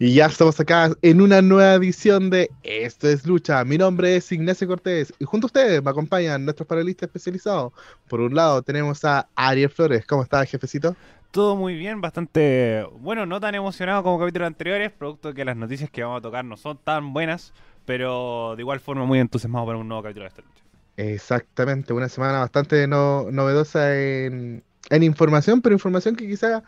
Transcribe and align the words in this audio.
Y 0.00 0.14
ya 0.14 0.26
estamos 0.26 0.60
acá 0.60 0.92
en 1.02 1.20
una 1.20 1.42
nueva 1.42 1.74
edición 1.74 2.30
de 2.30 2.52
Esto 2.62 3.08
es 3.08 3.26
Lucha. 3.26 3.64
Mi 3.64 3.76
nombre 3.76 4.14
es 4.14 4.30
Ignacio 4.30 4.68
Cortés 4.68 5.12
y 5.18 5.24
junto 5.24 5.46
a 5.46 5.48
ustedes 5.48 5.82
me 5.82 5.90
acompañan 5.90 6.44
nuestros 6.44 6.68
panelistas 6.68 7.08
especializados. 7.08 7.72
Por 8.08 8.20
un 8.20 8.32
lado 8.32 8.62
tenemos 8.62 9.04
a 9.04 9.26
Ariel 9.34 9.70
Flores. 9.70 10.06
¿Cómo 10.06 10.22
estás, 10.22 10.48
jefecito? 10.48 10.94
Todo 11.32 11.56
muy 11.56 11.74
bien, 11.74 12.00
bastante, 12.00 12.86
bueno, 13.00 13.26
no 13.26 13.40
tan 13.40 13.56
emocionado 13.56 14.04
como 14.04 14.20
capítulos 14.20 14.46
anteriores, 14.46 14.92
producto 14.92 15.28
de 15.30 15.34
que 15.34 15.44
las 15.44 15.56
noticias 15.56 15.90
que 15.90 16.04
vamos 16.04 16.20
a 16.20 16.22
tocar 16.22 16.44
no 16.44 16.56
son 16.56 16.78
tan 16.78 17.12
buenas, 17.12 17.52
pero 17.84 18.54
de 18.54 18.62
igual 18.62 18.78
forma 18.78 19.04
muy 19.04 19.18
entusiasmado 19.18 19.66
para 19.66 19.78
un 19.78 19.88
nuevo 19.88 20.04
capítulo 20.04 20.26
de 20.26 20.28
esta 20.28 20.42
lucha. 20.42 20.62
Exactamente, 20.96 21.92
una 21.92 22.08
semana 22.08 22.38
bastante 22.38 22.86
novedosa 22.86 23.98
en, 23.98 24.62
en 24.90 25.02
información, 25.02 25.60
pero 25.60 25.74
información 25.74 26.14
que 26.14 26.28
quizá 26.28 26.62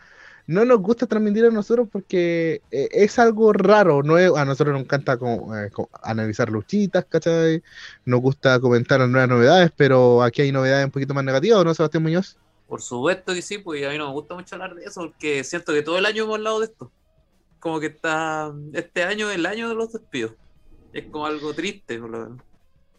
no 0.47 0.65
nos 0.65 0.79
gusta 0.79 1.07
transmitir 1.07 1.45
a 1.45 1.49
nosotros 1.49 1.87
porque 1.91 2.61
eh, 2.71 2.89
es 2.91 3.19
algo 3.19 3.53
raro, 3.53 4.03
no 4.03 4.15
a 4.15 4.45
nosotros 4.45 4.73
nos 4.73 4.83
encanta 4.83 5.17
como, 5.17 5.55
eh, 5.55 5.69
analizar 6.03 6.49
luchitas, 6.49 7.05
¿cachai? 7.05 7.63
Nos 8.05 8.21
gusta 8.21 8.59
comentar 8.59 8.99
las 8.99 9.09
nuevas 9.09 9.29
novedades, 9.29 9.71
pero 9.75 10.23
aquí 10.23 10.41
hay 10.41 10.51
novedades 10.51 10.85
un 10.85 10.91
poquito 10.91 11.13
más 11.13 11.23
negativas, 11.23 11.63
¿no, 11.63 11.73
Sebastián 11.73 12.03
Muñoz? 12.03 12.37
Por 12.67 12.81
supuesto 12.81 13.33
que 13.33 13.41
sí, 13.41 13.57
pues 13.57 13.85
a 13.85 13.89
mí 13.89 13.97
no 13.97 14.07
me 14.07 14.13
gusta 14.13 14.33
mucho 14.33 14.55
hablar 14.55 14.75
de 14.75 14.85
eso, 14.85 15.01
porque 15.01 15.43
siento 15.43 15.73
que 15.73 15.81
todo 15.81 15.97
el 15.97 16.05
año 16.05 16.23
hemos 16.23 16.35
hablado 16.35 16.59
de 16.59 16.67
esto. 16.67 16.91
Como 17.59 17.79
que 17.79 17.87
está, 17.87 18.51
este 18.73 19.03
año 19.03 19.29
es 19.29 19.35
el 19.35 19.45
año 19.45 19.67
de 19.67 19.75
los 19.75 19.91
despidos. 19.91 20.33
Es 20.93 21.05
como 21.05 21.25
algo 21.25 21.53
triste, 21.53 21.99
por 21.99 22.09
lo 22.09 22.19
menos. 22.19 22.41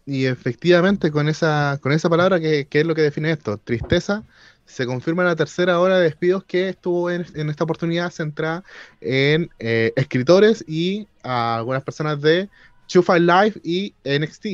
Y 0.05 0.27
efectivamente, 0.27 1.11
con 1.11 1.28
esa, 1.28 1.78
con 1.80 1.92
esa 1.92 2.11
palabra 2.11 2.38
que, 2.38 2.66
que 2.66 2.80
es 2.80 2.86
lo 2.86 2.95
que 2.95 3.02
define 3.02 3.30
esto, 3.30 3.56
tristeza, 3.56 4.24
se 4.65 4.87
confirma 4.87 5.25
la 5.25 5.37
tercera 5.37 5.81
hora 5.81 5.98
de 5.98 6.05
despidos 6.05 6.45
que 6.45 6.70
estuvo 6.70 7.11
en, 7.11 7.25
esta 7.50 7.64
oportunidad 7.64 8.11
centrada 8.11 8.64
en 9.00 9.50
eh, 9.59 9.92
escritores 9.97 10.64
y 10.67 11.06
algunas 11.23 11.83
personas 11.83 12.20
de 12.20 12.48
Two 12.86 13.05
Live 13.19 13.61
y 13.62 13.95
NXT. 14.05 14.47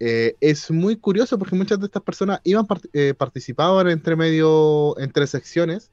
Eh, 0.00 0.36
es 0.40 0.70
muy 0.70 0.96
curioso 0.96 1.38
porque 1.38 1.54
muchas 1.54 1.78
de 1.78 1.86
estas 1.86 2.02
personas 2.02 2.40
iban 2.44 2.66
eh, 2.92 3.14
participaban 3.16 3.88
entre 3.88 4.16
medio, 4.16 4.98
entre 4.98 5.26
secciones. 5.26 5.90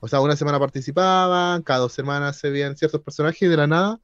O 0.00 0.08
sea, 0.08 0.20
una 0.20 0.36
semana 0.36 0.58
participaban, 0.58 1.62
cada 1.62 1.80
dos 1.80 1.92
semanas 1.92 2.38
se 2.38 2.50
veían 2.50 2.76
ciertos 2.76 3.02
personajes 3.02 3.42
y 3.42 3.46
de 3.46 3.56
la 3.56 3.66
nada 3.66 4.00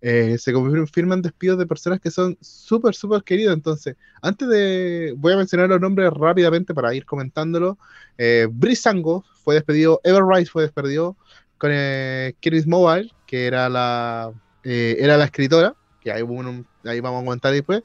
eh, 0.00 0.36
se 0.38 0.52
confirman 0.52 1.22
despidos 1.22 1.58
de 1.58 1.66
personas 1.66 2.00
que 2.00 2.10
son 2.10 2.38
súper, 2.40 2.94
súper 2.94 3.22
queridas. 3.22 3.54
Entonces, 3.54 3.96
antes 4.22 4.48
de. 4.48 5.14
Voy 5.16 5.32
a 5.32 5.36
mencionar 5.36 5.68
los 5.68 5.80
nombres 5.80 6.10
rápidamente 6.12 6.74
para 6.74 6.94
ir 6.94 7.04
comentándolo. 7.04 7.78
Eh, 8.16 8.46
Brisango 8.50 9.24
fue 9.42 9.56
despedido, 9.56 10.00
Everrise 10.04 10.50
fue 10.50 10.62
despedido 10.62 11.16
con 11.58 11.70
eh, 11.72 12.34
Chris 12.40 12.66
Mobile, 12.66 13.10
que 13.26 13.46
era 13.46 13.68
la, 13.68 14.32
eh, 14.62 14.96
era 15.00 15.16
la 15.16 15.24
escritora, 15.24 15.74
que 16.00 16.12
ahí, 16.12 16.22
vamos 16.22 16.62
a 16.84 17.24
comentar 17.24 17.52
después. 17.52 17.82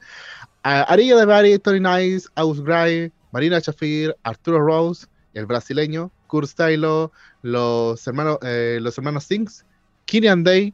Arilla 0.62 1.16
de 1.16 1.26
Barry, 1.26 1.58
Tony 1.58 1.80
Nice, 1.80 2.28
Aus 2.36 2.62
Gray, 2.62 3.12
Marina 3.32 3.60
Chafir, 3.60 4.16
Arturo 4.22 4.60
Rose, 4.60 5.06
el 5.34 5.44
brasileño, 5.44 6.10
Kurt 6.26 6.48
Stylo, 6.48 7.12
los 7.42 8.06
hermanos, 8.06 8.38
los 8.40 8.96
hermanos 8.96 9.24
Sings, 9.24 9.66
Kirian 10.06 10.42
Day 10.42 10.72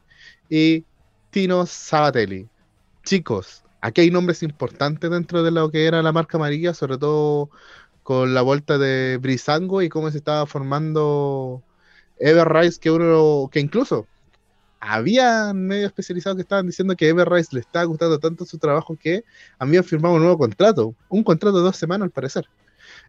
y 0.49 0.85
Tino 1.31 1.65
Sabatelli. 1.65 2.47
Chicos, 3.03 3.63
aquí 3.79 4.01
hay 4.01 4.11
nombres 4.11 4.43
importantes 4.43 5.09
dentro 5.09 5.43
de 5.43 5.51
lo 5.51 5.71
que 5.71 5.85
era 5.85 6.01
la 6.01 6.11
marca 6.11 6.37
amarilla, 6.37 6.73
sobre 6.73 6.97
todo 6.97 7.49
con 8.03 8.33
la 8.33 8.41
vuelta 8.41 8.77
de 8.77 9.17
Brisango 9.17 9.81
y 9.81 9.89
cómo 9.89 10.11
se 10.11 10.17
estaba 10.17 10.45
formando 10.45 11.63
Everrise, 12.19 12.79
que 12.79 12.91
uno, 12.91 13.49
que 13.51 13.61
incluso 13.61 14.07
había 14.81 15.53
medios 15.53 15.87
especializados 15.87 16.35
que 16.35 16.41
estaban 16.41 16.67
diciendo 16.67 16.95
que 16.95 17.07
Everrise 17.07 17.55
le 17.55 17.61
estaba 17.61 17.85
gustando 17.85 18.19
tanto 18.19 18.45
su 18.45 18.57
trabajo 18.57 18.97
que 18.97 19.23
habían 19.57 19.83
firmado 19.83 20.15
un 20.15 20.21
nuevo 20.21 20.37
contrato, 20.37 20.93
un 21.07 21.23
contrato 21.23 21.57
de 21.57 21.63
dos 21.63 21.77
semanas 21.77 22.07
al 22.07 22.11
parecer. 22.11 22.45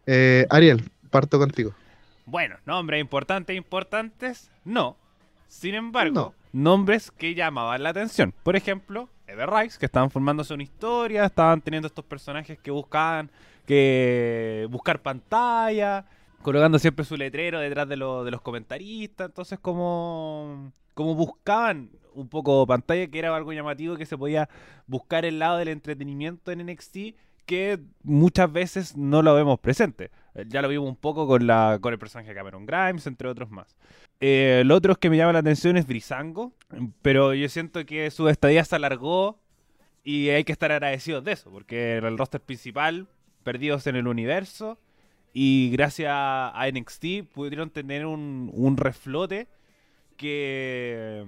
Eh, 0.06 0.46
Ariel, 0.48 0.88
parto 1.10 1.38
contigo. 1.38 1.74
Bueno, 2.24 2.56
nombres 2.66 3.00
importantes, 3.00 3.56
importantes, 3.56 4.48
no. 4.64 4.96
Sin 5.48 5.74
embargo, 5.74 6.34
nombres 6.52 7.10
que 7.10 7.34
llamaban 7.34 7.82
la 7.82 7.90
atención. 7.90 8.34
Por 8.42 8.56
ejemplo, 8.56 9.08
Everrise, 9.26 9.78
que 9.78 9.86
estaban 9.86 10.10
formándose 10.10 10.54
una 10.54 10.62
historia, 10.62 11.24
estaban 11.24 11.60
teniendo 11.60 11.88
estos 11.88 12.04
personajes 12.04 12.58
que 12.58 12.70
buscaban 12.70 13.30
que 13.66 14.66
buscar 14.70 15.00
pantalla, 15.00 16.04
colocando 16.42 16.78
siempre 16.78 17.04
su 17.04 17.16
letrero 17.16 17.60
detrás 17.60 17.88
de, 17.88 17.96
los 17.96 18.40
comentaristas. 18.42 19.28
Entonces, 19.28 19.58
como, 19.58 20.72
como 20.94 21.14
buscaban 21.14 21.90
un 22.14 22.28
poco 22.28 22.66
pantalla, 22.66 23.06
que 23.06 23.18
era 23.18 23.34
algo 23.34 23.52
llamativo 23.52 23.96
que 23.96 24.06
se 24.06 24.18
podía 24.18 24.48
buscar 24.86 25.24
el 25.24 25.38
lado 25.38 25.58
del 25.58 25.68
entretenimiento 25.68 26.52
en 26.52 26.66
NXT 26.66 26.96
que 27.46 27.80
muchas 28.02 28.52
veces 28.52 28.96
no 28.96 29.22
lo 29.22 29.34
vemos 29.34 29.58
presente. 29.58 30.10
Eh, 30.34 30.44
ya 30.48 30.62
lo 30.62 30.68
vimos 30.68 30.88
un 30.88 30.96
poco 30.96 31.26
con, 31.26 31.46
la, 31.46 31.78
con 31.80 31.92
el 31.92 31.98
personaje 31.98 32.30
de 32.30 32.34
Cameron 32.34 32.66
Grimes, 32.66 33.06
entre 33.06 33.28
otros 33.28 33.50
más. 33.50 33.76
Eh, 34.20 34.60
el 34.62 34.70
otro 34.70 34.94
que 34.96 35.10
me 35.10 35.16
llama 35.16 35.32
la 35.32 35.40
atención 35.40 35.76
es 35.76 35.86
Brisango, 35.86 36.52
pero 37.02 37.34
yo 37.34 37.48
siento 37.48 37.84
que 37.84 38.10
su 38.10 38.28
estadía 38.28 38.64
se 38.64 38.76
alargó 38.76 39.38
y 40.04 40.30
hay 40.30 40.44
que 40.44 40.52
estar 40.52 40.72
agradecidos 40.72 41.24
de 41.24 41.32
eso, 41.32 41.50
porque 41.50 41.96
en 41.96 42.04
el 42.04 42.18
roster 42.18 42.40
principal, 42.40 43.08
perdidos 43.42 43.86
en 43.86 43.96
el 43.96 44.06
universo, 44.06 44.78
y 45.32 45.70
gracias 45.72 46.10
a 46.12 46.66
NXT 46.72 47.32
pudieron 47.32 47.70
tener 47.70 48.06
un, 48.06 48.50
un 48.52 48.76
reflote 48.76 49.48
que, 50.16 51.24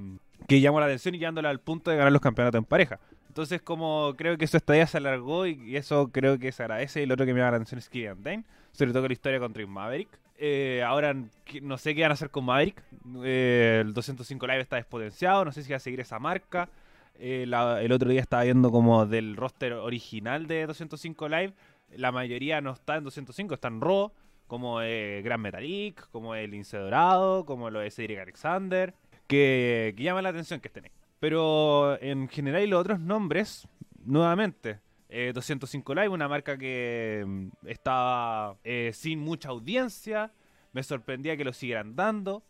que 0.47 0.61
llamó 0.61 0.81
la 0.81 0.87
atención 0.87 1.15
y 1.15 1.19
llevándole 1.19 1.49
al 1.49 1.61
punto 1.61 1.91
de 1.91 1.97
ganar 1.97 2.13
los 2.13 2.21
campeonatos 2.21 2.59
en 2.59 2.65
pareja. 2.65 3.01
Entonces, 3.29 3.61
como 3.61 4.15
creo 4.17 4.39
que 4.39 4.47
su 4.47 4.57
estadía 4.57 4.87
se 4.87 4.99
alargó 4.99 5.47
y, 5.47 5.77
eso 5.77 6.11
creo 6.13 6.39
que 6.39 6.53
se 6.53 6.63
agradece. 6.63 7.01
Y 7.01 7.03
el 7.03 7.13
otro 7.13 7.27
que 7.27 7.35
me 7.35 7.41
llama 7.41 7.51
la 7.51 7.57
atención 7.57 7.79
es 7.79 7.89
Killian 7.89 8.23
Dane, 8.23 8.45
sobre 8.75 8.93
todo 8.93 9.03
con 9.03 9.09
la 9.09 9.15
historia 9.15 9.39
contra 9.39 9.67
Maverick. 9.67 10.09
Eh, 10.37 10.83
ahora 10.85 11.15
no 11.63 11.79
sé 11.79 11.95
qué 11.95 12.03
van 12.03 12.11
a 12.11 12.15
hacer 12.15 12.31
con 12.31 12.45
Maverick. 12.45 12.83
Eh, 13.25 13.83
el 13.85 13.95
205 13.95 14.47
Live 14.47 14.61
está 14.61 14.77
despotenciado, 14.77 15.45
no 15.45 15.53
sé 15.53 15.63
si 15.63 15.71
va 15.71 15.77
a 15.77 15.81
seguir 15.81 16.01
esa 16.01 16.19
marca. 16.19 16.69
Eh, 17.17 17.45
el 17.45 17.93
otro 17.93 18.11
día 18.11 18.21
estaba 18.21 18.43
viendo 18.43 18.73
como 18.73 19.07
del 19.07 19.37
roster 19.37 19.75
original 19.75 20.47
de 20.49 20.67
205 20.67 21.29
Live. 21.29 21.53
La 21.97 22.11
mayoría 22.11 22.61
no 22.61 22.73
está 22.73 22.97
en 22.97 23.05
205, 23.05 23.55
está 23.55 23.69
en 23.69 23.81
Raw, 23.81 24.11
como 24.49 24.79
Gran 24.79 25.41
Metalik, 25.41 26.11
como 26.11 26.35
el 26.35 26.51
Lince 26.51 26.77
Dorado, 26.77 27.47
como 27.47 27.71
lo 27.71 27.79
de 27.79 27.91
Cedric 27.93 28.19
Alexander, 28.19 28.95
que, 29.29 29.95
que 29.97 30.03
llama 30.03 30.23
la 30.23 30.31
atención 30.31 30.59
que 30.59 30.69
estén 30.69 30.87
ahí. 30.87 30.91
Pero 31.21 32.01
en 32.03 32.29
general 32.29 32.65
y 32.65 32.67
los 32.67 32.81
otros 32.81 32.99
nombres, 32.99 33.69
nuevamente, 34.05 34.81
205 35.09 35.93
eh, 35.93 35.97
Live, 35.97 36.09
una 36.09 36.29
marca 36.29 36.57
que 36.59 37.25
mm, 37.27 37.49
estaba 37.67 38.57
eh, 38.65 38.91
sin 38.95 39.21
mucha 39.21 39.51
audiencia, 39.51 40.33
me 40.73 40.83
sorprendía 40.83 41.37
que 41.37 41.45
lo 41.45 41.53
siguieran 41.53 41.97
dando. 41.97 42.43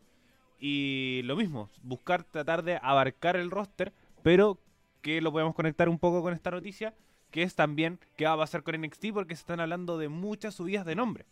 Y 0.58 1.22
lo 1.24 1.36
mismo, 1.36 1.70
buscar 1.82 2.24
tratar 2.24 2.62
de 2.62 2.78
abarcar 2.80 3.36
el 3.36 3.50
roster, 3.50 3.92
pero 4.22 4.58
que 5.02 5.20
lo 5.20 5.32
podemos 5.32 5.54
conectar 5.54 5.88
un 5.88 5.98
poco 5.98 6.22
con 6.22 6.32
esta 6.32 6.50
noticia, 6.50 6.94
que 7.30 7.42
es 7.42 7.54
también 7.54 7.98
qué 8.16 8.24
va 8.24 8.32
a 8.32 8.38
pasar 8.38 8.62
con 8.62 8.80
NXT, 8.80 9.06
porque 9.12 9.34
se 9.34 9.40
están 9.40 9.60
hablando 9.60 9.98
de 9.98 10.08
muchas 10.08 10.54
subidas 10.54 10.86
de 10.86 10.94
nombre. 10.94 11.26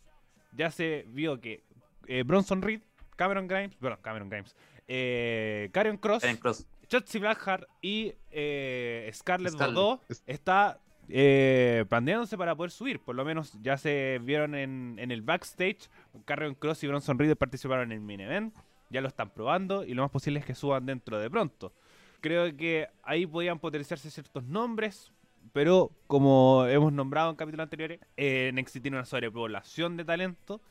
Ya 0.51 0.69
se 0.69 1.05
vio 1.09 1.41
que 1.41 1.63
eh, 2.07 2.23
Bronson 2.23 2.61
Reed, 2.61 2.81
Cameron 3.15 3.47
Grimes, 3.47 3.79
bueno, 3.79 3.97
Cameron 4.01 4.29
Grimes, 4.29 4.55
eh, 4.87 5.69
Karen 5.71 5.97
Cross, 5.97 6.23
Cross. 6.39 6.67
Shotzi 6.89 7.17
Blackheart 7.17 7.67
y 7.81 8.13
eh, 8.29 9.09
Scarlett 9.13 9.55
Bordeaux 9.55 10.01
está 10.27 10.79
eh, 11.09 11.85
planteándose 11.89 12.37
para 12.37 12.55
poder 12.55 12.71
subir. 12.71 12.99
Por 12.99 13.15
lo 13.15 13.25
menos 13.25 13.57
ya 13.61 13.77
se 13.77 14.19
vieron 14.23 14.55
en, 14.55 14.97
el 14.99 15.21
backstage. 15.21 15.89
Carrion 16.25 16.55
Cross 16.55 16.83
y 16.83 16.87
Bronson 16.87 17.19
Reed 17.19 17.35
participaron 17.35 17.91
en 17.91 17.99
el 17.99 18.01
main 18.01 18.21
event. 18.21 18.55
Ya 18.89 19.01
lo 19.01 19.07
están 19.07 19.29
probando 19.31 19.83
y 19.83 19.93
lo 19.93 20.03
más 20.03 20.11
posible 20.11 20.39
es 20.39 20.45
que 20.45 20.55
suban 20.55 20.85
dentro 20.85 21.19
de 21.19 21.29
pronto. 21.29 21.73
Creo 22.21 22.55
que 22.55 22.87
ahí 23.03 23.25
podían 23.25 23.59
potenciarse 23.59 24.09
ciertos 24.09 24.43
nombres. 24.43 25.11
Pero 25.51 25.91
como 26.07 26.65
hemos 26.67 26.93
nombrado 26.93 27.29
en 27.29 27.35
capítulos 27.35 27.65
anteriores, 27.65 27.99
eh, 28.15 28.51
NXT 28.53 28.81
tiene 28.81 28.97
una 28.97 29.05
sobrepoblación 29.05 29.97
de 29.97 30.05
talento. 30.05 30.61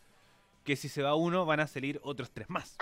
Que 0.65 0.77
si 0.77 0.89
se 0.89 1.03
va 1.03 1.15
uno, 1.15 1.45
van 1.45 1.61
a 1.61 1.67
salir 1.67 2.01
otros 2.05 2.31
tres 2.31 2.49
más. 2.49 2.79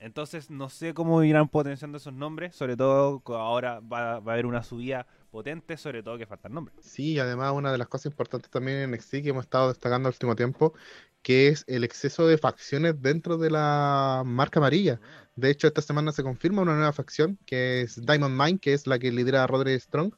Entonces 0.00 0.50
no 0.50 0.68
sé 0.68 0.92
cómo 0.92 1.22
irán 1.22 1.48
potenciando 1.48 1.98
esos 1.98 2.12
nombres, 2.12 2.54
sobre 2.54 2.76
todo 2.76 3.22
ahora 3.26 3.80
va, 3.80 4.14
a 4.14 4.16
haber 4.16 4.46
una 4.46 4.62
subida 4.62 5.06
potente, 5.30 5.76
sobre 5.76 6.02
todo 6.02 6.18
que 6.18 6.26
faltan 6.26 6.52
nombres. 6.52 6.76
Sí, 6.80 7.18
además 7.18 7.52
una 7.52 7.72
de 7.72 7.78
las 7.78 7.88
cosas 7.88 8.06
importantes 8.06 8.50
también 8.50 8.78
en 8.78 8.90
NXT 8.90 9.10
que 9.22 9.28
hemos 9.30 9.44
estado 9.44 9.68
destacando 9.68 10.08
el 10.08 10.14
último 10.14 10.36
tiempo, 10.36 10.74
que 11.22 11.48
es 11.48 11.64
el 11.66 11.84
exceso 11.84 12.26
de 12.26 12.38
facciones 12.38 13.00
dentro 13.00 13.38
de 13.38 13.50
la 13.50 14.22
marca 14.26 14.60
amarilla. 14.60 15.00
De 15.36 15.50
hecho, 15.50 15.66
esta 15.66 15.82
semana 15.82 16.12
se 16.12 16.22
confirma 16.22 16.62
una 16.62 16.74
nueva 16.74 16.92
facción, 16.92 17.38
que 17.46 17.82
es 17.82 18.04
Diamond 18.04 18.40
Mine, 18.40 18.58
que 18.58 18.74
es 18.74 18.86
la 18.86 18.98
que 18.98 19.10
lidera 19.10 19.42
a 19.42 19.46
Roderick 19.46 19.80
Strong. 19.80 20.12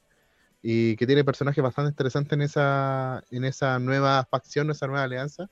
Y 0.63 0.97
que 0.97 1.07
tiene 1.07 1.25
personajes 1.25 1.63
bastante 1.63 1.91
interesantes 1.91 2.33
en 2.33 2.43
esa, 2.43 3.23
en 3.31 3.45
esa 3.45 3.79
nueva 3.79 4.27
facción, 4.31 4.71
esa 4.71 4.87
nueva 4.87 5.05
alianza. 5.05 5.49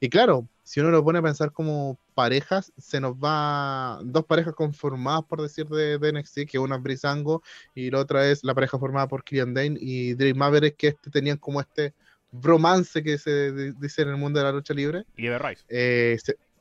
Y 0.00 0.08
claro, 0.08 0.48
si 0.62 0.80
uno 0.80 0.90
lo 0.90 1.04
pone 1.04 1.20
a 1.20 1.22
pensar 1.22 1.52
como 1.52 1.98
parejas, 2.14 2.72
se 2.76 3.00
nos 3.00 3.14
va 3.14 4.00
dos 4.02 4.24
parejas 4.24 4.54
conformadas, 4.54 5.24
por 5.24 5.40
decir, 5.40 5.66
de, 5.68 5.98
de 5.98 6.12
NXT, 6.12 6.40
que 6.50 6.58
una 6.58 6.76
es 6.76 6.82
Brisango 6.82 7.42
y 7.74 7.90
la 7.90 8.00
otra 8.00 8.28
es 8.28 8.44
la 8.44 8.54
pareja 8.54 8.78
formada 8.78 9.08
por 9.08 9.24
Killian 9.24 9.54
Dane 9.54 9.78
y 9.80 10.14
Dream 10.14 10.36
Maverick, 10.36 10.76
que 10.76 10.88
este, 10.88 11.10
tenían 11.10 11.38
como 11.38 11.60
este 11.60 11.94
bromance 12.30 13.02
que 13.02 13.18
se 13.18 13.72
dice 13.72 14.02
en 14.02 14.08
el 14.08 14.16
mundo 14.16 14.38
de 14.38 14.44
la 14.44 14.52
lucha 14.52 14.74
libre. 14.74 15.04
Y 15.16 15.26
Ever 15.26 15.42
Rice. 15.42 15.64
Eh, 15.68 16.18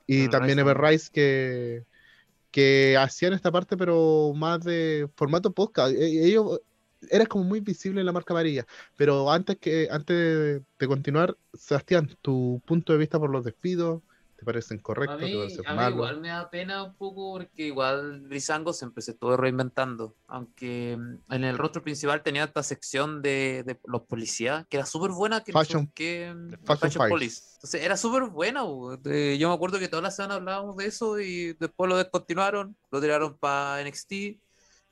y 0.07 0.27
también 0.29 0.59
Ever 0.59 0.77
Rice 0.77 1.09
que, 1.11 1.83
que 2.51 2.95
hacían 2.97 3.33
esta 3.33 3.51
parte, 3.51 3.75
pero 3.75 4.33
más 4.35 4.63
de 4.63 5.09
formato 5.15 5.51
podcast. 5.51 5.93
E, 5.93 6.27
ellos 6.27 6.61
eres 7.09 7.27
como 7.27 7.43
muy 7.43 7.59
visible 7.59 7.99
en 7.99 8.05
la 8.05 8.11
marca 8.11 8.33
amarilla. 8.33 8.65
Pero 8.95 9.31
antes 9.31 9.57
que 9.57 9.87
antes 9.91 10.61
de, 10.79 10.87
continuar, 10.87 11.37
Sebastián, 11.53 12.09
tu 12.21 12.61
punto 12.65 12.93
de 12.93 12.99
vista 12.99 13.19
por 13.19 13.29
los 13.29 13.43
despidos, 13.43 14.01
¿te 14.35 14.45
parecen 14.45 14.79
correctos? 14.79 15.21
A 15.65 15.75
mí, 15.75 15.93
igual 15.93 16.21
me 16.21 16.29
da 16.29 16.49
pena 16.49 16.83
un 16.83 16.95
poco 16.95 17.33
porque 17.33 17.67
igual 17.67 18.21
Brisango 18.21 18.73
siempre 18.73 19.01
se 19.01 19.11
estuvo 19.11 19.37
reinventando. 19.37 20.15
Aunque 20.27 20.97
mm, 20.97 21.33
en 21.33 21.43
el 21.43 21.57
rostro 21.57 21.81
principal 21.81 22.23
tenía 22.23 22.45
esta 22.45 22.63
sección 22.63 23.21
de, 23.21 23.77
los 23.85 24.01
policías, 24.03 24.65
que 24.67 24.77
era 24.77 24.85
súper 24.85 25.11
buena. 25.11 25.43
Que 25.43 25.51
Fashion, 25.51 25.87
que, 25.87 26.33
mm, 26.33 26.65
Fashion, 26.65 27.09
Police. 27.09 27.41
Entonces 27.55 27.81
era 27.81 27.97
súper 27.97 28.23
buena. 28.23 28.61
Yo 28.61 29.49
me 29.49 29.55
acuerdo 29.55 29.79
que 29.79 29.87
toda 29.87 30.01
la 30.01 30.11
semana 30.11 30.35
hablábamos 30.35 30.75
de 30.77 30.85
eso 30.85 31.19
y 31.19 31.53
después 31.53 31.89
lo 31.89 31.97
descontinuaron, 31.97 32.75
lo 32.91 33.01
tiraron 33.01 33.37
para 33.37 33.81
NXT 33.81 34.44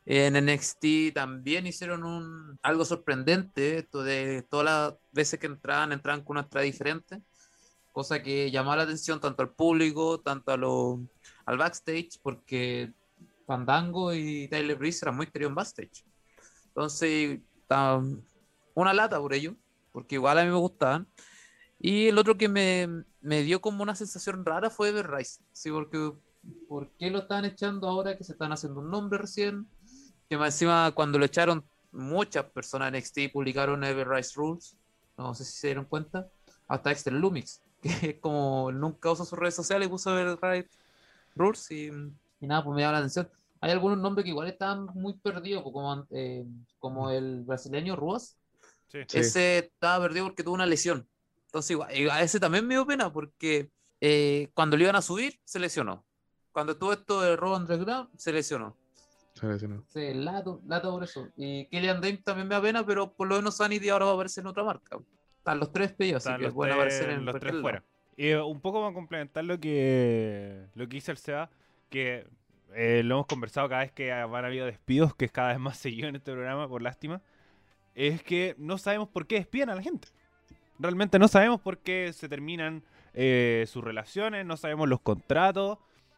en 0.06 0.46
NXT 0.46 1.14
también 1.14 1.66
hicieron 1.66 2.04
un, 2.04 2.60
algo 2.62 2.84
sorprendente, 2.86 3.78
esto 3.80 4.04
de 4.04 4.44
todas 4.50 4.66
las 4.66 4.94
veces 5.12 5.40
que 5.40 5.48
entraban, 5.48 5.92
entraban 5.92 6.24
con 6.24 6.36
una 6.36 6.42
estrella 6.42 6.66
diferente, 6.66 7.22
cosa 7.94 8.22
que 8.22 8.52
llamaba 8.52 8.78
la 8.78 8.84
atención 8.84 9.22
tanto 9.22 9.44
al 9.44 9.52
público, 9.52 10.20
tanto 10.20 10.52
a 10.52 10.58
lo, 10.58 11.00
al 11.46 11.58
backstage, 11.58 12.20
porque 12.22 12.92
Fandango 13.46 14.14
y 14.14 14.48
Tyler 14.50 14.78
Breeze 14.78 15.06
eran 15.06 15.16
muy 15.16 15.28
queridos 15.28 15.52
en 15.52 15.56
backstage. 15.56 16.04
Entonces, 16.68 17.40
una 18.74 18.94
lata 18.94 19.20
por 19.20 19.34
ello, 19.34 19.56
porque 19.92 20.16
igual 20.16 20.40
a 20.40 20.44
mí 20.44 20.50
me 20.50 20.58
gustaban. 20.58 21.08
Y 21.80 22.08
el 22.08 22.18
otro 22.18 22.38
que 22.38 22.50
me, 22.50 23.04
me 23.22 23.44
dio 23.44 23.62
como 23.62 23.84
una 23.84 23.96
sensación 23.96 24.46
rara 24.46 24.70
fue 24.70 24.90
Ever 24.90 25.10
Rice, 25.12 25.42
¿sí? 25.52 25.70
porque 25.70 26.14
¿por 26.68 26.90
qué 26.98 27.10
lo 27.10 27.20
están 27.20 27.46
echando 27.46 27.88
ahora 27.88 28.18
que 28.18 28.24
se 28.24 28.34
están 28.34 28.52
haciendo 28.52 28.80
un 28.80 28.90
nombre 28.90 29.20
recién? 29.20 29.68
Que 30.30 30.38
más 30.38 30.54
encima 30.56 30.92
cuando 30.92 31.20
lo 31.20 31.26
echaron, 31.26 31.64
muchas 31.92 32.46
personas 32.46 32.90
en 32.90 33.00
NXT 33.00 33.32
publicaron 33.32 33.84
Ever 33.84 34.08
Rise 34.08 34.34
Rules. 34.36 34.76
No 35.18 35.34
sé 35.34 35.46
si 35.46 35.54
se 35.54 35.68
dieron 35.68 35.86
cuenta. 35.86 36.28
Hasta 36.68 36.92
Exter 36.92 37.14
Lumix, 37.14 37.62
que 37.82 38.20
como 38.20 38.72
nunca 38.72 39.12
usa 39.12 39.26
sus 39.26 39.38
redes 39.38 39.56
sociales, 39.56 39.90
puso 39.90 40.18
Ever 40.18 40.38
Rise 40.42 40.70
Rules 41.36 41.72
y, 41.72 41.92
nada, 42.42 42.64
pues 42.64 42.76
me 42.76 42.82
llama 42.82 42.94
la 42.94 42.98
atención. 43.00 43.30
Hay 43.62 43.72
algunos 43.72 43.98
nombres 43.98 44.24
que 44.24 44.32
igual 44.32 44.48
están 44.48 44.88
muy 44.94 45.14
perdidos, 45.14 45.64
pues, 45.64 45.74
como, 45.74 46.06
eh, 46.12 46.46
como 46.80 47.10
el 47.10 47.44
brasileño 47.44 47.96
Ruas. 47.96 48.38
Ese 48.92 49.60
estaba 49.60 50.06
perdido 50.06 50.26
porque 50.26 50.44
tuvo 50.44 50.54
una 50.54 50.66
lesión. 50.66 51.08
Entonces, 51.46 51.72
igual, 51.72 51.90
a 52.12 52.22
ese 52.22 52.40
también 52.40 52.68
me 52.68 52.76
dio 52.76 52.86
pena 52.86 53.12
porque 53.12 53.70
eh, 54.02 54.50
cuando 54.54 54.76
le 54.76 54.84
iban 54.84 54.96
a 54.96 55.02
subir, 55.02 55.40
se 55.46 55.60
lesionó. 55.60 56.06
Cuando 56.52 56.78
tuvo 56.78 56.94
esto 56.94 57.22
de 57.22 57.36
Raw 57.36 57.56
Underground, 57.56 58.10
se 58.18 58.34
lesionó. 58.34 58.76
Sí, 59.88 60.14
lato, 60.14 60.62
lato 60.66 60.92
por 60.92 61.04
eso. 61.04 61.28
Y 61.36 61.66
Killian 61.66 62.02
Dane 62.02 62.18
también 62.18 62.48
me 62.48 62.56
da 62.56 62.62
pena, 62.62 62.86
pero 62.86 63.14
por 63.14 63.28
lo 63.28 63.36
menos 63.36 63.58
Sanity 63.58 63.90
ahora 63.90 64.06
va 64.06 64.12
a 64.12 64.14
aparecer 64.16 64.44
en 64.44 64.48
otra 64.48 64.64
marca. 64.64 64.98
Están 65.38 65.60
los 65.60 65.72
tres 65.72 65.92
pillos, 65.94 66.26
así 66.26 66.42
que 66.42 66.50
bueno 66.50 66.76
aparecer 66.76 67.10
en 67.10 67.26
los 67.26 67.40
tres 67.40 67.60
fuera. 67.60 67.84
Y 68.16 68.28
eh, 68.28 68.42
un 68.42 68.62
poco 68.62 68.86
a 68.86 68.94
complementar 68.94 69.44
lo 69.44 69.60
que, 69.60 70.68
lo 70.76 70.88
que 70.88 70.96
dice 70.96 71.12
el 71.12 71.18
SEA, 71.18 71.50
que 71.90 72.28
eh, 72.74 73.02
lo 73.04 73.16
hemos 73.16 73.28
conversado 73.28 73.68
cada 73.70 73.82
vez 73.82 73.92
que 73.92 74.12
van 74.12 74.46
a 74.46 74.48
habido 74.48 74.66
despidos, 74.66 75.16
que 75.16 75.26
es 75.26 75.32
cada 75.32 75.50
vez 75.50 75.60
más 75.60 75.78
seguido 75.80 76.08
en 76.08 76.16
este 76.16 76.32
programa, 76.32 76.68
por 76.68 76.82
lástima, 76.82 77.22
es 77.96 78.24
que 78.24 78.56
no 78.58 78.78
sabemos 78.78 79.10
por 79.10 79.28
qué 79.28 79.36
despiden 79.36 79.70
a 79.70 79.76
la 79.76 79.82
gente. 79.82 80.08
Realmente 80.80 81.20
no 81.20 81.28
sabemos 81.28 81.62
por 81.62 81.78
qué 81.78 82.12
se 82.14 82.28
terminan 82.28 82.84
eh, 83.14 83.66
sus 83.68 83.84
relaciones, 83.84 84.46
no 84.46 84.58
sabemos 84.58 84.90
los 84.90 85.02
contratos. 85.02 85.78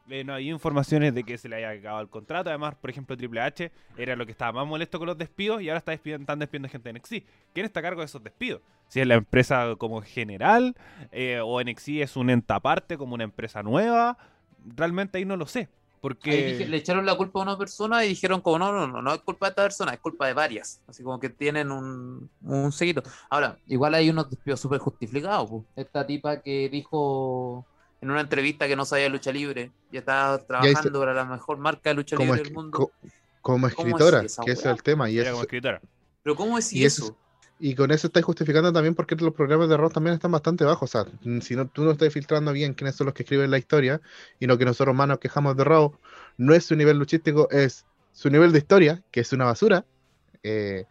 Eh, 0.10 0.24
no 0.24 0.34
había 0.34 0.52
informaciones 0.52 1.16
de 1.16 1.24
que 1.24 1.38
se 1.38 1.50
le 1.50 1.56
haya 1.56 1.70
acabado 1.72 2.02
el 2.02 2.10
contrato. 2.10 2.50
Además, 2.50 2.76
por 2.76 2.90
ejemplo, 2.90 3.18
Triple 3.18 3.42
H 3.42 3.72
era 3.98 4.16
lo 4.16 4.26
que 4.26 4.32
estaba 4.32 4.52
más 4.52 4.68
molesto 4.68 5.00
con 5.00 5.08
los 5.08 5.18
despidos 5.18 5.62
y 5.62 5.70
ahora 5.70 5.80
está 5.80 5.92
despidiendo, 5.92 6.24
están 6.24 6.40
despidiendo 6.40 6.70
gente 6.70 6.90
de 6.92 7.00
NXT. 7.00 7.14
¿Quién 7.54 7.66
está 7.66 7.80
a 7.80 7.84
cargo 7.84 8.02
de 8.02 8.06
esos 8.06 8.24
despidos? 8.24 8.62
Si 8.88 9.00
es 9.00 9.08
la 9.08 9.16
empresa 9.16 9.76
como 9.78 10.02
general 10.02 10.76
eh, 11.12 11.40
o 11.44 11.62
NXT 11.62 11.90
es 12.02 12.16
un 12.16 12.30
ente 12.30 12.54
aparte, 12.54 12.98
como 12.98 13.16
una 13.16 13.24
empresa 13.24 13.64
nueva, 13.64 14.18
realmente 14.64 15.18
ahí 15.18 15.26
no 15.26 15.38
lo 15.38 15.48
sé. 15.48 15.70
Porque... 16.02 16.68
le 16.70 16.78
echaron 16.78 17.04
la 17.04 17.16
culpa 17.16 17.40
a 17.40 17.42
una 17.42 17.58
persona 17.58 18.06
y 18.06 18.10
dijeron 18.10 18.42
como 18.42 18.60
no, 18.60 18.72
no, 18.72 18.86
no, 18.86 19.02
no 19.02 19.12
es 19.12 19.22
culpa 19.22 19.48
de 19.48 19.50
esta 19.50 19.64
persona, 19.64 19.94
es 19.94 20.00
culpa 20.00 20.28
de 20.28 20.34
varias. 20.34 20.80
Así 20.86 21.02
como 21.02 21.20
que 21.20 21.30
tienen 21.30 21.72
un, 21.72 22.30
un 22.44 22.72
seguido. 22.72 23.02
Ahora, 23.28 23.58
igual 23.66 23.96
hay 23.96 24.12
unos 24.12 24.30
despidos 24.30 24.60
súper 24.60 24.78
justificados. 24.78 25.50
Esta 25.76 26.06
tipa 26.06 26.42
que 26.42 26.70
dijo 26.70 27.66
en 28.02 28.12
una 28.12 28.22
entrevista 28.22 28.68
que 28.68 28.76
no 28.76 28.86
sabía 28.86 29.10
lucha 29.10 29.32
libre 29.32 29.72
y 29.92 29.98
estaba 29.98 30.38
trabajando 30.40 31.00
para 31.00 31.14
la 31.14 31.26
mejor 31.26 31.58
marca 31.58 31.90
de 31.90 31.96
lucha 31.96 32.16
libre 32.16 32.44
del 32.44 32.54
mundo. 32.54 32.92
como 33.42 33.68
escritora, 33.68 34.22
que 34.22 34.52
ese 34.52 34.52
es 34.52 34.66
el 34.66 34.84
tema. 34.84 35.10
Y 35.10 35.24
como 35.24 35.42
escritora. 35.42 35.82
Pero 36.24 36.36
¿cómo 36.36 36.58
es 36.58 36.74
eso? 36.74 37.18
Y 37.58 37.74
con 37.74 37.90
eso 37.92 38.08
estáis 38.08 38.26
justificando 38.26 38.74
también 38.74 38.96
porque 38.96 39.16
los 39.16 39.34
programas 39.34 39.70
de 39.70 39.78
rock 39.78 39.94
también 39.94 40.16
están 40.16 40.32
bastante 40.32 40.66
bajos. 40.66 40.94
O 40.94 41.04
sea, 41.04 41.12
si 41.42 41.56
no, 41.56 41.68
tú 41.68 41.84
no 41.84 41.92
estás 41.92 42.12
filtrando 42.12 42.52
bien 42.52 42.74
quiénes 42.74 42.96
son 42.96 43.06
los 43.06 43.14
que 43.14 43.24
escriben 43.24 43.50
la 43.50 43.58
historia 43.58 44.02
y 44.40 44.46
lo 44.46 44.58
que 44.58 44.66
nosotros 44.66 44.94
más 44.94 45.08
nos 45.08 45.20
quejamos 45.20 45.56
de 45.56 45.64
Raw, 45.64 45.98
no 46.38 46.54
es 46.54 46.66
su 46.66 46.76
nivel 46.76 46.98
luchístico, 46.98 47.50
es 47.52 47.86
su 48.12 48.30
nivel 48.30 48.52
de 48.52 48.58
historia, 48.58 49.04
que 49.12 49.22
es 49.22 49.32
una 49.32 49.46
basura. 49.46 49.86
Eh, 50.44 50.86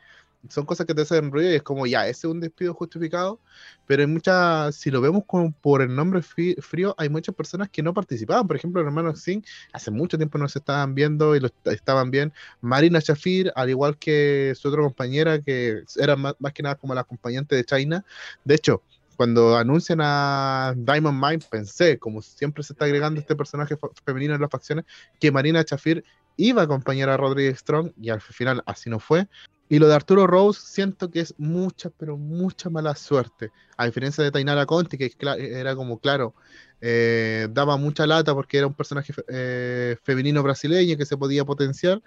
son 0.48 0.66
cosas 0.66 0.86
que 0.86 0.94
te 0.94 1.02
hacen 1.02 1.30
ruido 1.30 1.50
y 1.52 1.56
es 1.56 1.62
como, 1.62 1.86
ya, 1.86 2.06
ese 2.06 2.26
es 2.26 2.32
un 2.32 2.40
despido 2.40 2.74
justificado, 2.74 3.40
pero 3.86 4.02
hay 4.02 4.06
muchas, 4.06 4.74
si 4.76 4.90
lo 4.90 5.00
vemos 5.00 5.24
como 5.26 5.52
por 5.52 5.82
el 5.82 5.94
nombre 5.94 6.22
frío, 6.22 6.94
hay 6.98 7.08
muchas 7.08 7.34
personas 7.34 7.68
que 7.70 7.82
no 7.82 7.94
participaban. 7.94 8.46
Por 8.46 8.56
ejemplo, 8.56 8.80
el 8.80 8.86
hermano 8.86 9.14
Singh, 9.14 9.44
hace 9.72 9.90
mucho 9.90 10.16
tiempo 10.16 10.38
no 10.38 10.48
se 10.48 10.58
estaban 10.58 10.94
viendo 10.94 11.36
y 11.36 11.40
lo 11.40 11.50
estaban 11.64 12.10
bien. 12.10 12.32
Marina 12.60 13.00
Shafir, 13.00 13.52
al 13.54 13.70
igual 13.70 13.98
que 13.98 14.54
su 14.56 14.68
otra 14.68 14.82
compañera, 14.82 15.40
que 15.40 15.82
era 15.96 16.16
más, 16.16 16.34
que 16.54 16.62
nada 16.62 16.76
como 16.76 16.94
la 16.94 17.02
acompañante 17.02 17.56
de 17.56 17.64
China. 17.64 18.04
De 18.44 18.54
hecho, 18.54 18.82
cuando 19.16 19.56
anuncian 19.56 20.00
a 20.02 20.74
Diamond 20.76 21.22
Mine, 21.22 21.44
pensé, 21.50 21.98
como 21.98 22.22
siempre 22.22 22.62
se 22.62 22.72
está 22.72 22.84
agregando 22.84 23.20
este 23.20 23.36
personaje 23.36 23.76
femenino 24.04 24.34
en 24.34 24.40
las 24.40 24.50
facciones, 24.50 24.84
que 25.20 25.30
Marina 25.30 25.64
Shafir 25.66 26.04
iba 26.36 26.62
a 26.62 26.64
acompañar 26.64 27.08
a 27.10 27.16
Rodríguez 27.16 27.58
Strong 27.58 27.92
y 28.00 28.10
al 28.10 28.20
final 28.20 28.62
así 28.66 28.90
no 28.90 28.98
fue. 28.98 29.28
Y 29.68 29.78
lo 29.78 29.88
de 29.88 29.94
Arturo 29.94 30.26
Rose 30.26 30.60
siento 30.62 31.10
que 31.10 31.20
es 31.20 31.34
mucha, 31.38 31.90
pero 31.90 32.16
mucha 32.16 32.68
mala 32.68 32.94
suerte. 32.94 33.50
A 33.76 33.86
diferencia 33.86 34.22
de 34.22 34.30
Tainara 34.30 34.66
Conti, 34.66 34.98
que 34.98 35.10
era 35.38 35.74
como, 35.74 35.98
claro, 35.98 36.34
eh, 36.80 37.48
daba 37.50 37.76
mucha 37.78 38.06
lata 38.06 38.34
porque 38.34 38.58
era 38.58 38.66
un 38.66 38.74
personaje 38.74 39.14
eh, 39.28 39.96
femenino 40.02 40.42
brasileño 40.42 40.96
que 40.98 41.06
se 41.06 41.16
podía 41.16 41.44
potenciar. 41.44 42.02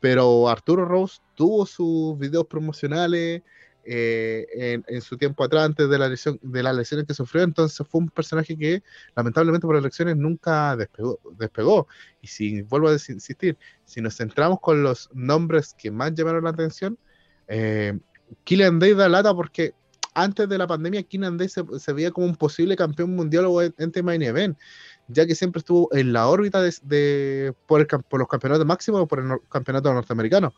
Pero 0.00 0.48
Arturo 0.48 0.84
Rose 0.84 1.20
tuvo 1.34 1.66
sus 1.66 2.18
videos 2.18 2.46
promocionales, 2.46 3.42
eh, 3.90 4.82
en, 4.86 5.00
su 5.00 5.16
tiempo 5.16 5.42
atrás, 5.42 5.64
antes 5.64 5.88
de, 5.88 5.98
la 5.98 6.08
lesión, 6.08 6.38
de 6.42 6.62
las 6.62 6.76
lesiones 6.76 7.06
que 7.06 7.14
sufrió. 7.14 7.42
Entonces 7.42 7.86
fue 7.88 8.02
un 8.02 8.10
personaje 8.10 8.56
que 8.56 8.82
lamentablemente 9.16 9.66
por 9.66 9.76
elecciones 9.76 10.16
nunca 10.16 10.76
despegó, 10.76 11.18
despegó. 11.38 11.88
Y 12.20 12.26
si 12.26 12.60
vuelvo 12.62 12.90
a 12.90 12.92
insistir, 12.92 13.56
si 13.84 14.02
nos 14.02 14.16
centramos 14.16 14.60
con 14.60 14.82
los 14.82 15.08
nombres 15.14 15.74
que 15.74 15.90
más 15.90 16.12
llamaron 16.12 16.44
la 16.44 16.50
atención, 16.50 16.98
eh, 17.46 17.98
Killian 18.44 18.78
Day 18.78 18.92
da 18.92 19.08
lata 19.08 19.34
porque 19.34 19.72
antes 20.12 20.48
de 20.48 20.58
la 20.58 20.66
pandemia 20.66 21.02
Killian 21.02 21.38
Day 21.38 21.48
se, 21.48 21.92
veía 21.94 22.10
como 22.10 22.26
un 22.26 22.36
posible 22.36 22.76
campeón 22.76 23.16
mundial 23.16 23.46
o 23.46 23.62
ente 23.62 24.02
main 24.02 24.20
event, 24.20 24.58
ya 25.06 25.24
que 25.24 25.34
siempre 25.34 25.60
estuvo 25.60 25.88
en 25.94 26.12
la 26.12 26.28
órbita 26.28 26.60
de, 26.60 27.54
por, 27.66 27.86
por, 28.04 28.20
los 28.20 28.28
campeonatos 28.28 28.66
máximos 28.66 29.00
o 29.00 29.06
por 29.06 29.20
el 29.20 29.38
campeonato 29.48 29.94
norteamericano. 29.94 30.52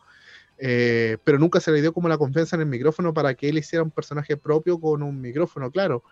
Eh, 0.63 1.17
pero 1.23 1.39
nunca 1.39 1.59
se 1.59 1.71
le 1.71 1.81
dio 1.81 1.91
como 1.91 2.07
la 2.07 2.19
confianza 2.19 2.55
en 2.55 2.61
el 2.61 2.67
micrófono 2.67 3.15
para 3.15 3.33
que 3.33 3.49
él 3.49 3.57
hiciera 3.57 3.81
un 3.81 3.89
personaje 3.89 4.37
propio 4.37 4.79
con 4.79 5.01
un 5.01 5.19
micrófono, 5.19 5.71
claro. 5.71 6.03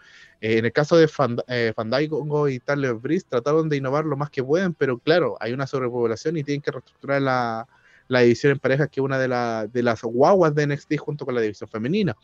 Eh, 0.42 0.58
en 0.58 0.66
el 0.66 0.74
caso 0.74 0.98
de 0.98 1.08
eh, 1.48 1.72
Fandango 1.76 2.50
y 2.50 2.60
Tyler 2.60 2.96
Breeze 2.96 3.28
trataron 3.30 3.70
de 3.70 3.78
innovar 3.78 4.06
lo 4.06 4.18
más 4.18 4.32
que 4.32 4.44
pueden, 4.44 4.74
pero 4.74 4.98
claro, 4.98 5.38
hay 5.40 5.54
una 5.54 5.68
sobrepoblación 5.68 6.36
y 6.36 6.44
tienen 6.44 6.64
que 6.64 6.72
reestructurar 6.72 7.22
la, 7.22 7.68
la 8.08 8.22
división 8.22 8.54
en 8.54 8.58
parejas, 8.58 8.90
que 8.90 9.02
es 9.02 9.04
una 9.04 9.20
de, 9.20 9.70
de 9.72 9.84
las 9.84 10.02
guaguas 10.02 10.56
de 10.56 10.66
NXT 10.66 10.98
junto 10.98 11.26
con 11.26 11.36
la 11.36 11.42
división 11.42 11.70
femenina. 11.70 12.18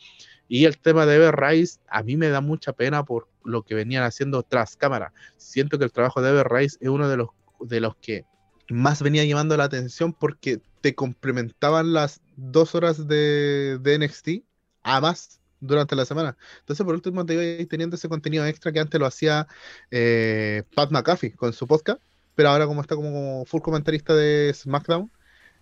Y 0.47 0.65
el 0.65 0.79
tema 0.79 1.05
de 1.05 1.17
Ever 1.17 1.35
Rice, 1.35 1.79
a 1.87 2.01
mí 2.01 2.17
me 2.17 2.29
da 2.29 2.41
mucha 2.41 2.73
pena 2.73 3.05
por 3.05 3.27
lo 3.43 3.61
que 3.61 3.75
venían 3.75 4.03
haciendo 4.03 4.41
tras 4.41 4.75
cámara. 4.75 5.13
Siento 5.37 5.77
que 5.77 5.85
el 5.85 5.91
trabajo 5.91 6.23
de 6.23 6.31
Ever 6.31 6.47
Rice 6.49 6.77
es 6.81 6.89
uno 6.89 7.07
de 7.07 7.17
los, 7.17 7.29
de 7.59 7.81
los 7.81 7.95
que 7.97 8.25
más 8.69 9.03
venía 9.03 9.23
llamando 9.25 9.55
la 9.57 9.65
atención 9.65 10.11
porque 10.11 10.59
te 10.85 10.93
complementaban 10.93 11.93
las 11.93 12.21
dos 12.35 12.75
horas 12.75 13.07
de, 13.07 13.79
de 13.81 13.97
NXT 13.97 14.45
a 14.83 15.01
más 15.01 15.41
durante 15.59 15.95
la 15.95 16.05
semana. 16.05 16.37
Entonces, 16.59 16.85
por 16.85 16.93
último, 16.93 17.25
te 17.25 17.33
iba 17.33 17.67
teniendo 17.67 17.95
ese 17.95 18.07
contenido 18.07 18.45
extra 18.45 18.71
que 18.71 18.79
antes 18.79 18.99
lo 18.99 19.07
hacía 19.07 19.47
eh, 19.89 20.61
Pat 20.75 20.91
McAfee 20.91 21.31
con 21.31 21.53
su 21.53 21.65
podcast, 21.65 21.99
pero 22.35 22.49
ahora 22.49 22.67
como 22.67 22.81
está 22.81 22.95
como 22.95 23.45
full 23.45 23.61
comentarista 23.61 24.13
de 24.13 24.53
SmackDown, 24.53 25.09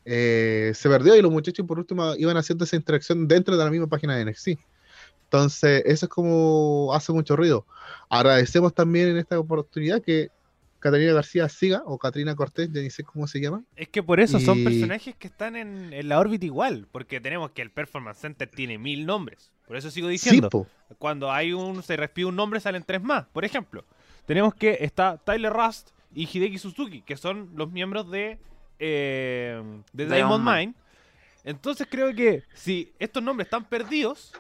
eh, 0.04 0.74
se 0.76 0.90
perdió 0.90 1.16
y 1.16 1.22
los 1.22 1.32
muchachos 1.32 1.66
por 1.66 1.80
último 1.80 2.16
iban 2.18 2.36
haciendo 2.36 2.66
esa 2.66 2.76
interacción 2.76 3.26
dentro 3.26 3.56
de 3.56 3.64
la 3.64 3.72
misma 3.72 3.88
página 3.88 4.18
de 4.18 4.26
NXT. 4.26 4.60
Entonces, 5.24 5.84
eso 5.86 6.08
es 6.08 6.10
como 6.10 6.92
hace 6.94 7.14
mucho 7.14 7.38
ruido. 7.38 7.66
Agradecemos 8.10 8.74
también 8.74 9.08
en 9.08 9.18
esta 9.20 9.40
oportunidad 9.40 10.02
que 10.02 10.32
Catalina 10.84 11.14
García 11.14 11.48
siga, 11.48 11.82
o 11.86 11.98
Catrina 11.98 12.36
Cortés, 12.36 12.70
ya 12.70 12.82
ni 12.82 12.90
sé 12.90 13.06
cómo 13.06 13.26
se 13.26 13.40
llama. 13.40 13.64
Es 13.78 13.88
que 13.88 14.04
por 14.04 14.20
eso 14.20 14.38
son 14.42 14.66
personajes 14.66 15.16
que 15.16 15.28
están 15.28 15.56
en, 15.56 16.10
la 16.10 16.20
órbita 16.20 16.46
igual, 16.46 16.90
porque 16.92 17.22
tenemos 17.22 17.52
que 17.52 17.62
el 17.62 17.72
Performance 17.72 18.20
Center 18.20 18.50
tiene 18.50 18.78
mil 18.78 19.06
nombres. 19.06 19.54
Por 19.66 19.78
eso 19.78 19.90
sigo 19.90 20.10
diciendo, 20.10 20.50
cuando 20.98 21.32
hay 21.32 21.54
un 21.54 21.82
se 21.84 21.96
respira 21.96 22.28
un 22.28 22.36
nombre 22.36 22.60
salen 22.60 22.84
tres 22.84 23.02
más. 23.02 23.26
Por 23.28 23.46
ejemplo, 23.46 23.86
tenemos 24.26 24.56
que 24.56 24.80
está 24.82 25.18
Tyler 25.18 25.54
Rust 25.54 25.92
y 26.14 26.28
Hideki 26.28 26.58
Suzuki, 26.58 27.02
que 27.02 27.16
son 27.16 27.52
los 27.56 27.72
miembros 27.72 28.12
de, 28.12 28.38
eh, 28.78 29.64
de 29.94 30.06
Diamond 30.06 30.44
Mine. 30.44 30.74
Entonces 31.46 31.88
creo 31.90 32.14
que 32.14 32.44
si 32.54 32.92
estos 33.00 33.24
nombres 33.24 33.46
están 33.46 33.64
perdidos, 33.64 34.34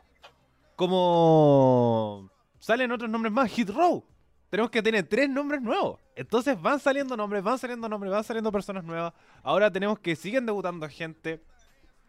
como 0.75 2.29
salen 2.59 2.91
otros 2.91 3.09
nombres 3.09 3.31
más, 3.31 3.49
Hit 3.49 3.69
Row, 3.69 4.03
tenemos 4.53 4.69
que 4.69 4.83
tener 4.83 5.03
tres 5.07 5.27
nombres 5.27 5.63
nuevos. 5.63 5.99
Entonces 6.15 6.61
van 6.61 6.79
saliendo 6.79 7.17
nombres, 7.17 7.41
van 7.41 7.57
saliendo 7.57 7.89
nombres, 7.89 8.11
van 8.11 8.23
saliendo 8.23 8.51
personas 8.51 8.83
nuevas. 8.83 9.11
Ahora 9.41 9.71
tenemos 9.71 9.97
que 9.97 10.15
siguen 10.15 10.45
debutando 10.45 10.87
gente, 10.87 11.41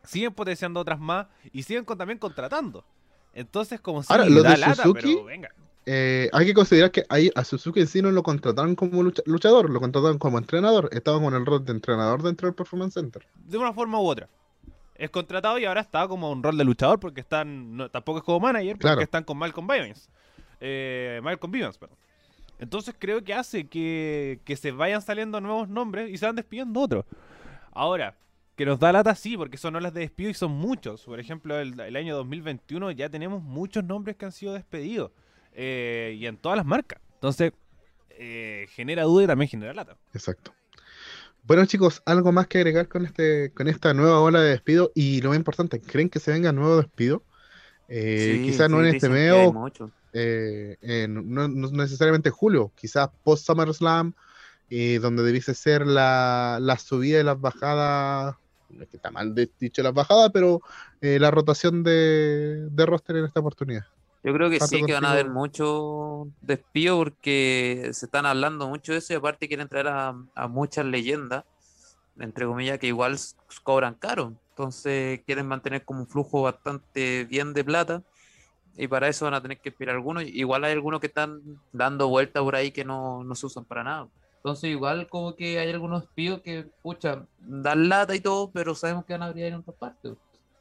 siguen 0.02 0.34
potenciando 0.34 0.78
otras 0.78 1.00
más 1.00 1.26
y 1.54 1.62
siguen 1.62 1.86
también 1.86 2.18
contratando. 2.18 2.84
Entonces, 3.32 3.80
como 3.80 4.02
si 4.02 4.12
Ahora, 4.12 4.26
lo 4.26 4.42
de 4.42 4.56
Suzuki, 4.58 5.16
eh, 5.86 6.28
hay 6.34 6.44
que 6.44 6.52
considerar 6.52 6.90
que 6.90 7.06
ahí 7.08 7.30
a 7.34 7.44
Suzuki 7.44 7.80
en 7.80 7.86
sí 7.86 8.02
no 8.02 8.10
lo 8.10 8.22
contrataron 8.22 8.74
como 8.76 9.02
luchador, 9.24 9.70
lo 9.70 9.80
contrataron 9.80 10.18
como 10.18 10.36
entrenador. 10.36 10.90
Estaba 10.92 11.18
con 11.18 11.32
el 11.32 11.46
rol 11.46 11.64
de 11.64 11.72
entrenador 11.72 12.22
dentro 12.22 12.46
del 12.46 12.54
Performance 12.54 12.92
Center. 12.92 13.26
De 13.36 13.56
una 13.56 13.72
forma 13.72 13.98
u 13.98 14.04
otra. 14.04 14.28
Es 14.96 15.08
contratado 15.08 15.58
y 15.58 15.64
ahora 15.64 15.80
está 15.80 16.06
como 16.08 16.30
un 16.30 16.42
rol 16.42 16.58
de 16.58 16.64
luchador 16.64 17.00
porque 17.00 17.22
están, 17.22 17.88
tampoco 17.90 18.18
es 18.18 18.24
como 18.24 18.40
manager, 18.40 18.76
porque 18.78 19.04
están 19.04 19.24
con 19.24 19.38
Malcolm 19.38 19.66
Bivens. 19.66 20.10
Eh, 20.60 21.20
Malcolm 21.22 21.50
Bivens, 21.50 21.78
perdón. 21.78 21.96
Entonces 22.58 22.94
creo 22.98 23.22
que 23.22 23.34
hace 23.34 23.66
que, 23.66 24.40
se 24.56 24.70
vayan 24.72 25.02
saliendo 25.02 25.40
nuevos 25.40 25.68
nombres 25.68 26.10
y 26.10 26.18
se 26.18 26.26
van 26.26 26.36
despidiendo 26.36 26.80
otros. 26.80 27.04
Ahora, 27.72 28.16
que 28.56 28.64
nos 28.64 28.78
da 28.78 28.92
lata 28.92 29.14
sí, 29.14 29.36
porque 29.36 29.56
son 29.56 29.76
olas 29.76 29.92
de 29.92 30.00
despido 30.00 30.30
y 30.30 30.34
son 30.34 30.52
muchos. 30.52 31.02
Por 31.02 31.18
ejemplo, 31.18 31.58
el, 31.58 31.96
año 31.96 32.16
2021 32.16 32.92
ya 32.92 33.08
tenemos 33.08 33.42
muchos 33.42 33.84
nombres 33.84 34.16
que 34.16 34.24
han 34.24 34.32
sido 34.32 34.54
despedidos. 34.54 35.10
Eh, 35.52 36.16
y 36.18 36.26
en 36.26 36.36
todas 36.36 36.56
las 36.56 36.66
marcas. 36.66 37.00
Entonces, 37.14 37.52
eh, 38.10 38.66
genera 38.70 39.04
duda 39.04 39.24
y 39.24 39.26
también 39.26 39.48
genera 39.48 39.74
lata. 39.74 39.96
Exacto. 40.12 40.54
Bueno 41.46 41.66
chicos, 41.66 42.02
algo 42.06 42.32
más 42.32 42.46
que 42.46 42.58
agregar 42.58 42.88
con 42.88 43.04
este, 43.04 43.52
con 43.52 43.68
esta 43.68 43.92
nueva 43.92 44.20
ola 44.20 44.40
de 44.40 44.50
despido 44.50 44.92
y 44.94 45.20
lo 45.20 45.28
más 45.28 45.36
importante, 45.36 45.78
¿creen 45.78 46.08
que 46.08 46.18
se 46.18 46.32
venga 46.32 46.52
nuevo 46.52 46.78
despido? 46.78 47.22
Eh, 47.88 48.40
quizás 48.42 48.70
no 48.70 48.80
en 48.80 48.94
este 48.94 49.10
mes 49.10 49.52
eh, 50.16 51.06
no, 51.08 51.48
necesariamente 51.48 52.30
julio, 52.30 52.70
quizás 52.76 53.10
post 53.24 53.46
SummerSlam, 53.46 54.14
eh, 54.70 55.00
donde 55.00 55.24
debiese 55.24 55.54
ser 55.54 55.86
la, 55.86 56.58
la, 56.60 56.78
subida 56.78 57.20
y 57.20 57.24
las 57.24 57.40
bajadas, 57.40 58.36
no 58.70 58.82
es 58.84 58.88
que 58.88 58.96
está 58.96 59.10
mal 59.10 59.34
dicho 59.34 59.82
las 59.82 59.92
bajadas, 59.92 60.30
pero 60.32 60.60
eh, 61.00 61.18
la 61.18 61.32
rotación 61.32 61.82
de, 61.82 62.68
de, 62.70 62.86
roster 62.86 63.16
en 63.16 63.24
esta 63.24 63.40
oportunidad. 63.40 63.84
Yo 64.22 64.32
creo 64.32 64.48
que 64.48 64.60
sí, 64.60 64.84
que 64.84 64.94
van 64.94 65.04
a 65.04 65.10
haber 65.10 65.28
mucho 65.28 66.28
despido 66.40 66.96
porque 66.96 67.90
se 67.92 68.06
están 68.06 68.24
hablando 68.24 68.68
mucho 68.68 68.92
de 68.92 68.98
eso 68.98 69.12
y 69.12 69.16
aparte 69.16 69.48
quieren 69.48 69.68
traer 69.68 69.88
a, 69.88 70.14
a 70.34 70.48
muchas 70.48 70.86
leyendas, 70.86 71.44
entre 72.18 72.46
comillas, 72.46 72.78
que 72.78 72.86
igual 72.86 73.18
cobran 73.64 73.94
caro. 73.94 74.32
Entonces 74.50 75.20
quieren 75.26 75.46
mantener 75.46 75.84
como 75.84 76.00
un 76.00 76.06
flujo 76.06 76.42
bastante 76.42 77.24
bien 77.24 77.52
de 77.52 77.64
plata 77.64 78.02
y 78.76 78.88
para 78.88 79.08
eso 79.08 79.24
van 79.24 79.34
a 79.34 79.40
tener 79.40 79.58
que 79.58 79.68
esperar 79.68 79.94
algunos. 79.94 80.24
Igual 80.24 80.64
hay 80.64 80.72
algunos 80.72 81.00
que 81.00 81.06
están 81.06 81.40
dando 81.72 82.08
vueltas 82.08 82.42
por 82.42 82.56
ahí 82.56 82.70
que 82.70 82.84
no, 82.84 83.22
no, 83.24 83.34
se 83.34 83.46
usan 83.46 83.64
para 83.64 83.84
nada. 83.84 84.08
Entonces, 84.36 84.70
igual 84.70 85.08
como 85.08 85.34
que 85.36 85.58
hay 85.58 85.70
algunos 85.70 86.04
píos 86.14 86.40
que, 86.42 86.66
pucha, 86.82 87.24
dan 87.38 87.88
lata 87.88 88.14
y 88.14 88.20
todo, 88.20 88.50
pero 88.50 88.74
sabemos 88.74 89.04
que 89.04 89.14
van 89.14 89.22
a 89.22 89.26
abrir 89.26 89.46
en 89.46 89.54
otras 89.54 89.76
partes. 89.76 90.12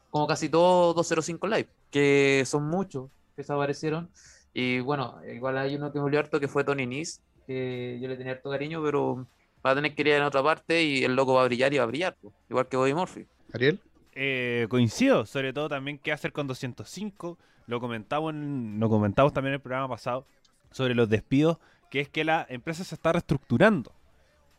Como 0.10 0.28
casi 0.28 0.48
todos 0.48 0.96
205 0.96 1.48
Live, 1.48 1.70
que 1.92 2.44
son 2.46 2.68
muchos 2.68 3.10
que 3.36 3.42
desaparecieron. 3.42 4.10
Y 4.54 4.80
bueno, 4.80 5.20
igual 5.34 5.58
hay 5.58 5.76
uno 5.76 5.92
que 5.92 5.98
me 5.98 6.04
volvió 6.04 6.20
harto 6.20 6.40
que 6.40 6.48
fue 6.48 6.64
Tony 6.64 6.86
Nis, 6.86 7.22
que 7.48 8.00
yo 8.02 8.08
le 8.08 8.16
tenía 8.16 8.34
harto 8.34 8.52
cariño, 8.52 8.82
pero 8.84 9.26
va 9.66 9.72
a 9.72 9.76
tener 9.76 9.96
que 9.96 10.02
ir 10.04 10.10
en 10.10 10.24
otra 10.24 10.44
parte 10.44 10.84
y 10.84 11.04
el 11.04 11.16
loco 11.16 11.34
va 11.34 11.42
a 11.42 11.46
brillar 11.46 11.74
y 11.74 11.78
va 11.78 11.84
a 11.84 11.88
brillar, 11.88 12.16
igual 12.50 12.68
que 12.68 12.78
Bobby 12.78 12.94
Murphy. 12.94 13.26
Ariel. 13.54 13.80
Eh, 14.16 14.68
coincido, 14.70 15.26
sobre 15.26 15.54
todo 15.54 15.70
también 15.70 15.98
qué 15.98 16.12
hacer 16.12 16.32
con 16.32 16.46
205 16.46 17.40
lo 17.68 17.80
comentamos, 17.80 18.34
lo 18.34 18.90
comentamos 18.90 19.34
también 19.34 19.54
en 19.54 19.56
el 19.56 19.62
programa 19.62 19.88
pasado 19.88 20.26
sobre 20.72 20.96
los 20.96 21.10
despidos, 21.10 21.58
que 21.90 22.02
es 22.02 22.10
que 22.10 22.24
la 22.24 22.46
empresa 22.50 22.84
se 22.84 22.96
está 22.96 23.12
reestructurando. 23.12 23.94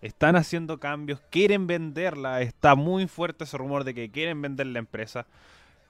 Están 0.00 0.37
haciendo 0.37 0.78
cambios, 0.78 1.20
quieren 1.30 1.66
venderla, 1.66 2.42
está 2.42 2.75
muy 2.75 3.06
fuerte 3.06 3.44
ese 3.44 3.56
rumor 3.56 3.84
de 3.84 3.94
que 3.94 4.11
quieren 4.11 4.40
vender 4.42 4.66
la 4.66 4.78
empresa, 4.78 5.26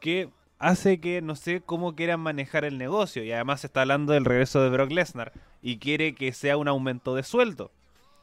que 0.01 0.31
hace 0.59 1.01
que 1.01 1.21
no 1.21 1.35
sé 1.35 1.61
cómo 1.61 1.95
quieran 1.95 2.21
manejar 2.21 2.65
el 2.65 2.79
negocio 2.79 3.25
y 3.25 3.33
además 3.33 3.61
se 3.61 3.67
está 3.67 3.83
hablando 3.83 4.13
del 4.13 4.25
regreso 4.25 4.63
de 4.63 4.71
Brock 4.71 4.93
Lesnar 4.93 5.33
y 5.63 5.79
quiere 5.79 6.15
que 6.15 6.33
sea 6.33 6.57
un 6.57 6.69
aumento 6.69 7.15
de 7.15 7.23
sueldo. 7.23 7.71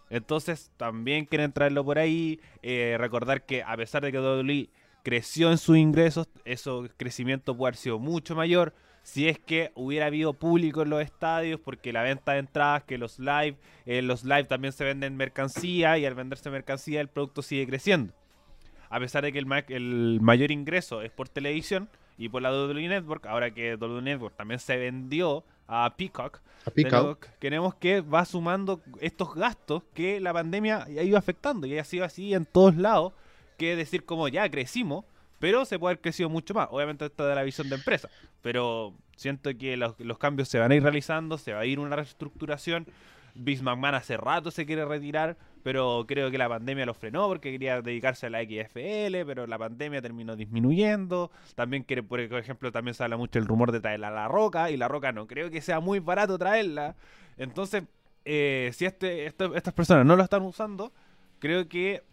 Entonces 0.09 0.71
también 0.77 1.25
quieren 1.25 1.51
traerlo 1.53 1.85
por 1.85 1.99
ahí, 1.99 2.39
eh, 2.63 2.95
recordar 2.99 3.45
que 3.45 3.63
a 3.63 3.75
pesar 3.77 4.03
de 4.03 4.11
que 4.11 4.19
WWE 4.19 4.69
creció 5.03 5.51
en 5.51 5.57
sus 5.57 5.77
ingresos, 5.77 6.27
eso 6.45 6.87
crecimiento 6.97 7.55
puede 7.55 7.69
haber 7.69 7.77
sido 7.77 7.99
mucho 7.99 8.35
mayor 8.35 8.73
si 9.03 9.27
es 9.27 9.39
que 9.39 9.71
hubiera 9.75 10.05
habido 10.05 10.33
público 10.33 10.83
en 10.83 10.89
los 10.89 11.01
estadios, 11.01 11.59
porque 11.59 11.91
la 11.91 12.03
venta 12.03 12.33
de 12.33 12.39
entradas, 12.39 12.83
que 12.83 12.97
los 12.97 13.19
live, 13.19 13.57
en 13.85 14.07
los 14.07 14.23
live 14.23 14.43
también 14.45 14.73
se 14.73 14.83
venden 14.83 15.17
mercancía 15.17 15.97
y 15.97 16.05
al 16.05 16.13
venderse 16.13 16.49
mercancía 16.49 17.01
el 17.01 17.07
producto 17.07 17.41
sigue 17.41 17.65
creciendo. 17.65 18.13
A 18.89 18.99
pesar 18.99 19.23
de 19.23 19.31
que 19.31 19.39
el, 19.39 19.47
el 19.69 20.19
mayor 20.21 20.51
ingreso 20.51 21.01
es 21.01 21.11
por 21.11 21.29
televisión 21.29 21.89
y 22.17 22.29
por 22.29 22.41
la 22.41 22.51
WWE 22.51 22.89
Network, 22.89 23.25
ahora 23.25 23.51
que 23.51 23.75
WWE 23.75 24.01
Network 24.01 24.35
también 24.35 24.59
se 24.59 24.77
vendió 24.77 25.43
a 25.67 25.95
Peacock, 25.95 26.41
queremos 27.39 27.73
que 27.75 28.01
va 28.01 28.25
sumando 28.25 28.81
estos 28.99 29.33
gastos 29.33 29.83
que 29.93 30.19
la 30.19 30.33
pandemia 30.33 30.83
ha 30.83 31.03
ido 31.03 31.17
afectando 31.17 31.65
y 31.65 31.77
ha 31.77 31.83
sido 31.83 32.05
así 32.05 32.33
en 32.33 32.45
todos 32.45 32.75
lados 32.75 33.13
que 33.61 33.75
decir 33.75 34.05
como 34.05 34.27
ya 34.27 34.49
crecimos, 34.49 35.05
pero 35.39 35.65
se 35.65 35.77
puede 35.77 35.93
haber 35.93 36.01
crecido 36.01 36.29
mucho 36.29 36.53
más. 36.53 36.67
Obviamente 36.71 37.05
esto 37.05 37.25
de 37.27 37.35
la 37.35 37.43
visión 37.43 37.69
de 37.69 37.75
empresa, 37.75 38.09
pero 38.41 38.93
siento 39.15 39.55
que 39.57 39.77
los, 39.77 39.95
cambios 40.17 40.49
se 40.49 40.59
van 40.59 40.71
a 40.71 40.75
ir 40.75 40.83
realizando, 40.83 41.37
se 41.37 41.53
va 41.53 41.59
a 41.61 41.65
ir 41.65 41.79
una 41.79 41.95
reestructuración. 41.95 42.87
Vince 43.33 43.63
McMahon 43.63 43.95
hace 43.95 44.17
rato 44.17 44.51
se 44.51 44.65
quiere 44.65 44.83
retirar, 44.83 45.37
pero 45.63 46.05
creo 46.07 46.31
que 46.31 46.37
la 46.37 46.49
pandemia 46.49 46.85
lo 46.85 46.93
frenó 46.93 47.27
porque 47.27 47.51
quería 47.51 47.81
dedicarse 47.81 48.25
a 48.25 48.29
la 48.29 48.41
XFL, 48.41 49.25
pero 49.25 49.47
la 49.47 49.57
pandemia 49.57 50.01
terminó 50.01 50.35
disminuyendo. 50.35 51.31
También 51.55 51.83
quiere, 51.83 52.03
por 52.03 52.19
ejemplo, 52.19 52.71
también 52.71 52.95
se 52.95 53.03
habla 53.03 53.15
mucho 53.15 53.39
el 53.39 53.45
rumor 53.45 53.71
de 53.71 53.79
traerla 53.79 54.09
a 54.09 54.11
la 54.11 54.27
Roca, 54.27 54.71
y 54.71 54.77
la 54.77 54.87
Roca 54.87 55.11
no 55.11 55.27
creo 55.27 55.49
que 55.51 55.61
sea 55.61 55.79
muy 55.79 55.99
barato 55.99 56.37
traerla. 56.37 56.95
Entonces, 57.37 57.83
eh, 58.25 58.71
si 58.73 58.85
este, 58.85 59.25
estas 59.27 59.73
personas 59.73 60.05
no 60.05 60.15
lo 60.15 60.23
están 60.23 60.41
usando, 60.41 60.91
creo 61.39 61.67
que 61.69 62.03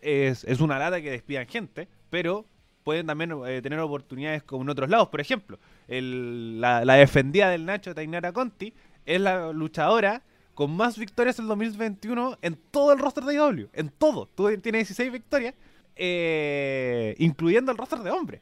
es, 0.00 0.44
es 0.44 0.60
una 0.60 0.78
lata 0.78 1.00
que 1.00 1.10
despidan 1.10 1.46
gente, 1.46 1.88
pero 2.10 2.46
pueden 2.86 3.04
también 3.04 3.32
eh, 3.46 3.60
tener 3.62 3.80
oportunidades 3.80 4.44
como 4.44 4.62
en 4.62 4.68
otros 4.68 4.88
lados. 4.88 5.08
Por 5.08 5.20
ejemplo, 5.20 5.58
la, 5.88 6.84
defendida 6.84 7.50
del 7.50 7.66
Nacho 7.66 7.92
Tainara 7.96 8.32
Conti 8.32 8.72
es 9.04 9.20
la 9.20 9.52
luchadora 9.52 10.22
con 10.54 10.70
más 10.70 10.96
victorias 10.96 11.36
en 11.40 11.48
2021 11.48 12.38
en 12.42 12.56
todo 12.70 12.92
el 12.92 13.00
roster 13.00 13.24
de 13.24 13.34
IW. 13.34 13.68
En 13.72 13.88
todo. 13.88 14.28
tiene 14.62 14.78
16 14.78 15.10
victorias, 15.10 15.54
eh, 15.96 17.16
incluyendo 17.18 17.72
el 17.72 17.78
roster 17.78 17.98
de 17.98 18.12
hombres. 18.12 18.40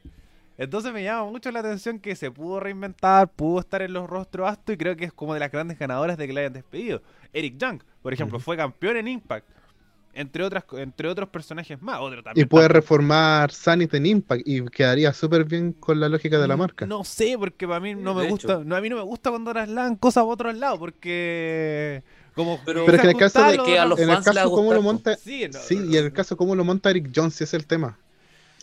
Entonces 0.59 0.93
me 0.93 1.03
llama 1.03 1.29
mucho 1.31 1.51
la 1.51 1.61
atención 1.61 1.97
que 1.97 2.15
se 2.15 2.29
pudo 2.29 2.59
reinventar, 2.59 3.27
pudo 3.29 3.61
estar 3.61 3.81
en 3.81 3.93
los 3.93 4.07
rostros 4.07 4.47
altos 4.47 4.75
y 4.75 4.77
creo 4.77 4.95
que 4.95 5.05
es 5.05 5.11
como 5.11 5.33
de 5.33 5.39
las 5.39 5.51
grandes 5.51 5.79
ganadoras 5.79 6.17
de 6.17 6.27
que 6.27 6.33
le 6.33 6.41
hayan 6.41 6.53
despedido. 6.53 7.01
Eric 7.33 7.57
Young, 7.57 7.81
por 8.03 8.13
ejemplo, 8.13 8.39
fue 8.39 8.55
campeón 8.55 8.97
en 8.97 9.07
Impact 9.07 9.49
entre 10.15 10.43
otras 10.43 10.63
entre 10.77 11.07
otros 11.07 11.29
personajes 11.29 11.81
más. 11.81 11.99
Otro 11.99 12.23
y 12.33 12.45
puede 12.45 12.67
reformar 12.67 13.51
Sanity 13.51 13.97
en 13.97 14.05
Impact 14.05 14.47
y 14.47 14.65
quedaría 14.65 15.13
súper 15.13 15.43
bien 15.45 15.73
con 15.73 15.99
la 15.99 16.09
lógica 16.09 16.39
de 16.39 16.47
la 16.47 16.55
mm, 16.55 16.59
marca. 16.59 16.85
No 16.85 17.03
sé, 17.03 17.35
porque 17.37 17.67
para 17.67 17.79
mí 17.79 17.93
no 17.93 18.13
me 18.13 18.27
gusta, 18.27 18.61
no, 18.63 18.75
a 18.75 18.81
mí 18.81 18.89
no 18.89 18.95
me 18.95 19.03
gusta 19.03 19.29
cuando 19.29 19.51
traslan 19.51 19.95
cosas 19.97 20.21
a 20.21 20.25
otros 20.25 20.55
lados, 20.55 20.79
porque 20.79 22.03
Como, 22.33 22.59
pero, 22.65 22.85
es 22.85 23.01
que 23.01 23.07
en 23.07 23.09
el 23.09 23.17
caso 23.17 23.43
de 23.43 23.57
que 23.59 23.77
a 23.77 23.85
los 23.85 23.99
fans 23.99 24.25
caso 24.25 24.51
cómo 24.51 24.73
lo 24.73 24.81
monta, 24.81 25.15
sí, 25.17 25.49
y 25.69 25.97
en 25.97 26.05
el 26.05 26.13
caso 26.13 26.37
cómo 26.37 26.55
lo 26.55 26.63
monta 26.63 26.89
Eric 26.89 27.11
Jones 27.13 27.39
es 27.41 27.53
el 27.53 27.67
tema. 27.67 27.99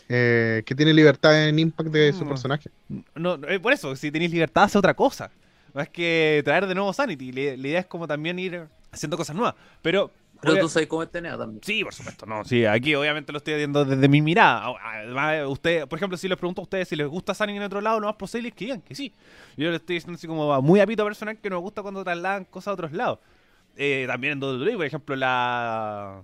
Eh, 0.09 0.63
que 0.65 0.75
tiene 0.75 0.93
libertad 0.93 1.47
en 1.47 1.57
impact 1.57 1.89
de 1.89 2.11
su 2.11 2.27
personaje. 2.27 2.69
No, 3.15 3.37
no, 3.37 3.47
eh, 3.47 3.59
por 3.59 3.71
eso, 3.71 3.95
si 3.95 4.11
tenéis 4.11 4.31
libertad 4.31 4.65
hace 4.65 4.77
otra 4.77 4.93
cosa. 4.93 5.31
No 5.73 5.81
es 5.81 5.89
que 5.89 6.41
traer 6.45 6.67
de 6.67 6.75
nuevo 6.75 6.93
Sanity. 6.93 7.31
La, 7.31 7.41
idea 7.41 7.79
es 7.79 7.85
como 7.87 8.07
también 8.07 8.37
ir 8.37 8.67
haciendo 8.91 9.17
cosas 9.17 9.35
nuevas. 9.35 9.55
Pero 9.81 10.11
pero 10.43 10.59
tú 10.59 10.69
sabes 10.69 10.87
cómo 10.87 11.03
es 11.03 11.11
TNA 11.11 11.37
también. 11.37 11.61
Sí, 11.63 11.83
por 11.83 11.93
supuesto. 11.93 12.25
No, 12.25 12.43
sí, 12.43 12.65
aquí 12.65 12.93
obviamente 12.95 13.31
lo 13.31 13.37
estoy 13.37 13.55
haciendo 13.55 13.85
desde 13.85 14.07
mi 14.07 14.21
mirada. 14.21 14.75
Además, 14.83 15.47
usted, 15.47 15.87
por 15.87 15.97
ejemplo, 15.97 16.17
si 16.17 16.27
les 16.27 16.37
pregunto 16.37 16.61
a 16.61 16.63
ustedes 16.63 16.87
si 16.87 16.95
les 16.95 17.07
gusta 17.07 17.33
Sonic 17.33 17.55
en 17.55 17.63
otro 17.63 17.81
lado, 17.81 17.99
no 17.99 18.07
más 18.07 18.15
posible 18.15 18.51
que 18.51 18.65
digan 18.65 18.81
que 18.81 18.95
sí. 18.95 19.13
Yo 19.57 19.69
le 19.69 19.77
estoy 19.77 19.95
diciendo 19.95 20.17
así 20.17 20.27
como 20.27 20.61
muy 20.61 20.79
apito 20.79 21.03
personal 21.03 21.37
que 21.37 21.49
nos 21.49 21.61
gusta 21.61 21.81
cuando 21.81 22.03
trasladan 22.03 22.45
cosas 22.45 22.69
a 22.69 22.73
otros 22.73 22.91
lados. 22.91 23.19
Eh, 23.75 24.05
también 24.07 24.33
en 24.33 24.43
WWE, 24.43 24.75
por 24.75 24.85
ejemplo, 24.85 25.15
la 25.15 26.21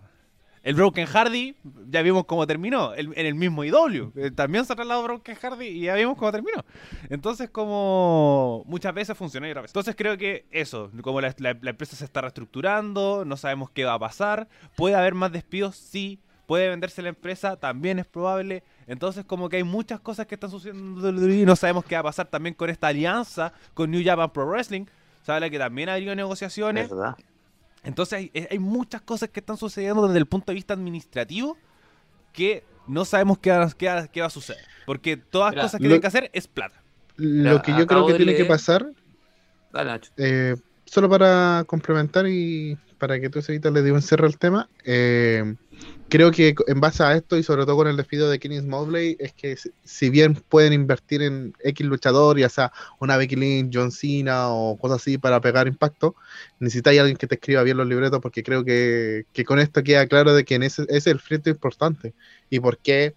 el 0.64 0.76
Broken 0.76 1.06
Hardy, 1.06 1.56
ya 1.90 2.02
vimos 2.02 2.26
cómo 2.26 2.46
terminó. 2.46 2.94
en 2.96 3.14
el 3.16 3.36
mismo 3.36 3.64
IW. 3.64 4.12
Eh, 4.16 4.32
también 4.32 4.66
se 4.66 4.74
ha 4.74 4.76
trasladado 4.76 5.04
Broken 5.04 5.36
Hardy 5.36 5.68
y 5.68 5.82
ya 5.82 5.96
vimos 5.96 6.18
cómo 6.18 6.32
terminó. 6.32 6.64
Entonces, 7.10 7.50
como 7.50 8.64
muchas 8.66 8.94
veces 8.94 9.18
funciona 9.18 9.48
y 9.48 9.52
otra 9.52 9.62
vez. 9.62 9.72
Entonces, 9.72 9.96
creo 9.96 10.18
que 10.18 10.46
eso, 10.52 10.92
como 11.02 11.22
la, 11.22 11.34
empresa 11.40 11.96
se 11.96 12.06
está 12.06 12.22
reestructurando, 12.22 13.24
no 13.26 13.38
sabemos 13.38 13.70
qué 13.72 13.86
va 13.86 13.94
a 13.94 14.00
pasar. 14.00 14.48
¿Puede 14.76 14.96
haber 14.96 15.14
más 15.14 15.32
despidos? 15.32 15.76
Sí. 15.76 16.20
¿Puede 16.46 16.68
venderse 16.68 17.04
la 17.04 17.10
empresa? 17.10 17.58
También 17.58 18.00
es 18.00 18.08
probable. 18.08 18.64
Entonces, 18.88 19.24
como 19.24 19.50
que 19.50 19.58
hay 19.58 19.64
muchas 19.64 20.00
cosas 20.00 20.26
que 20.26 20.34
están 20.34 20.50
sucediendo 20.50 21.10
y 21.30 21.46
no 21.46 21.56
sabemos 21.56 21.86
qué 21.86 21.94
va 21.96 22.02
a 22.02 22.04
pasar 22.04 22.26
también 22.26 22.56
con 22.56 22.72
esta 22.72 22.88
alianza 22.88 23.54
con 23.76 23.92
New 23.92 24.04
Japan 24.04 24.32
Pro 24.32 24.48
Wrestling. 24.48 24.86
Sabe 25.22 25.52
que 25.52 25.60
también 25.60 25.90
ha 25.90 25.94
habido 25.94 26.16
negociaciones. 26.16 26.90
Entonces 27.84 28.30
hay, 28.50 28.60
muchas 28.60 29.02
cosas 29.02 29.30
que 29.30 29.40
están 29.40 29.58
sucediendo 29.58 30.06
desde 30.08 30.20
el 30.20 30.26
punto 30.26 30.52
de 30.52 30.56
vista 30.56 30.74
administrativo 30.74 31.58
que 32.34 32.64
no 32.88 33.06
sabemos 33.06 33.38
qué 33.38 33.52
va, 33.52 34.08
qué 34.08 34.22
a 34.22 34.30
suceder. 34.30 34.64
Porque 34.86 35.18
todas 35.18 35.56
las 35.56 35.66
cosas 35.66 35.78
que 35.78 35.84
tienen 35.84 36.02
que 36.02 36.08
hacer 36.08 36.30
es 36.34 36.48
plata. 36.48 36.82
Lo 37.16 37.62
que 37.62 37.72
yo 37.78 37.86
creo 37.86 38.08
que 38.08 38.14
tiene 38.16 38.36
que 38.36 38.46
pasar, 38.46 38.92
eh, 40.18 40.56
solo 40.86 41.10
para 41.10 41.64
complementar 41.68 42.28
y 42.28 42.78
para 43.00 43.20
que 43.20 43.30
tú, 43.30 43.42
Sevita, 43.42 43.72
le 43.72 43.82
digo 43.82 43.96
un 43.96 44.02
cierre 44.02 44.28
al 44.28 44.38
tema, 44.38 44.70
eh, 44.84 45.56
creo 46.10 46.32
que 46.32 46.54
en 46.68 46.80
base 46.82 47.02
a 47.04 47.16
esto 47.16 47.38
y 47.38 47.44
sobre 47.44 47.66
todo 47.66 47.78
con 47.78 47.88
el 47.88 47.96
despido 47.96 48.30
de 48.30 48.40
Kenny 48.40 48.62
Mobley 48.62 49.16
es 49.20 49.34
que 49.34 49.56
si 49.84 50.10
bien 50.10 50.36
pueden 50.36 50.74
invertir 50.74 51.22
en 51.22 51.54
X 51.64 51.88
luchador, 51.88 52.38
ya 52.38 52.50
sea 52.50 52.72
una 53.00 53.16
Becky 53.16 53.36
Lynch, 53.36 53.72
John 53.74 53.92
Cena 53.92 54.50
o 54.50 54.78
cosas 54.78 54.98
así 55.02 55.18
para 55.18 55.40
pegar 55.40 55.68
impacto, 55.68 56.16
necesitáis 56.60 57.00
alguien 57.00 57.18
que 57.18 57.28
te 57.28 57.36
escriba 57.36 57.64
bien 57.64 57.78
los 57.78 57.88
libretos 57.88 58.20
porque 58.20 58.44
creo 58.44 58.66
que, 58.66 59.26
con 59.46 59.60
esto 59.60 59.82
queda 59.84 60.06
claro 60.08 60.34
de 60.34 60.44
que 60.44 60.56
ese, 60.56 60.86
es 60.90 61.08
el 61.08 61.20
frito 61.20 61.50
importante. 61.50 62.14
Y 62.50 62.60
por 62.60 62.78
qué 62.78 63.16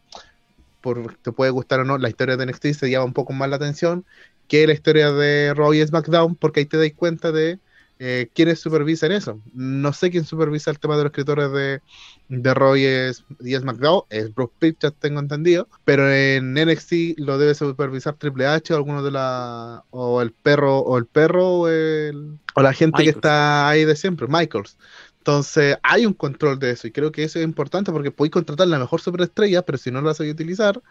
por, 0.81 1.17
te 1.17 1.33
puede 1.33 1.51
gustar 1.51 1.81
o 1.81 1.85
no, 1.85 1.99
la 1.99 2.09
historia 2.09 2.37
de 2.37 2.47
NXT 2.47 2.67
se 2.73 2.91
llama 2.91 3.07
un 3.07 3.13
poco 3.13 3.33
más 3.33 3.49
la 3.49 3.57
atención 3.57 4.05
que 4.49 4.67
la 4.67 4.73
historia 4.75 5.13
de 5.13 5.55
Roy 5.55 5.85
SmackDown 5.87 6.37
porque 6.37 6.61
ahí 6.61 6.67
te 6.67 6.77
dais 6.77 6.95
cuenta 6.95 7.33
de 7.33 7.59
eh, 8.05 8.29
quiénes 8.35 8.59
supervisan 8.59 9.13
eso. 9.13 9.41
No 9.55 9.93
sé 9.93 10.11
quién 10.11 10.25
supervisa 10.25 10.73
el 10.73 10.81
tema 10.81 10.97
de 10.97 11.05
los 11.05 11.11
escritores 11.11 11.53
de, 11.53 11.81
de 12.29 12.55
Roy 12.55 12.85
es, 12.85 13.25
y 13.39 13.55
es 13.55 13.63
McDowell, 13.63 14.03
es 14.11 14.35
Bruce 14.35 14.53
Pritchard, 14.59 14.95
tengo 14.95 15.21
entendido, 15.21 15.69
pero 15.85 16.13
en 16.13 16.55
NXT 16.55 17.19
lo 17.19 17.39
debe 17.39 17.55
supervisar 17.55 18.15
Triple 18.15 18.49
H 18.49 18.75
o 18.75 18.77
alguno 18.77 19.05
de 19.05 19.13
la 19.13 19.85
o 19.91 20.21
el 20.21 20.33
perro 20.33 20.81
o 20.81 20.99
el 20.99 21.07
perro 21.07 21.47
o, 21.47 21.69
el, 21.69 22.41
o 22.57 22.63
la 22.63 22.73
gente 22.73 23.05
que 23.05 23.11
está 23.11 23.69
ahí 23.69 23.85
de 23.85 23.95
siempre, 23.95 24.27
Michaels. 24.29 24.77
Entonces 25.19 25.77
hay 25.85 26.05
un 26.05 26.15
control 26.15 26.59
de 26.59 26.73
eso 26.73 26.89
y 26.89 26.91
creo 26.91 27.13
que 27.13 27.23
eso 27.23 27.39
es 27.39 27.45
importante 27.45 27.93
porque 27.93 28.11
podéis 28.11 28.33
contratar 28.33 28.67
la 28.67 28.81
mejor 28.81 29.01
superestrella, 29.01 29.63
pero 29.63 29.79
si 29.79 29.93
no 29.93 30.03
la 30.03 30.13
sabéis 30.13 30.35
utilizar, 30.35 30.83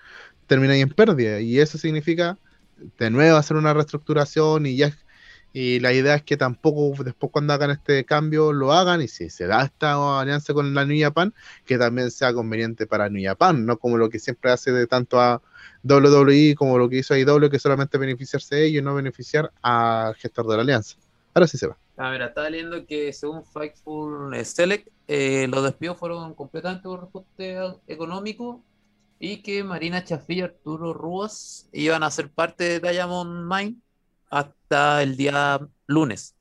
termináis 0.48 0.82
en 0.82 0.90
pérdida 0.92 1.42
y 1.42 1.60
eso 1.60 1.78
significa 1.78 2.38
de 2.98 3.10
nuevo 3.10 3.36
hacer 3.36 3.58
una 3.58 3.74
reestructuración 3.74 4.66
y 4.66 4.78
ya 4.78 4.94
y 5.54 5.80
la 5.80 5.92
idea 5.92 6.16
es 6.16 6.24
que 6.24 6.38
tampoco 6.38 7.04
después 7.04 7.32
cuando 7.32 7.54
hagan 7.54 7.72
este 7.72 8.06
cambio 8.06 8.54
lo 8.54 8.72
hagan 8.72 9.02
y 9.02 9.08
si 9.08 9.30
se 9.30 9.48
da 9.48 9.64
esta 9.64 10.20
alianza 10.20 10.54
con 10.54 10.74
la 10.74 10.86
New 10.86 10.98
Japan, 11.02 11.34
que 11.66 11.78
también 11.78 12.10
sea 12.10 12.34
conveniente 12.34 12.88
para 12.88 13.10
New 13.10 13.24
Japan, 13.24 13.66
no 13.66 13.78
como 13.78 13.98
lo 13.98 14.10
que 14.10 14.20
siempre 14.20 14.52
hace 14.52 14.72
de 14.72 14.88
tanto 14.88 15.20
a 15.20 15.42
WWE 15.84 16.56
como 16.56 16.78
lo 16.78 16.88
que 16.88 17.00
hizo 17.00 17.14
AEW, 17.14 17.50
que 17.50 17.60
solamente 17.60 17.98
beneficiarse 17.98 18.56
de 18.56 18.66
ellos 18.68 18.82
y 18.82 18.86
no 18.86 18.96
beneficiar 18.96 19.52
al 19.62 20.16
gestor 20.16 20.48
de 20.48 20.56
la 20.56 20.62
alianza. 20.62 20.96
Ahora 21.34 21.48
sí 21.48 21.58
se 21.58 21.68
va. 21.68 21.78
A 21.98 22.10
ver, 22.10 22.22
está 22.22 22.50
leyendo 22.50 22.86
que 22.86 23.12
según 23.12 23.46
Fightful 23.46 24.34
Select, 24.46 24.88
eh, 25.08 25.48
los 25.50 25.64
despidos 25.64 25.98
fueron 25.98 26.34
completamente 26.34 26.84
por 26.84 27.02
reporte 27.02 27.58
económico 27.88 28.64
y 29.20 29.42
que 29.44 29.64
Marina 29.64 30.04
Chafí 30.04 30.36
y 30.36 30.42
Arturo 30.42 30.94
Ruas 30.94 31.68
iban 31.74 32.04
a 32.04 32.10
ser 32.10 32.30
parte 32.30 32.80
de 32.80 32.92
Diamond 32.92 33.54
Mine 33.54 33.76
hasta 34.32 35.04
el 35.04 35.16
día 35.18 35.60
lunes. 35.86 36.36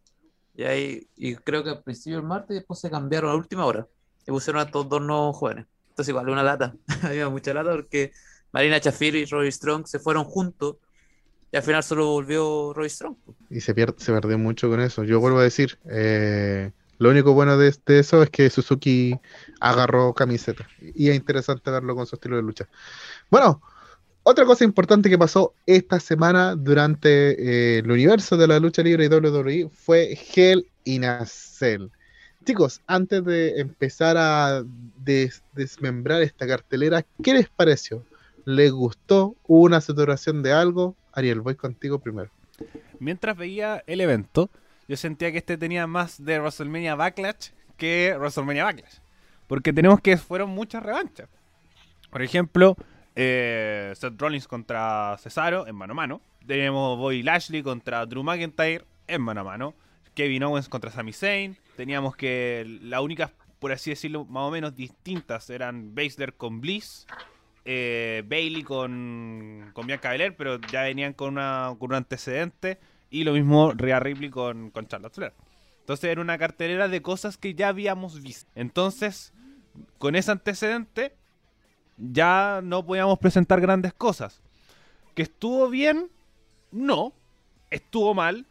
Y, 0.54 0.62
ahí, 0.62 1.08
y 1.16 1.34
creo 1.34 1.62
que 1.62 1.70
al 1.70 1.82
principio 1.82 2.18
el 2.18 2.24
martes 2.24 2.54
después 2.56 2.80
se 2.80 2.88
cambiaron 2.88 3.30
a 3.30 3.34
última 3.34 3.66
hora. 3.66 3.86
Y 4.26 4.30
pusieron 4.30 4.60
a 4.60 4.64
estos 4.64 4.88
dos 4.88 5.02
nuevos 5.02 5.36
jóvenes. 5.36 5.66
Entonces 5.90 6.10
igual 6.10 6.30
una 6.30 6.42
lata. 6.42 6.74
Había 7.02 7.28
mucha 7.28 7.52
lata 7.52 7.72
porque 7.72 8.12
Marina 8.52 8.80
Chafir 8.80 9.16
y 9.16 9.24
Roy 9.24 9.50
Strong 9.50 9.86
se 9.86 9.98
fueron 9.98 10.24
juntos. 10.24 10.76
Y 11.52 11.56
al 11.56 11.64
final 11.64 11.82
solo 11.82 12.06
volvió 12.06 12.72
Roy 12.72 12.88
Strong. 12.88 13.16
Y 13.50 13.60
se, 13.60 13.74
pierde, 13.74 13.94
se 13.98 14.12
perdió 14.12 14.38
mucho 14.38 14.70
con 14.70 14.80
eso. 14.80 15.02
Yo 15.02 15.18
vuelvo 15.18 15.40
a 15.40 15.42
decir, 15.42 15.80
eh, 15.90 16.70
lo 16.98 17.10
único 17.10 17.32
bueno 17.32 17.58
de, 17.58 17.74
de, 17.86 17.98
eso 17.98 18.22
es 18.22 18.30
que 18.30 18.48
Suzuki 18.50 19.18
agarró 19.58 20.14
camiseta. 20.14 20.68
Y 20.80 21.08
es 21.08 21.16
interesante 21.16 21.68
verlo 21.72 21.96
con 21.96 22.06
su 22.06 22.14
estilo 22.14 22.36
de 22.36 22.42
lucha. 22.42 22.68
Bueno, 23.30 23.60
otra 24.22 24.44
cosa 24.44 24.64
importante 24.64 25.08
que 25.08 25.18
pasó 25.18 25.54
esta 25.66 25.98
semana 25.98 26.54
durante 26.54 27.78
eh, 27.78 27.78
el 27.78 27.90
universo 27.90 28.36
de 28.36 28.46
la 28.46 28.58
lucha 28.58 28.82
libre 28.82 29.06
y 29.06 29.08
WWE 29.08 29.70
fue 29.72 30.18
Hell 30.34 30.66
in 30.84 31.04
a 31.04 31.24
Cell. 31.24 31.88
Chicos, 32.44 32.80
antes 32.86 33.24
de 33.24 33.60
empezar 33.60 34.16
a 34.18 34.62
desmembrar 35.54 36.22
esta 36.22 36.46
cartelera, 36.46 37.04
¿qué 37.22 37.34
les 37.34 37.48
pareció? 37.48 38.04
¿Les 38.44 38.72
gustó? 38.72 39.36
¿Hubo 39.46 39.62
una 39.62 39.80
saturación 39.80 40.42
de 40.42 40.52
algo? 40.52 40.96
Ariel, 41.12 41.40
voy 41.40 41.54
contigo 41.54 41.98
primero. 41.98 42.30
Mientras 42.98 43.36
veía 43.36 43.82
el 43.86 44.00
evento, 44.00 44.50
yo 44.88 44.96
sentía 44.96 45.32
que 45.32 45.38
este 45.38 45.56
tenía 45.56 45.86
más 45.86 46.22
de 46.24 46.38
WrestleMania 46.38 46.94
Backlash 46.94 47.50
que 47.76 48.14
WrestleMania 48.18 48.64
Backlash. 48.64 48.98
Porque 49.46 49.72
tenemos 49.72 50.00
que 50.00 50.16
fueron 50.16 50.50
muchas 50.50 50.82
revanchas. 50.82 51.28
Por 52.10 52.22
ejemplo, 52.22 52.76
eh, 53.14 53.92
Seth 53.96 54.20
Rollins 54.20 54.46
contra 54.46 55.16
Cesaro 55.18 55.66
en 55.66 55.76
mano 55.76 55.92
a 55.92 55.96
mano. 55.96 56.20
Tenemos 56.46 56.98
Bobby 56.98 57.22
Lashley 57.22 57.62
contra 57.62 58.06
Drew 58.06 58.22
McIntyre 58.22 58.84
en 59.06 59.22
mano 59.22 59.40
a 59.40 59.44
mano. 59.44 59.74
Kevin 60.14 60.42
Owens 60.44 60.68
contra 60.68 60.90
Sami 60.90 61.12
Zayn. 61.12 61.56
Teníamos 61.76 62.16
que 62.16 62.64
las 62.82 63.00
únicas, 63.00 63.32
por 63.58 63.72
así 63.72 63.90
decirlo, 63.90 64.24
más 64.24 64.44
o 64.44 64.50
menos 64.50 64.74
distintas 64.74 65.48
eran 65.50 65.94
Baszler 65.94 66.34
con 66.34 66.60
Bliss. 66.60 67.06
Eh, 67.64 68.24
Bailey 68.26 68.62
con, 68.62 69.70
con 69.74 69.86
Bianca 69.86 70.10
Belair, 70.10 70.34
pero 70.34 70.58
ya 70.72 70.82
venían 70.82 71.12
con, 71.12 71.34
una, 71.34 71.74
con 71.78 71.90
un 71.90 71.96
antecedente. 71.96 72.78
Y 73.10 73.24
lo 73.24 73.32
mismo 73.32 73.72
Rhea 73.72 74.00
Ripley 74.00 74.30
con, 74.30 74.70
con 74.70 74.86
Charlotte 74.86 75.14
Flair. 75.14 75.34
Entonces 75.80 76.10
era 76.10 76.20
una 76.20 76.38
cartelera 76.38 76.88
de 76.88 77.02
cosas 77.02 77.36
que 77.36 77.54
ya 77.54 77.68
habíamos 77.68 78.22
visto. 78.22 78.50
Entonces, 78.54 79.32
con 79.98 80.14
ese 80.14 80.30
antecedente, 80.30 81.16
ya 82.00 82.60
no 82.62 82.84
podíamos 82.84 83.18
presentar 83.18 83.60
grandes 83.60 83.92
cosas. 83.92 84.40
¿Que 85.14 85.22
estuvo 85.22 85.68
bien? 85.68 86.08
No. 86.72 87.12
¿Estuvo 87.70 88.14
mal? 88.14 88.46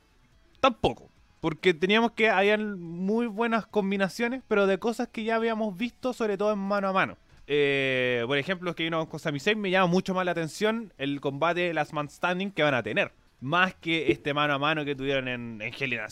Tampoco. 0.60 1.10
Porque 1.42 1.74
teníamos 1.74 2.12
que, 2.12 2.30
hayan 2.30 2.80
muy 2.80 3.28
buenas 3.28 3.66
combinaciones, 3.66 4.44
pero 4.48 4.68
de 4.68 4.78
cosas 4.78 5.08
que 5.08 5.24
ya 5.24 5.36
habíamos 5.36 5.78
visto, 5.78 6.14
sobre 6.14 6.38
todo 6.38 6.54
en 6.54 6.60
mano 6.60 6.90
a 6.90 6.94
mano. 6.94 7.18
Eh, 7.48 8.24
por 8.28 8.38
ejemplo, 8.38 8.76
que 8.76 8.84
vino 8.84 9.08
con 9.10 9.20
Sami 9.20 9.40
Zayn, 9.40 9.60
me 9.60 9.72
llama 9.72 9.88
mucho 9.88 10.14
más 10.14 10.26
la 10.26 10.32
atención 10.32 10.94
el 10.98 11.22
combate 11.22 11.62
de 11.62 11.74
Last 11.74 11.94
Man 11.94 12.10
Standing 12.10 12.52
que 12.52 12.62
van 12.62 12.76
a 12.76 12.84
tener. 12.84 13.14
Más 13.40 13.74
que 13.74 14.12
este 14.12 14.34
mano 14.34 14.54
a 14.54 14.60
mano 14.60 14.84
que 14.84 14.96
tuvieron 14.96 15.28
en, 15.30 15.62
en 15.62 15.74
Hell 15.74 15.94
in 15.94 16.00
a 16.00 16.06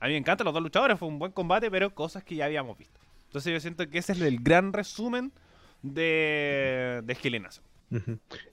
A 0.00 0.06
mí 0.06 0.12
me 0.12 0.16
encantan 0.16 0.46
los 0.46 0.54
dos 0.54 0.62
luchadores, 0.62 0.98
fue 0.98 1.06
un 1.06 1.18
buen 1.18 1.32
combate, 1.32 1.70
pero 1.70 1.94
cosas 1.94 2.24
que 2.24 2.34
ya 2.34 2.46
habíamos 2.46 2.78
visto. 2.78 2.98
Entonces 3.26 3.52
yo 3.52 3.60
siento 3.60 3.88
que 3.90 3.98
ese 3.98 4.12
es 4.12 4.20
el 4.22 4.40
gran 4.40 4.72
resumen 4.72 5.32
de, 5.94 7.02
de 7.04 7.16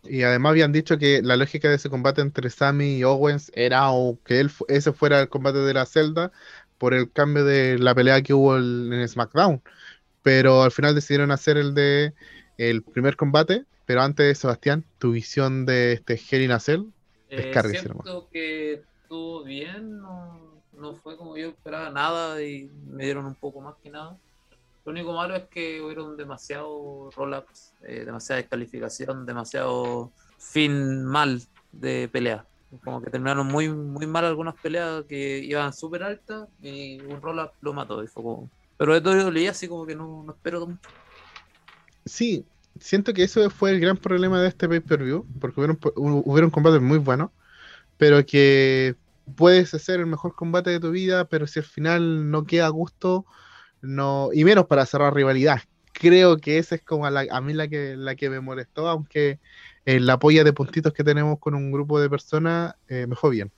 Y 0.04 0.24
además 0.24 0.52
habían 0.52 0.72
dicho 0.72 0.98
que 0.98 1.22
la 1.22 1.38
lógica 1.38 1.70
de 1.70 1.76
ese 1.76 1.90
combate 1.90 2.22
entre 2.22 2.50
Sammy 2.50 2.98
y 2.98 3.04
Owens 3.04 3.52
era 3.56 3.92
o 3.92 4.18
que 4.24 4.40
él, 4.40 4.52
ese 4.68 4.94
fuera 4.94 5.22
el 5.22 5.30
combate 5.30 5.60
de 5.60 5.74
la 5.74 5.86
celda 5.86 6.32
por 6.78 6.94
el 6.94 7.12
cambio 7.12 7.44
de 7.46 7.80
la 7.80 7.96
pelea 7.96 8.22
que 8.22 8.34
hubo 8.34 8.58
en 8.58 9.08
SmackDown. 9.08 9.62
Pero 10.22 10.64
al 10.64 10.72
final 10.72 10.96
decidieron 10.96 11.32
hacer 11.32 11.58
el 11.58 11.74
de 11.74 12.14
el 12.58 12.84
primer 12.84 13.16
combate. 13.16 13.66
Pero 13.86 14.02
antes, 14.02 14.38
Sebastián, 14.38 14.86
tu 14.98 15.12
visión 15.12 15.66
de 15.66 15.94
este 15.94 16.14
Hell 16.14 16.44
in 16.44 16.52
a 16.52 16.60
Cell, 16.60 16.84
eh, 17.30 17.52
siento 17.70 18.30
que 18.32 18.74
estuvo 19.02 19.44
bien. 19.44 20.00
no 20.00 20.94
fue 21.02 21.18
como 21.18 21.36
yo 21.38 21.50
esperaba 21.50 21.90
nada 21.90 22.42
y 22.44 22.70
me 22.88 23.06
dieron 23.06 23.26
un 23.26 23.36
poco 23.36 23.60
más 23.60 23.76
que 23.84 23.90
nada. 23.90 24.18
Lo 24.86 24.92
único 24.92 25.14
malo 25.14 25.36
es 25.36 25.46
que 25.46 25.82
hubieron 25.82 26.18
demasiado 26.18 27.10
roll-ups, 27.16 27.74
eh, 27.84 28.04
demasiada 28.06 28.42
descalificación, 28.42 29.26
demasiado 29.26 30.12
fin 30.38 31.06
mal 31.06 31.42
de 31.72 32.10
pelea. 32.12 32.46
Como 32.84 33.02
que 33.02 33.10
terminaron 33.10 33.48
muy, 33.48 33.70
muy 33.70 34.08
mal 34.08 34.26
algunas 34.26 34.56
peleas 34.56 35.06
que 35.08 35.40
iban 35.40 35.72
súper 35.72 36.04
altas 36.04 36.50
y 36.62 37.00
un 37.02 37.22
roll-up 37.22 37.52
lo 37.62 37.74
mató. 37.74 38.04
Y 38.04 38.08
fue. 38.08 38.24
Pero 38.78 38.94
de 38.94 39.02
todo 39.02 39.16
yo 39.16 39.32
leí 39.32 39.48
así 39.48 39.68
como 39.68 39.86
que 39.86 39.96
no, 39.96 40.24
no 40.24 40.34
espero. 40.34 40.68
Sí, 42.06 42.46
siento 42.80 43.14
que 43.14 43.24
eso 43.24 43.50
fue 43.50 43.72
el 43.72 43.80
gran 43.80 43.96
problema 43.96 44.42
de 44.42 44.50
este 44.50 44.68
pay-per-view, 44.68 45.26
porque 45.40 45.60
hubieron, 45.62 45.80
hubieron 45.96 46.50
combates 46.50 46.82
muy 46.82 46.98
buenos, 46.98 47.32
pero 47.98 48.26
que 48.26 48.96
puedes 49.36 49.74
hacer 49.74 50.00
el 50.00 50.08
mejor 50.08 50.36
combate 50.36 50.72
de 50.72 50.80
tu 50.80 50.92
vida, 50.92 51.26
pero 51.26 51.48
si 51.48 51.60
al 51.60 51.66
final 51.66 52.30
no 52.30 52.46
queda 52.46 52.66
a 52.66 52.70
gusto, 52.70 53.26
no, 53.84 54.30
y 54.34 54.44
menos 54.44 54.66
para 54.66 54.86
cerrar 54.86 55.14
rivalidad. 55.14 55.62
Creo 55.92 56.38
que 56.38 56.58
esa 56.58 56.76
es 56.76 56.82
como 56.82 57.06
a, 57.06 57.42
mí 57.42 57.54
la 57.54 57.68
que, 57.68 57.96
la 57.96 58.16
que 58.16 58.30
me 58.30 58.40
molestó, 58.40 58.88
aunque 58.88 59.40
en 59.86 60.06
la 60.06 60.18
polla 60.18 60.44
de 60.44 60.54
puntitos 60.54 60.94
que 60.94 61.04
tenemos 61.04 61.38
con 61.40 61.54
un 61.54 61.72
grupo 61.72 62.00
de 62.00 62.10
personas 62.10 62.76
eh, 62.88 63.06
me 63.08 63.16
fue 63.16 63.32
bien. 63.32 63.52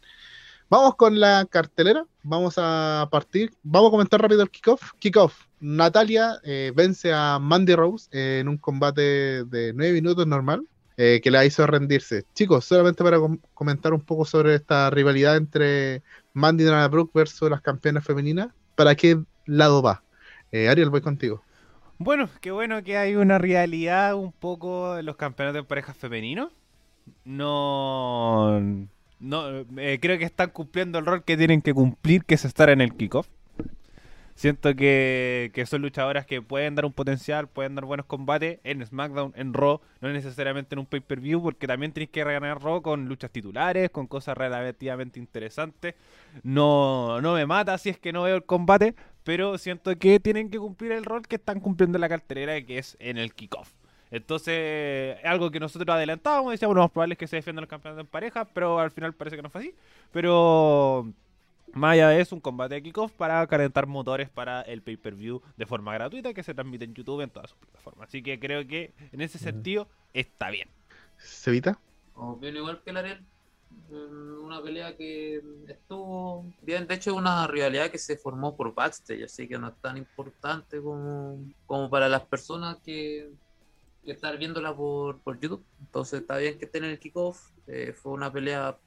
Vamos 0.67 0.95
con 0.95 1.19
la 1.19 1.45
cartelera, 1.49 2.05
vamos 2.23 2.55
a 2.57 3.07
partir, 3.11 3.53
vamos 3.61 3.89
a 3.89 3.91
comentar 3.91 4.19
rápido 4.19 4.41
el 4.41 4.49
kickoff. 4.49 4.93
Kickoff, 4.97 5.45
Natalia 5.59 6.39
eh, 6.43 6.73
vence 6.75 7.13
a 7.13 7.37
Mandy 7.39 7.75
Rose 7.75 8.09
en 8.11 8.47
un 8.47 8.57
combate 8.57 9.43
de 9.45 9.73
9 9.73 9.93
minutos 9.93 10.25
normal, 10.25 10.67
eh, 10.97 11.21
que 11.23 11.29
la 11.29 11.45
hizo 11.45 11.67
rendirse. 11.67 12.25
Chicos, 12.33 12.65
solamente 12.65 13.03
para 13.03 13.19
comentar 13.53 13.93
un 13.93 14.01
poco 14.01 14.25
sobre 14.25 14.55
esta 14.55 14.89
rivalidad 14.89 15.37
entre 15.37 16.01
Mandy 16.33 16.63
y 16.63 16.67
Dana 16.67 16.87
Brooke 16.87 17.11
versus 17.13 17.47
las 17.47 17.61
campeonas 17.61 18.03
femeninas, 18.03 18.49
¿para 18.75 18.95
qué 18.95 19.21
lado 19.45 19.83
va? 19.83 20.04
Eh, 20.51 20.69
Ariel, 20.69 20.89
voy 20.89 21.01
contigo. 21.01 21.41
Bueno, 21.97 22.29
qué 22.41 22.51
bueno 22.51 22.83
que 22.83 22.97
hay 22.97 23.15
una 23.15 23.37
realidad 23.37 24.15
un 24.15 24.31
poco 24.31 24.95
de 24.95 25.03
los 25.03 25.15
campeonatos 25.15 25.63
de 25.63 25.67
parejas 25.67 25.95
femeninos. 25.97 26.51
No, 27.23 28.59
no 29.19 29.59
eh, 29.77 29.99
creo 30.01 30.17
que 30.17 30.25
están 30.25 30.49
cumpliendo 30.49 30.99
el 30.99 31.05
rol 31.05 31.23
que 31.23 31.37
tienen 31.37 31.61
que 31.61 31.73
cumplir, 31.73 32.25
que 32.25 32.35
es 32.35 32.45
estar 32.45 32.69
en 32.69 32.81
el 32.81 32.95
kickoff. 32.95 33.27
Siento 34.35 34.75
que, 34.75 35.49
que, 35.53 35.65
son 35.65 35.81
luchadoras 35.81 36.25
que 36.25 36.41
pueden 36.41 36.75
dar 36.75 36.83
un 36.83 36.91
potencial, 36.91 37.47
pueden 37.47 37.73
dar 37.73 37.85
buenos 37.85 38.05
combates 38.05 38.59
en 38.65 38.85
SmackDown, 38.85 39.31
en 39.37 39.53
Raw, 39.53 39.79
no 40.01 40.09
necesariamente 40.09 40.75
en 40.75 40.79
un 40.79 40.85
pay-per-view, 40.85 41.41
porque 41.41 41.67
también 41.67 41.93
tienes 41.93 42.09
que 42.09 42.21
ganar 42.21 42.61
Raw 42.61 42.81
con 42.81 43.07
luchas 43.07 43.31
titulares, 43.31 43.89
con 43.91 44.07
cosas 44.07 44.37
relativamente 44.37 45.19
interesantes. 45.19 45.95
No, 46.43 47.21
no 47.21 47.33
me 47.35 47.45
mata 47.45 47.77
si 47.77 47.89
es 47.89 47.97
que 47.97 48.11
no 48.11 48.23
veo 48.23 48.35
el 48.35 48.43
combate, 48.43 48.93
pero 49.23 49.57
siento 49.57 49.97
que 49.97 50.19
tienen 50.19 50.49
que 50.49 50.59
cumplir 50.59 50.91
el 50.91 51.05
rol 51.05 51.21
que 51.25 51.37
están 51.37 51.61
cumpliendo 51.61 51.97
en 51.97 52.01
la 52.01 52.09
cartelera, 52.09 52.61
que 52.61 52.77
es 52.77 52.97
en 52.99 53.17
el 53.17 53.33
kickoff. 53.33 53.71
Entonces, 54.11 55.17
algo 55.23 55.49
que 55.49 55.61
nosotros 55.61 55.95
adelantábamos, 55.95 56.51
decíamos, 56.51 56.75
lo 56.75 56.83
más 56.83 56.91
probable 56.91 57.13
es 57.13 57.19
que 57.19 57.27
se 57.27 57.37
defiendan 57.37 57.63
los 57.63 57.69
campeonatos 57.69 58.03
en 58.03 58.11
pareja, 58.11 58.45
pero 58.45 58.79
al 58.79 58.91
final 58.91 59.13
parece 59.13 59.37
que 59.37 59.41
no 59.41 59.49
fue 59.49 59.61
así. 59.61 59.75
Pero 60.11 61.11
más 61.75 61.93
allá 61.93 62.09
de 62.09 62.21
eso, 62.21 62.35
un 62.35 62.41
combate 62.41 62.75
de 62.75 62.83
kickoff 62.83 63.11
para 63.11 63.45
calentar 63.47 63.85
motores 63.85 64.29
para 64.29 64.61
el 64.61 64.81
pay-per-view 64.81 65.41
de 65.57 65.65
forma 65.65 65.93
gratuita 65.93 66.33
que 66.33 66.41
se 66.41 66.53
transmite 66.53 66.85
en 66.85 66.93
YouTube 66.93 67.21
en 67.21 67.29
todas 67.29 67.49
sus 67.49 67.59
plataformas. 67.59 68.07
Así 68.07 68.23
que 68.23 68.39
creo 68.39 68.65
que 68.65 68.93
en 69.11 69.19
ese 69.19 69.37
sentido 69.37 69.89
está 70.13 70.49
bien. 70.49 70.69
¿Sevita? 71.17 71.77
bien 72.39 72.55
igual 72.55 72.81
que 72.81 72.89
el 72.91 72.97
Ariel. 72.97 73.25
Una 73.89 74.61
pelea 74.63 74.95
que 74.95 75.41
estuvo 75.67 76.45
bien. 76.61 76.87
De 76.87 76.95
hecho, 76.95 77.13
una 77.13 77.45
rivalidad 77.45 77.91
que 77.91 77.97
se 77.97 78.15
formó 78.15 78.55
por 78.55 78.73
backstage, 78.73 79.23
así 79.23 79.45
que 79.45 79.57
no 79.57 79.67
es 79.67 79.75
tan 79.81 79.97
importante 79.97 80.81
como, 80.81 81.43
como 81.65 81.89
para 81.89 82.07
las 82.07 82.21
personas 82.21 82.77
que, 82.85 83.31
están 84.05 84.39
viéndola 84.39 84.73
por, 84.73 85.19
por 85.19 85.39
YouTube. 85.41 85.65
Entonces, 85.81 86.21
está 86.21 86.37
bien 86.37 86.57
que 86.57 86.65
estén 86.65 86.85
en 86.85 86.91
el 86.91 86.99
kickoff. 86.99 87.51
Eh, 87.67 87.91
fue 87.91 88.13
una 88.13 88.31
pelea 88.31 88.77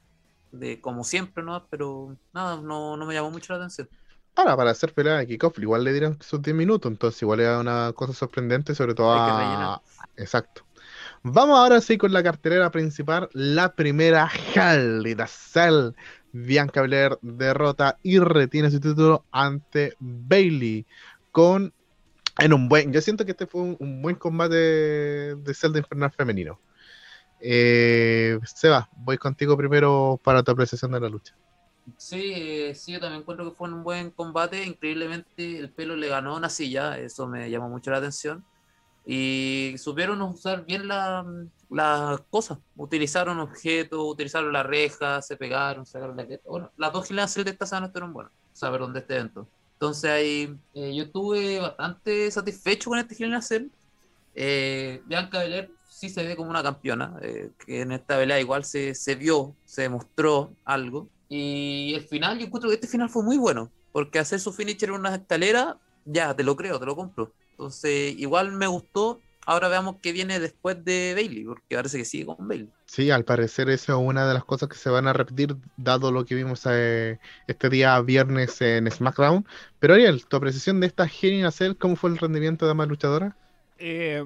de 0.51 0.79
como 0.81 1.03
siempre, 1.03 1.43
¿no? 1.43 1.65
Pero 1.69 2.15
nada, 2.33 2.61
no, 2.61 2.97
no 2.97 3.05
me 3.05 3.13
llamó 3.13 3.31
mucho 3.31 3.53
la 3.53 3.59
atención. 3.59 3.89
Ahora, 4.35 4.55
para 4.55 4.71
hacer 4.71 4.93
pelea 4.93 5.17
de 5.17 5.27
kickoff, 5.27 5.59
igual 5.59 5.83
le 5.83 5.91
dieron 5.91 6.17
sus 6.21 6.41
10 6.41 6.55
minutos, 6.55 6.89
entonces 6.91 7.21
igual 7.21 7.41
era 7.41 7.59
una 7.59 7.91
cosa 7.93 8.13
sorprendente, 8.13 8.73
sobre 8.73 8.93
todo 8.93 9.11
a... 9.11 9.81
Exacto. 10.15 10.63
Vamos 11.23 11.59
ahora 11.59 11.81
sí 11.81 11.97
con 11.97 12.13
la 12.13 12.23
cartelera 12.23 12.71
principal, 12.71 13.29
la 13.33 13.73
primera 13.73 14.29
Hell 14.55 15.03
Cell. 15.27 15.91
Bianca 16.31 16.81
Belair 16.81 17.17
derrota 17.21 17.97
y 18.03 18.19
retiene 18.19 18.69
su 18.69 18.79
título 18.79 19.25
ante 19.31 19.95
Bailey 19.99 20.85
con 21.31 21.73
en 22.39 22.53
un 22.53 22.69
buen, 22.69 22.93
yo 22.93 23.01
siento 23.01 23.25
que 23.25 23.31
este 23.31 23.47
fue 23.47 23.61
un, 23.61 24.01
buen 24.01 24.15
combate 24.15 24.55
de 24.55 25.53
Zelda 25.53 25.79
Infernal 25.79 26.11
femenino. 26.11 26.59
Eh, 27.41 28.39
Seba, 28.43 28.89
voy 28.97 29.17
contigo 29.17 29.55
primero 29.57 30.19
para 30.23 30.43
tu 30.43 30.51
apreciación 30.51 30.91
de 30.91 30.99
la 30.99 31.09
lucha. 31.09 31.33
Sí, 31.97 32.33
eh, 32.35 32.75
sí, 32.75 32.93
yo 32.93 32.99
también 32.99 33.21
encuentro 33.21 33.49
que 33.49 33.55
fue 33.55 33.71
un 33.71 33.83
buen 33.83 34.11
combate. 34.11 34.63
Increíblemente, 34.63 35.57
el 35.57 35.71
pelo 35.71 35.95
le 35.95 36.07
ganó 36.07 36.35
una 36.35 36.49
silla, 36.49 36.97
eso 36.97 37.27
me 37.27 37.49
llamó 37.49 37.69
mucho 37.69 37.91
la 37.91 37.97
atención. 37.97 38.43
Y 39.05 39.75
supieron 39.77 40.21
usar 40.21 40.65
bien 40.65 40.87
las 40.87 41.25
la 41.69 42.23
cosas. 42.29 42.59
Utilizaron 42.75 43.39
objetos, 43.39 43.99
utilizaron 43.99 44.53
la 44.53 44.63
reja, 44.63 45.21
se 45.21 45.35
pegaron, 45.35 45.85
sacaron 45.85 46.17
la 46.17 46.27
Bueno, 46.45 46.71
las 46.77 46.93
dos 46.93 47.07
gilas 47.07 47.33
de 47.33 47.49
esta 47.49 47.65
semana 47.65 47.87
estuvieron 47.87 48.13
buenas, 48.13 48.33
saber 48.53 48.81
dónde 48.81 48.99
este 48.99 49.15
evento. 49.15 49.47
Entonces 49.73 50.11
ahí 50.11 50.55
eh, 50.73 50.93
yo 50.93 51.05
estuve 51.05 51.59
bastante 51.59 52.29
satisfecho 52.29 52.89
con 52.89 52.99
este 52.99 53.15
Gil 53.15 53.33
Eh, 54.35 55.01
Bianca 55.05 55.39
Belair 55.39 55.71
sí 55.99 56.09
se 56.09 56.23
ve 56.23 56.37
como 56.37 56.49
una 56.49 56.63
campeona, 56.63 57.17
eh, 57.21 57.49
que 57.65 57.81
en 57.81 57.91
esta 57.91 58.17
velada 58.17 58.39
igual 58.39 58.63
se, 58.63 58.95
se 58.95 59.15
vio, 59.15 59.53
se 59.65 59.81
demostró 59.81 60.53
algo. 60.63 61.09
Y 61.27 61.93
el 61.93 62.03
final, 62.03 62.39
yo 62.39 62.45
encuentro 62.45 62.69
que 62.69 62.75
este 62.75 62.87
final 62.87 63.09
fue 63.09 63.21
muy 63.21 63.37
bueno, 63.37 63.69
porque 63.91 64.17
hacer 64.17 64.39
su 64.39 64.53
finisher 64.53 64.89
en 64.89 64.95
una 64.95 65.15
escalera, 65.15 65.77
ya, 66.05 66.33
te 66.33 66.43
lo 66.43 66.55
creo, 66.55 66.79
te 66.79 66.85
lo 66.85 66.95
compro. 66.95 67.33
Entonces, 67.51 68.15
igual 68.17 68.53
me 68.53 68.67
gustó. 68.67 69.19
Ahora 69.45 69.67
veamos 69.67 69.97
qué 70.01 70.13
viene 70.13 70.39
después 70.39 70.85
de 70.85 71.13
Bailey, 71.15 71.43
porque 71.43 71.75
parece 71.75 71.97
que 71.97 72.05
sigue 72.05 72.27
con 72.27 72.47
Bailey. 72.47 72.69
Sí, 72.85 73.11
al 73.11 73.25
parecer 73.25 73.69
eso 73.69 73.99
es 73.99 74.07
una 74.07 74.25
de 74.25 74.33
las 74.33 74.45
cosas 74.45 74.69
que 74.69 74.77
se 74.77 74.89
van 74.89 75.07
a 75.07 75.13
repetir, 75.13 75.57
dado 75.75 76.11
lo 76.11 76.23
que 76.23 76.35
vimos 76.35 76.61
eh, 76.69 77.19
este 77.47 77.69
día 77.69 77.99
viernes 77.99 78.61
en 78.61 78.89
SmackDown. 78.89 79.45
Pero 79.79 79.95
Ariel, 79.95 80.25
tu 80.25 80.37
apreciación 80.37 80.79
de 80.79 80.87
esta 80.87 81.07
Genia 81.07 81.51
Cell, 81.51 81.73
¿cómo 81.77 81.97
fue 81.97 82.09
el 82.11 82.19
rendimiento 82.19 82.67
de 82.67 82.73
más 82.73 82.87
luchadora? 82.87 83.35
Eh, 83.79 84.23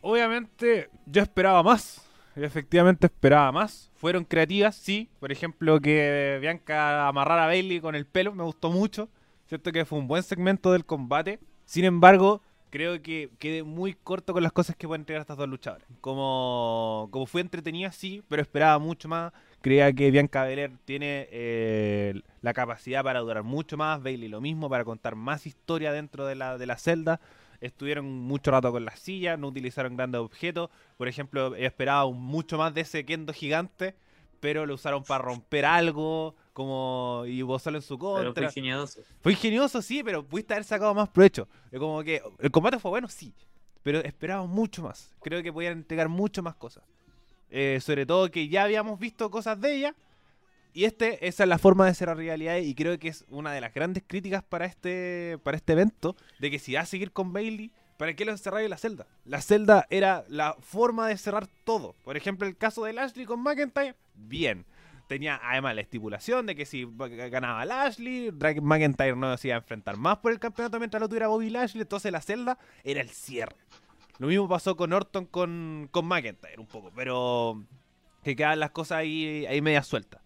obviamente 0.00 0.88
yo 1.06 1.22
esperaba 1.22 1.62
más. 1.62 2.04
Efectivamente 2.36 3.06
esperaba 3.06 3.50
más. 3.52 3.90
Fueron 3.96 4.24
creativas, 4.24 4.76
sí. 4.76 5.08
Por 5.18 5.32
ejemplo, 5.32 5.80
que 5.80 6.38
Bianca 6.40 7.08
amarrara 7.08 7.44
a 7.44 7.46
Bailey 7.46 7.80
con 7.80 7.94
el 7.94 8.06
pelo, 8.06 8.32
me 8.34 8.44
gustó 8.44 8.70
mucho. 8.70 9.08
Cierto 9.46 9.72
que 9.72 9.84
fue 9.84 9.98
un 9.98 10.08
buen 10.08 10.22
segmento 10.22 10.72
del 10.72 10.84
combate. 10.84 11.40
Sin 11.64 11.84
embargo, 11.84 12.42
creo 12.70 13.02
que 13.02 13.30
quedé 13.38 13.62
muy 13.62 13.94
corto 13.94 14.32
con 14.32 14.42
las 14.42 14.52
cosas 14.52 14.76
que 14.76 14.86
pueden 14.86 15.02
entregar 15.02 15.22
estas 15.22 15.36
dos 15.36 15.48
luchadoras. 15.48 15.88
Como, 16.00 17.08
como 17.10 17.26
fue 17.26 17.40
entretenida, 17.40 17.90
sí, 17.92 18.22
pero 18.28 18.42
esperaba 18.42 18.78
mucho 18.78 19.08
más. 19.08 19.32
Creía 19.60 19.92
que 19.92 20.10
Bianca 20.10 20.44
Belair 20.44 20.72
tiene 20.84 21.28
eh, 21.32 22.20
la 22.42 22.52
capacidad 22.52 23.02
para 23.02 23.20
durar 23.20 23.42
mucho 23.42 23.76
más. 23.76 24.02
Bailey 24.02 24.28
lo 24.28 24.40
mismo, 24.40 24.70
para 24.70 24.84
contar 24.84 25.16
más 25.16 25.46
historia 25.46 25.92
dentro 25.92 26.26
de 26.26 26.36
la, 26.36 26.56
de 26.56 26.66
la 26.66 26.78
celda 26.78 27.20
estuvieron 27.60 28.06
mucho 28.06 28.50
rato 28.50 28.70
con 28.70 28.84
las 28.84 29.00
sillas, 29.00 29.38
no 29.38 29.48
utilizaron 29.48 29.96
grandes 29.96 30.20
objetos. 30.20 30.70
Por 30.96 31.08
ejemplo, 31.08 31.54
he 31.54 31.66
esperado 31.66 32.12
mucho 32.12 32.58
más 32.58 32.74
de 32.74 32.82
ese 32.82 33.04
kendo 33.04 33.32
gigante, 33.32 33.94
pero 34.40 34.66
lo 34.66 34.74
usaron 34.74 35.02
para 35.02 35.24
romper 35.24 35.64
algo, 35.64 36.34
como 36.52 37.24
y 37.26 37.42
usarlo 37.42 37.78
en 37.78 37.82
su 37.82 37.98
contra. 37.98 38.32
fue 38.32 38.44
ingenioso. 38.44 39.00
Fue 39.20 39.32
ingenioso, 39.32 39.82
sí, 39.82 40.02
pero 40.02 40.24
pudiste 40.24 40.54
haber 40.54 40.64
sacado 40.64 40.94
más 40.94 41.08
provecho. 41.08 41.48
Como 41.76 42.02
que 42.02 42.22
el 42.38 42.50
combate 42.50 42.78
fue 42.78 42.90
bueno, 42.90 43.08
sí, 43.08 43.34
pero 43.82 44.00
esperaba 44.00 44.46
mucho 44.46 44.82
más. 44.82 45.14
Creo 45.22 45.42
que 45.42 45.52
podían 45.52 45.74
entregar 45.74 46.08
mucho 46.08 46.42
más 46.42 46.54
cosas. 46.54 46.84
Eh, 47.50 47.78
sobre 47.80 48.04
todo 48.04 48.30
que 48.30 48.48
ya 48.48 48.64
habíamos 48.64 48.98
visto 48.98 49.30
cosas 49.30 49.58
de 49.58 49.74
ella 49.74 49.94
y 50.72 50.84
este, 50.84 51.26
esa 51.26 51.42
es 51.44 51.48
la 51.48 51.58
forma 51.58 51.86
de 51.86 51.94
cerrar 51.94 52.16
realidad 52.16 52.56
y 52.58 52.74
creo 52.74 52.98
que 52.98 53.08
es 53.08 53.24
una 53.28 53.52
de 53.52 53.60
las 53.60 53.74
grandes 53.74 54.04
críticas 54.06 54.42
para 54.42 54.66
este, 54.66 55.38
para 55.42 55.56
este 55.56 55.72
evento, 55.72 56.16
de 56.38 56.50
que 56.50 56.58
si 56.58 56.74
va 56.74 56.80
a 56.80 56.86
seguir 56.86 57.12
con 57.12 57.32
Bailey, 57.32 57.72
¿para 57.96 58.14
qué 58.14 58.24
lo 58.24 58.32
encerráis 58.32 58.70
la 58.70 58.78
celda? 58.78 59.06
La 59.24 59.40
celda 59.40 59.86
era 59.90 60.24
la 60.28 60.56
forma 60.60 61.08
de 61.08 61.16
cerrar 61.16 61.48
todo. 61.64 61.94
Por 62.04 62.16
ejemplo, 62.16 62.46
el 62.46 62.56
caso 62.56 62.84
de 62.84 62.92
Lashley 62.92 63.26
con 63.26 63.42
McIntyre, 63.42 63.96
bien. 64.14 64.66
Tenía 65.08 65.40
además 65.42 65.74
la 65.74 65.80
estipulación 65.80 66.44
de 66.44 66.54
que 66.54 66.66
si 66.66 66.86
ganaba 67.30 67.64
Lashley, 67.64 68.30
McIntyre 68.60 69.16
no 69.16 69.36
se 69.38 69.50
enfrentar 69.50 69.96
más 69.96 70.18
por 70.18 70.32
el 70.32 70.38
campeonato 70.38 70.78
mientras 70.78 71.00
lo 71.00 71.08
tuviera 71.08 71.28
Bobby 71.28 71.48
Lashley, 71.48 71.80
entonces 71.80 72.12
la 72.12 72.20
celda 72.20 72.58
era 72.84 73.00
el 73.00 73.08
cierre. 73.08 73.56
Lo 74.18 74.26
mismo 74.26 74.48
pasó 74.48 74.76
con 74.76 74.92
Orton 74.92 75.26
con, 75.26 75.88
con 75.90 76.04
McIntyre 76.06 76.58
un 76.58 76.66
poco, 76.66 76.92
pero 76.94 77.64
que 78.22 78.36
quedan 78.36 78.60
las 78.60 78.70
cosas 78.70 78.98
ahí, 78.98 79.46
ahí 79.46 79.62
media 79.62 79.82
sueltas. 79.82 80.20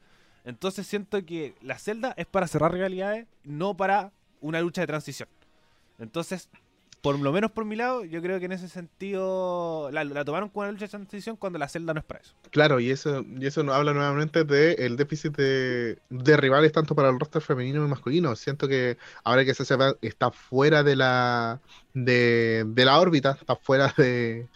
Entonces 0.44 0.86
siento 0.86 1.24
que 1.24 1.54
la 1.62 1.78
celda 1.78 2.14
es 2.16 2.26
para 2.26 2.48
cerrar 2.48 2.72
realidades, 2.72 3.26
no 3.44 3.76
para 3.76 4.12
una 4.40 4.60
lucha 4.60 4.80
de 4.80 4.86
transición. 4.88 5.28
Entonces, 5.98 6.48
por 7.02 7.18
lo 7.18 7.32
menos 7.32 7.50
por 7.50 7.64
mi 7.64 7.74
lado, 7.74 8.04
yo 8.04 8.22
creo 8.22 8.38
que 8.38 8.46
en 8.46 8.52
ese 8.52 8.68
sentido 8.68 9.90
la, 9.90 10.24
tomaron 10.24 10.48
como 10.48 10.62
una 10.62 10.72
lucha 10.72 10.86
de 10.86 10.90
transición 10.90 11.36
cuando 11.36 11.58
la 11.58 11.68
celda 11.68 11.92
no 11.92 12.00
es 12.00 12.06
para 12.06 12.20
eso. 12.20 12.34
Claro, 12.50 12.78
y 12.78 12.90
eso, 12.90 13.24
y 13.38 13.46
eso 13.46 13.62
nos 13.64 13.74
habla 13.74 13.92
nuevamente 13.92 14.44
del 14.44 14.80
el 14.80 14.96
déficit 14.96 15.36
de, 15.36 15.98
rivales 16.10 16.72
tanto 16.72 16.94
para 16.94 17.10
el 17.10 17.18
roster 17.18 17.42
femenino 17.42 17.84
y 17.84 17.88
masculino. 17.88 18.34
Siento 18.36 18.68
que 18.68 18.98
ahora 19.24 19.44
que 19.44 19.52
se 19.52 19.64
está 20.00 20.30
fuera 20.30 20.84
de 20.84 20.96
la 20.96 21.60
de, 21.92 22.64
de 22.66 22.84
la 22.84 23.00
órbita, 23.00 23.36
está 23.40 23.56
fuera 23.56 23.92
de, 23.96 24.48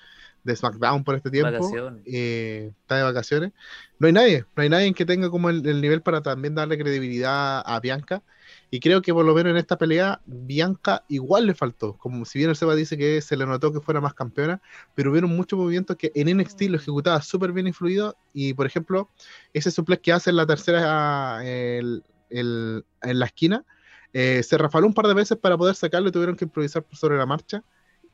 de 0.46 0.56
SmackDown 0.56 1.04
por 1.04 1.14
este 1.16 1.30
tiempo. 1.30 1.70
Eh, 2.06 2.72
está 2.80 2.96
de 2.96 3.02
vacaciones. 3.02 3.52
No 3.98 4.06
hay 4.06 4.12
nadie, 4.12 4.44
no 4.56 4.62
hay 4.62 4.68
nadie 4.68 4.94
que 4.94 5.04
tenga 5.04 5.28
como 5.28 5.50
el, 5.50 5.80
nivel 5.80 6.00
para 6.02 6.22
también 6.22 6.54
darle 6.54 6.78
credibilidad 6.78 7.62
a 7.64 7.80
Bianca. 7.80 8.22
Y 8.70 8.80
creo 8.80 9.02
que 9.02 9.12
por 9.12 9.24
lo 9.24 9.35
menos 9.35 9.50
en 9.50 9.56
esta 9.56 9.76
pelea, 9.76 10.20
Bianca 10.26 11.04
igual 11.09 11.46
le 11.46 11.54
faltó. 11.54 11.96
Como 11.98 12.24
si 12.24 12.38
bien 12.38 12.50
el 12.50 12.56
Seba 12.56 12.74
dice 12.74 12.96
que 12.96 13.20
se 13.20 13.37
le 13.37 13.46
notó 13.46 13.72
que 13.72 13.80
fuera 13.80 14.00
más 14.00 14.14
campeona, 14.14 14.61
pero 14.94 15.11
hubieron 15.11 15.35
muchos 15.37 15.59
movimientos 15.59 15.96
que 15.96 16.12
en 16.14 16.37
NXT 16.37 16.62
lo 16.62 16.76
ejecutaba 16.76 17.20
súper 17.22 17.52
bien 17.52 17.66
influido. 17.66 18.16
Y 18.32 18.54
por 18.54 18.66
ejemplo, 18.66 19.11
ese 19.52 19.70
suplex 19.70 20.02
que 20.02 20.12
hace 20.12 20.30
en 20.30 20.37
la 20.37 20.46
tercera 20.46 21.40
en 21.44 22.82
la 23.02 23.26
esquina, 23.26 23.64
eh, 24.12 24.42
se 24.42 24.56
rafaló 24.56 24.87
un 24.87 24.94
par 24.94 25.06
de 25.09 25.12
veces 25.12 25.37
para 25.37 25.59
poder 25.59 25.74
sacarlo 25.74 26.09
y 26.09 26.12
tuvieron 26.12 26.37
que 26.37 26.46
improvisar 26.46 26.85
sobre 26.92 27.18
la 27.18 27.26
marcha, 27.26 27.62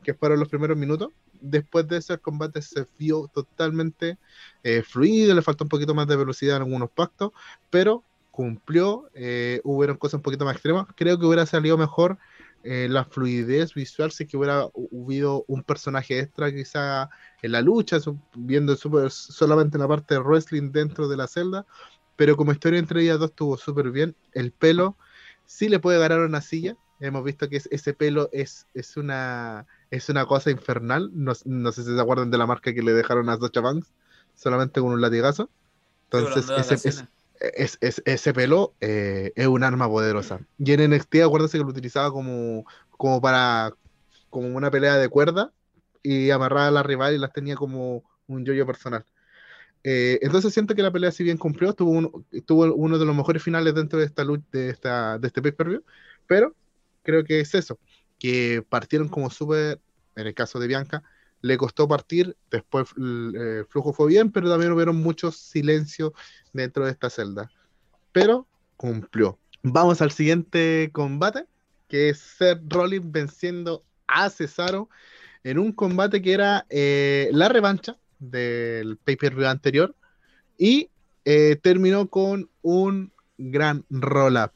que 0.03 0.15
fueron 0.15 0.41
los 0.41 0.49
primeros 0.49 0.77
minutos 0.77 1.11
después 1.43 1.87
de 1.89 1.99
ese 1.99 2.17
combate 2.19 2.63
se 2.63 2.87
vio 2.99 3.29
totalmente 3.35 4.19
eh, 4.63 4.83
fluido, 4.83 5.35
le 5.35 5.43
faltó 5.43 5.65
un 5.65 5.69
poquito 5.69 5.95
más 5.95 6.07
de 6.07 6.17
velocidad 6.17 6.57
en 6.57 6.63
algunos 6.63 6.91
pactos, 6.91 7.33
pero 7.69 8.05
cumplió, 8.31 9.11
eh, 9.15 9.61
hubieron 9.65 9.99
cosas 9.99 10.15
un 10.15 10.23
poquito 10.23 10.45
más 10.45 10.55
extremas. 10.55 10.87
Creo 10.95 11.19
que 11.19 11.27
hubiera 11.27 11.45
salido 11.45 11.77
mejor 11.77 12.19
eh, 12.65 12.87
la 12.89 13.05
fluidez 13.05 13.75
visual 13.75 14.13
si 14.13 14.27
que 14.27 14.37
hubiera 14.37 14.69
habido 14.93 15.45
un 15.49 15.63
personaje 15.65 16.21
extra 16.21 16.51
quizá 16.53 17.11
en 17.43 17.53
la 17.53 17.61
lucha, 17.61 17.99
viendo 18.35 18.75
solamente 18.77 19.77
la 19.77 19.89
parte 19.89 20.15
de 20.15 20.21
wrestling 20.21 20.71
dentro 20.71 21.09
de 21.09 21.17
la 21.17 21.27
celda, 21.27 21.67
pero 22.17 22.37
como 22.37 22.53
historia 22.53 22.79
entre 22.79 23.03
ellas 23.03 23.19
dos 23.19 23.31
estuvo 23.31 23.57
súper 23.59 23.91
bien. 23.91 24.17
El 24.33 24.53
pelo 24.53 24.97
sí 25.45 25.69
le 25.69 25.81
puede 25.81 25.99
ganar 25.99 26.21
una 26.21 26.41
silla, 26.41 26.77
hemos 27.03 27.25
visto 27.25 27.49
que 27.49 27.57
ese 27.57 27.95
pelo 27.95 28.29
es, 28.33 28.67
es 28.75 28.97
es 29.91 30.09
una 30.09 30.27
cosa 30.27 30.51
infernal. 30.51 31.11
No, 31.13 31.35
sé 31.35 31.83
si 31.83 31.95
se 31.95 32.01
acuerdan 32.01 32.31
de 32.31 32.39
la 32.39 32.47
marca 32.47 32.73
que 32.73 32.83
le 32.83 32.93
dejaron 32.93 33.29
a 33.29 33.37
Sacha 33.39 33.61
Banks, 33.61 33.93
solamente 34.35 34.81
con 34.81 34.93
un 34.93 35.01
latigazo. 35.01 35.51
Entonces, 36.11 37.05
ese, 37.41 38.33
pelo 38.33 38.75
eh, 38.81 39.33
es 39.35 39.47
un 39.47 39.65
arma 39.65 39.89
poderosa. 39.89 40.41
Y 40.59 40.73
en 40.73 40.91
NXT, 40.91 41.17
acuérdense 41.25 41.59
que 41.59 41.65
lo 41.65 41.71
utilizaba 41.71 42.13
como, 42.13 42.65
como 42.91 43.21
para 43.21 43.75
como 44.31 44.49
una 44.57 44.71
pelea 44.71 44.97
de 44.97 45.09
cuerda 45.09 45.53
y 46.03 46.31
amarraba 46.31 46.69
a 46.69 46.71
la 46.71 46.83
rival 46.83 47.15
y 47.15 47.19
las 47.19 47.33
tenía 47.33 47.57
como 47.57 48.03
un 48.27 48.45
yoyo 48.45 48.65
personal. 48.65 49.05
Eh, 49.85 50.21
entonces 50.23 50.55
siento 50.55 50.75
que 50.75 50.83
la 50.83 50.93
pelea 50.93 51.11
si 51.11 51.25
bien 51.25 51.37
cumplió, 51.37 51.73
tuvo 51.75 51.91
uno, 51.91 52.25
tuvo 52.47 52.73
uno 52.73 52.99
de 52.99 53.05
los 53.05 53.17
mejores 53.17 53.43
finales 53.43 53.75
dentro 53.75 53.99
de 53.99 54.07
esta 54.07 54.25
lucha, 54.25 54.45
de 54.53 54.71
esta, 54.71 55.19
de 55.19 55.27
este 55.27 55.43
pay-per-view, 55.43 55.83
pero 56.27 56.55
creo 57.03 57.25
que 57.25 57.41
es 57.41 57.55
eso, 57.55 57.79
que 58.19 58.65
partieron 58.69 59.09
como 59.09 59.31
súper, 59.31 59.81
en 60.17 60.27
el 60.27 60.35
caso 60.35 60.59
de 60.59 60.69
Bianca, 60.69 61.03
le 61.41 61.57
costó 61.57 61.89
partir, 61.89 62.37
después 62.51 62.89
el 62.97 63.35
eh, 63.37 63.65
flujo 63.69 63.93
fue 63.93 64.09
bien, 64.09 64.31
pero 64.31 64.49
también 64.49 64.73
hubieron 64.73 64.97
muchos 64.97 65.37
silencios 65.37 66.13
dentro 66.53 66.85
de 66.85 66.93
esta 66.93 67.11
celda. 67.11 67.51
Pero 68.13 68.47
cumplió. 68.77 69.39
Vamos 69.63 70.01
al 70.01 70.13
siguiente 70.13 70.91
combate, 70.93 71.47
que 71.89 72.11
es 72.11 72.19
Seth 72.19 72.61
Rollins 72.69 73.11
venciendo 73.11 73.85
a 74.07 74.31
Cesaro 74.31 74.89
en 75.45 75.59
un 75.59 75.73
combate 75.73 76.23
que 76.23 76.33
era 76.33 76.67
eh, 76.71 77.29
la 77.33 77.49
revancha 77.49 77.97
del 78.19 78.97
pay-per-view 78.99 79.47
anterior 79.47 79.95
y 80.57 80.91
eh, 81.25 81.57
terminó 81.61 82.09
con 82.09 82.51
un 82.63 83.13
gran 83.37 83.85
roll-up 83.91 84.53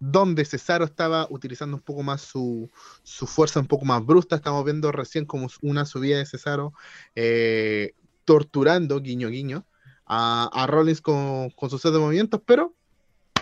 donde 0.00 0.46
Cesaro 0.46 0.86
estaba 0.86 1.26
utilizando 1.30 1.76
un 1.76 1.82
poco 1.82 2.02
más 2.02 2.22
su, 2.22 2.68
fuerza 3.04 3.60
un 3.60 3.66
poco 3.66 3.84
más 3.84 4.04
bruta. 4.04 4.34
Estamos 4.34 4.64
viendo 4.64 4.90
recién 4.90 5.26
como 5.26 5.48
una 5.60 5.84
subida 5.84 6.18
de 6.18 6.26
Cesaro 6.26 6.72
eh, 7.14 7.94
torturando, 8.24 9.00
guiño 9.00 9.28
guiño, 9.28 9.66
a, 10.06 10.66
Rollins 10.68 11.00
con, 11.00 11.50
con 11.50 11.70
sus 11.70 11.82
set 11.82 11.92
de 11.92 11.98
movimientos, 11.98 12.40
pero 12.44 12.74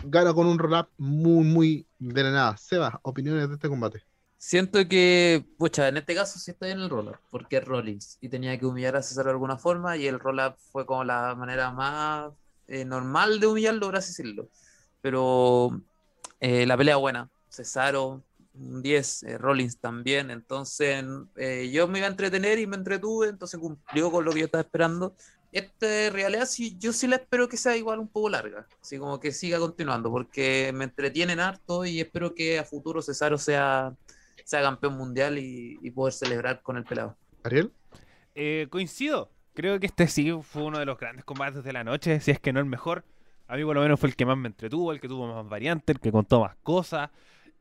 gana 0.05 0.35
con 0.35 0.47
un 0.47 0.59
roll-up 0.59 0.89
muy, 0.99 1.45
muy 1.45 1.87
de 1.99 2.25
nada. 2.25 2.57
Seba, 2.57 3.01
opiniones 3.03 3.49
de 3.49 3.55
este 3.55 3.69
combate. 3.69 4.03
Siento 4.37 4.87
que, 4.87 5.45
pucha, 5.59 5.89
en 5.89 5.97
este 5.97 6.15
caso 6.15 6.39
sí 6.39 6.51
estoy 6.51 6.71
en 6.71 6.81
el 6.81 6.91
roll-up, 6.91 7.19
porque 7.31 7.61
Rollins 7.61 8.19
y 8.21 8.29
tenía 8.29 8.59
que 8.59 8.67
humillar 8.67 8.97
a 8.97 9.03
Cesaro 9.03 9.27
de 9.27 9.33
alguna 9.33 9.59
forma 9.59 9.97
y 9.97 10.07
el 10.07 10.21
roll-up 10.21 10.57
fue 10.57 10.87
como 10.87 11.05
la 11.05 11.35
manera 11.35 11.71
más 11.73 12.33
eh, 12.67 12.85
normal 12.85 13.41
de 13.41 13.47
humillarlo, 13.47 13.87
por 13.87 13.97
así 13.97 14.11
decirlo. 14.11 14.49
Pero 15.01 15.81
eh, 16.41 16.67
la 16.67 16.77
pelea 16.77 16.97
buena, 16.97 17.29
Cesaro, 17.49 18.23
un 18.55 18.83
10, 18.83 19.23
eh, 19.25 19.39
Rollins 19.39 19.79
también, 19.79 20.31
entonces 20.31 21.05
eh, 21.37 21.71
yo 21.73 21.89
me 21.89 21.99
iba 21.99 22.07
a 22.07 22.11
entretener 22.11 22.59
y 22.59 22.67
me 22.67 22.77
entretuve, 22.77 23.29
entonces 23.29 23.59
cumplió 23.59 24.11
con 24.11 24.25
lo 24.25 24.33
que 24.33 24.41
yo 24.41 24.45
estaba 24.47 24.63
esperando. 24.63 25.15
Esta 25.51 26.11
realidad 26.11 26.47
sí, 26.47 26.77
yo 26.79 26.93
sí 26.93 27.07
la 27.07 27.17
espero 27.17 27.49
que 27.49 27.57
sea 27.57 27.77
igual 27.77 27.99
un 27.99 28.09
poco 28.09 28.29
larga, 28.29 28.67
así 28.83 28.99
como 28.99 29.19
que 29.19 29.33
siga 29.33 29.59
continuando, 29.59 30.11
porque 30.11 30.71
me 30.75 30.85
entretienen 30.85 31.41
harto 31.41 31.85
y 31.87 32.01
espero 32.01 32.35
que 32.35 32.59
a 32.59 32.65
futuro 32.65 33.01
Cesaro 33.01 33.39
sea, 33.39 33.95
sea 34.45 34.61
campeón 34.61 34.97
mundial 34.97 35.39
y, 35.39 35.91
poder 35.91 36.13
celebrar 36.13 36.63
con 36.63 36.77
el 36.77 36.85
pelado. 36.85 37.17
Ariel. 37.43 37.73
coincido, 38.71 39.31
creo 39.55 39.81
que 39.81 39.87
este 39.87 40.07
sí 40.07 40.31
fue 40.43 40.65
uno 40.65 40.79
de 40.79 40.85
los 40.85 40.99
grandes 40.99 41.25
combates 41.25 41.65
de 41.65 41.73
la 41.73 41.83
noche, 41.83 42.21
si 42.21 42.31
es 42.31 42.39
que 42.39 42.53
no 42.53 42.61
el 42.61 42.67
mejor. 42.67 43.05
A 43.49 43.57
mí 43.57 43.65
por 43.65 43.75
lo 43.75 43.83
menos 43.83 43.99
fue 43.99 44.11
el 44.11 44.17
que 44.17 44.27
más 44.27 44.37
me 44.37 44.49
entretuvo, 44.49 44.93
el 44.93 45.01
que 45.01 45.09
tuvo 45.09 45.27
más 45.27 45.49
variantes, 45.49 45.97
el 45.97 46.01
que 46.01 46.13
contó 46.13 46.41
más 46.41 46.55
cosas. 46.63 47.11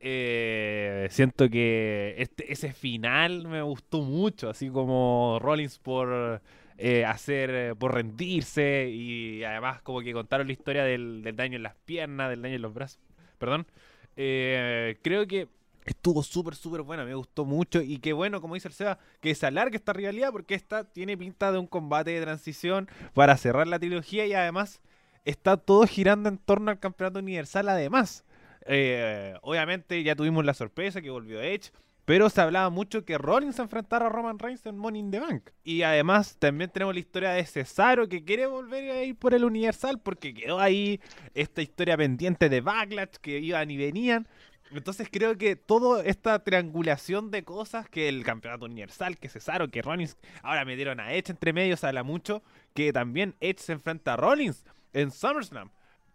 Eh, 0.00 1.08
siento 1.10 1.48
que 1.48 2.14
este, 2.18 2.52
ese 2.52 2.72
final 2.72 3.48
me 3.48 3.62
gustó 3.62 4.02
mucho, 4.02 4.50
así 4.50 4.68
como 4.68 5.38
Rollins 5.40 5.78
por 5.78 6.40
eh, 6.76 7.04
hacer, 7.04 7.50
eh, 7.50 7.74
por 7.74 7.94
rendirse 7.94 8.88
y 8.90 9.42
además 9.42 9.80
como 9.82 10.00
que 10.02 10.12
contaron 10.12 10.46
la 10.46 10.52
historia 10.52 10.84
del, 10.84 11.22
daño 11.34 11.56
en 11.56 11.62
las 11.62 11.74
piernas, 11.74 12.28
del 12.30 12.42
daño 12.42 12.56
en 12.56 12.62
los 12.62 12.74
brazos. 12.74 13.00
Perdón. 13.38 13.66
creo 14.14 15.26
que 15.26 15.48
estuvo 15.86 16.22
súper, 16.22 16.54
súper 16.54 16.82
buena, 16.82 17.04
me 17.04 17.14
gustó 17.14 17.46
mucho 17.46 17.80
y 17.80 17.98
qué 17.98 18.12
bueno, 18.12 18.42
como 18.42 18.54
dice 18.54 18.68
el 18.68 18.74
Seba, 18.74 18.98
que 19.20 19.34
se 19.34 19.46
alargue 19.46 19.76
esta 19.78 19.94
rivalidad 19.94 20.32
porque 20.32 20.54
esta 20.54 20.84
tiene 20.84 21.16
pinta 21.16 21.50
de 21.50 21.58
un 21.58 21.66
combate 21.66 22.10
de 22.10 22.20
transición 22.20 22.88
para 23.14 23.36
cerrar 23.38 23.66
la 23.66 23.78
trilogía 23.78 24.26
y 24.26 24.34
además 24.34 24.82
está 25.28 25.58
todo 25.58 25.86
girando 25.86 26.28
en 26.28 26.38
torno 26.38 26.70
al 26.70 26.78
campeonato 26.78 27.18
universal 27.18 27.68
además. 27.68 28.24
Eh, 28.66 29.34
obviamente 29.42 30.02
ya 30.02 30.16
tuvimos 30.16 30.44
la 30.44 30.54
sorpresa 30.54 31.02
que 31.02 31.10
volvió 31.10 31.40
Edge, 31.40 31.70
pero 32.06 32.30
se 32.30 32.40
hablaba 32.40 32.70
mucho 32.70 33.04
que 33.04 33.18
Rollins 33.18 33.58
enfrentara 33.58 34.06
a 34.06 34.08
Roman 34.08 34.38
Reigns 34.38 34.64
en 34.64 34.78
Money 34.78 35.00
in 35.00 35.10
the 35.10 35.20
Bank. 35.20 35.50
Y 35.64 35.82
además 35.82 36.36
también 36.38 36.70
tenemos 36.70 36.94
la 36.94 37.00
historia 37.00 37.30
de 37.32 37.44
Cesaro 37.44 38.08
que 38.08 38.24
quiere 38.24 38.46
volver 38.46 38.90
a 38.90 39.02
ir 39.02 39.16
por 39.16 39.34
el 39.34 39.44
Universal 39.44 40.00
porque 40.00 40.32
quedó 40.32 40.60
ahí 40.60 40.98
esta 41.34 41.60
historia 41.60 41.98
pendiente 41.98 42.48
de 42.48 42.62
Backlash 42.62 43.16
que 43.20 43.38
iban 43.38 43.70
y 43.70 43.76
venían. 43.76 44.26
Entonces 44.70 45.08
creo 45.10 45.36
que 45.36 45.56
toda 45.56 46.02
esta 46.04 46.42
triangulación 46.42 47.30
de 47.30 47.42
cosas, 47.42 47.88
que 47.88 48.08
el 48.08 48.22
campeonato 48.22 48.66
universal, 48.66 49.18
que 49.18 49.28
Cesaro, 49.28 49.70
que 49.70 49.80
Rollins, 49.82 50.16
ahora 50.42 50.66
me 50.66 50.76
dieron 50.76 51.00
a 51.00 51.12
Edge 51.12 51.30
entre 51.30 51.54
medio, 51.54 51.76
se 51.76 51.86
habla 51.86 52.02
mucho, 52.02 52.42
que 52.74 52.92
también 52.92 53.34
Edge 53.40 53.60
se 53.60 53.72
enfrenta 53.72 54.14
a 54.14 54.16
Rollins 54.16 54.64
en 54.92 55.10
SummerSlam. 55.10 55.70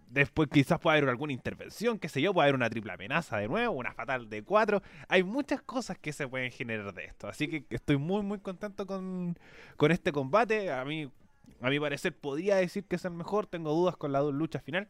Después 0.09 0.47
quizás 0.51 0.79
pueda 0.79 0.97
haber 0.97 1.09
alguna 1.09 1.33
intervención, 1.33 1.97
qué 1.97 2.07
sé 2.07 2.21
yo, 2.21 2.33
puede 2.33 2.45
haber 2.45 2.55
una 2.55 2.69
triple 2.69 2.93
amenaza 2.93 3.37
de 3.37 3.47
nuevo, 3.47 3.73
una 3.73 3.93
fatal 3.93 4.29
de 4.29 4.43
cuatro. 4.43 4.83
Hay 5.07 5.23
muchas 5.23 5.61
cosas 5.63 5.97
que 5.97 6.13
se 6.13 6.27
pueden 6.27 6.51
generar 6.51 6.93
de 6.93 7.05
esto. 7.05 7.27
Así 7.27 7.47
que 7.47 7.65
estoy 7.71 7.97
muy, 7.97 8.21
muy 8.21 8.37
contento 8.37 8.85
con, 8.85 9.37
con 9.75 9.91
este 9.91 10.11
combate. 10.11 10.71
A 10.71 10.85
mí, 10.85 11.09
a 11.61 11.69
mi 11.69 11.79
parecer, 11.79 12.15
podría 12.15 12.57
decir 12.57 12.85
que 12.85 12.97
es 12.97 13.05
el 13.05 13.13
mejor. 13.13 13.47
Tengo 13.47 13.73
dudas 13.73 13.97
con 13.97 14.11
la 14.11 14.21
lucha 14.21 14.59
final 14.59 14.87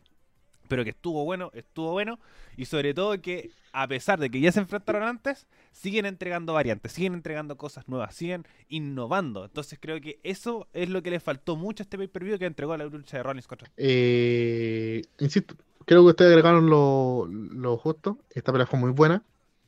pero 0.67 0.83
que 0.83 0.91
estuvo 0.91 1.23
bueno, 1.25 1.51
estuvo 1.53 1.91
bueno. 1.91 2.19
Y 2.57 2.65
sobre 2.65 2.93
todo 2.93 3.19
que, 3.21 3.51
a 3.71 3.87
pesar 3.87 4.19
de 4.19 4.29
que 4.29 4.39
ya 4.39 4.51
se 4.51 4.59
enfrentaron 4.59 5.03
antes, 5.03 5.47
siguen 5.71 6.05
entregando 6.05 6.53
variantes, 6.53 6.91
siguen 6.91 7.13
entregando 7.13 7.57
cosas 7.57 7.87
nuevas, 7.87 8.15
siguen 8.15 8.45
innovando. 8.69 9.45
Entonces 9.45 9.79
creo 9.81 9.99
que 10.01 10.19
eso 10.23 10.67
es 10.73 10.89
lo 10.89 11.01
que 11.01 11.11
le 11.11 11.19
faltó 11.19 11.55
mucho 11.55 11.81
a 11.81 11.85
este 11.85 11.97
pay-per-view 11.97 12.37
que 12.37 12.45
entregó 12.45 12.77
la 12.77 12.85
lucha 12.85 13.17
de 13.17 13.23
Rollins 13.23 13.47
contra. 13.47 13.69
Eh, 13.77 15.01
insisto, 15.19 15.55
creo 15.85 16.03
que 16.03 16.09
ustedes 16.09 16.29
agregaron 16.31 16.69
lo, 16.69 17.27
lo 17.27 17.77
justo. 17.77 18.19
Esta 18.31 18.51
pelea 18.51 18.67
fue 18.67 18.79
muy 18.79 18.91
buena. 18.91 19.23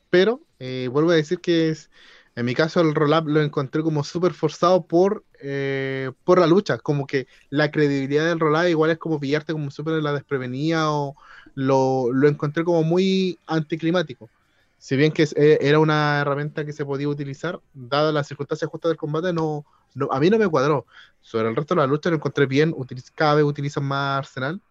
Pero 0.10 0.40
eh, 0.60 0.88
vuelvo 0.92 1.12
a 1.12 1.16
decir 1.16 1.40
que 1.40 1.70
es, 1.70 1.90
en 2.36 2.46
mi 2.46 2.54
caso 2.54 2.82
el 2.82 2.94
roll-up 2.94 3.28
lo 3.28 3.42
encontré 3.42 3.82
como 3.82 4.04
súper 4.04 4.34
forzado 4.34 4.86
por 4.86 5.24
eh, 5.42 6.12
por 6.24 6.40
la 6.40 6.48
lucha, 6.48 6.78
como 6.80 7.06
que 7.06 7.28
la 7.50 7.72
credibilidad 7.72 8.26
del 8.26 8.40
rolado 8.40 8.68
igual 8.68 8.92
es 8.92 8.98
como 8.98 9.20
pillarte 9.20 9.54
como 9.54 9.70
súper 9.72 10.02
la 10.02 10.14
desprevenida 10.14 10.92
o 10.92 11.16
lo, 11.54 12.12
lo, 12.12 12.28
encontré 12.28 12.64
como 12.64 12.84
muy 12.84 13.40
anticlimático. 13.46 14.30
Si 14.78 14.96
bien 14.96 15.12
que 15.12 15.24
eh, 15.36 15.60
era 15.62 15.80
una 15.80 16.20
herramienta 16.22 16.66
que 16.66 16.74
se 16.74 16.86
podía 16.86 17.08
utilizar, 17.08 17.60
dadas 17.74 18.14
las 18.14 18.28
circunstancias 18.28 18.70
justas 18.70 18.90
del 18.90 18.98
combate, 18.98 19.34
no, 19.34 19.66
no, 19.94 20.10
a 20.12 20.20
mí 20.20 20.30
no 20.30 20.38
me 20.38 20.48
cuadró. 20.48 20.86
Sobre 21.22 21.50
el 21.50 21.56
resto 21.56 21.76
de 21.76 21.82
la 21.82 21.88
lucha 21.88 22.10
lo 22.10 22.16
encontré 22.18 22.46
bien, 22.46 22.74
cada 23.16 23.36
vez 23.36 23.46
utilizan 23.46 23.86
más 23.86 24.20
Arsenal. 24.20 24.62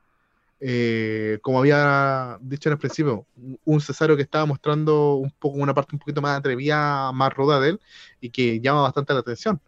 Eh, 0.67 1.41
como 1.43 1.59
había 1.59 2.39
dicho 2.41 2.71
en 2.71 2.73
el 2.73 2.79
principio, 2.79 3.27
un 3.67 3.83
Cesario 3.83 4.17
que 4.17 4.23
estaba 4.23 4.47
mostrando 4.47 5.17
un 5.17 5.31
poco 5.31 5.59
una 5.59 5.75
parte 5.75 5.95
un 5.95 5.99
poquito 5.99 6.23
más 6.23 6.39
atrevida, 6.39 7.13
más 7.13 7.35
ruda 7.35 7.61
de 7.61 7.71
él 7.71 7.81
y 8.19 8.31
que 8.31 8.61
llama 8.61 8.81
bastante 8.81 9.13
la 9.13 9.21
atención. 9.21 9.61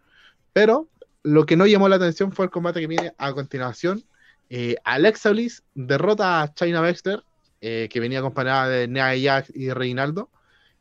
Pero 0.55 0.89
lo 1.23 1.45
que 1.45 1.55
no 1.55 1.67
llamó 1.67 1.91
la 1.91 1.97
atención 1.97 2.33
fue 2.33 2.47
el 2.47 2.51
combate 2.51 2.81
que 2.81 2.87
viene 2.87 3.13
a 3.19 3.35
continuación. 3.35 4.05
Eh, 4.49 4.77
Alexa 4.85 5.33
Bliss 5.33 5.63
derrota 5.75 6.41
a 6.41 6.55
China 6.55 6.81
Baxter, 6.81 7.23
eh, 7.61 7.89
que 7.91 8.01
venía 8.01 8.21
acompañada 8.21 8.67
de 8.71 8.89
Nia 8.89 9.13
Jax 9.21 9.55
y 9.55 9.71
Reinaldo, 9.73 10.31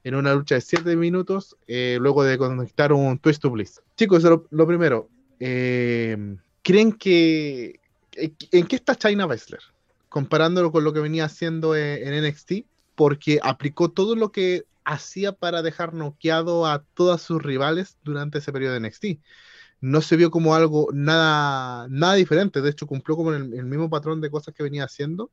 en 0.06 0.16
una 0.16 0.34
lucha 0.34 0.56
de 0.56 0.62
7 0.62 0.96
minutos, 0.96 1.58
eh, 1.68 1.98
luego 2.00 2.24
de 2.24 2.38
conectar 2.38 2.94
un 2.94 3.20
Twist 3.20 3.42
to 3.42 3.50
Bliss. 3.50 3.82
Chicos, 3.98 4.24
lo, 4.24 4.48
lo 4.50 4.66
primero, 4.66 5.10
¿creen 5.40 6.94
que... 6.98 7.82
¿En 8.14 8.66
qué 8.66 8.78
está 8.78 8.96
China 8.96 9.26
Baszler? 9.26 9.60
Comparándolo 10.16 10.72
con 10.72 10.86
lo 10.86 10.94
que 10.94 11.02
venía 11.02 11.26
haciendo 11.26 11.76
en 11.76 12.24
NXT, 12.24 12.66
porque 12.96 13.42
aplicó 13.44 13.92
todo 13.92 14.16
lo 14.16 14.32
que 14.32 14.64
hacía 14.86 15.34
para 15.34 15.62
dejar 15.62 15.94
noqueado 15.94 16.66
a 16.66 16.86
todas 16.94 17.22
sus 17.22 17.44
rivales 17.44 17.98
durante 18.02 18.38
ese 18.38 18.54
periodo 18.54 18.76
de 18.76 18.80
NXT 18.80 19.06
no 19.82 20.02
se 20.02 20.16
vio 20.16 20.32
como 20.32 20.56
algo 20.56 20.88
nada, 20.94 21.88
nada 21.90 22.16
diferente. 22.16 22.62
De 22.62 22.70
hecho, 22.70 22.88
cumplió 22.88 23.16
como 23.16 23.34
el, 23.34 23.54
el, 23.54 23.66
mismo 23.66 23.90
patrón 23.90 24.22
de 24.22 24.32
cosas 24.32 24.54
que 24.54 24.64
venía 24.64 24.86
haciendo. 24.86 25.30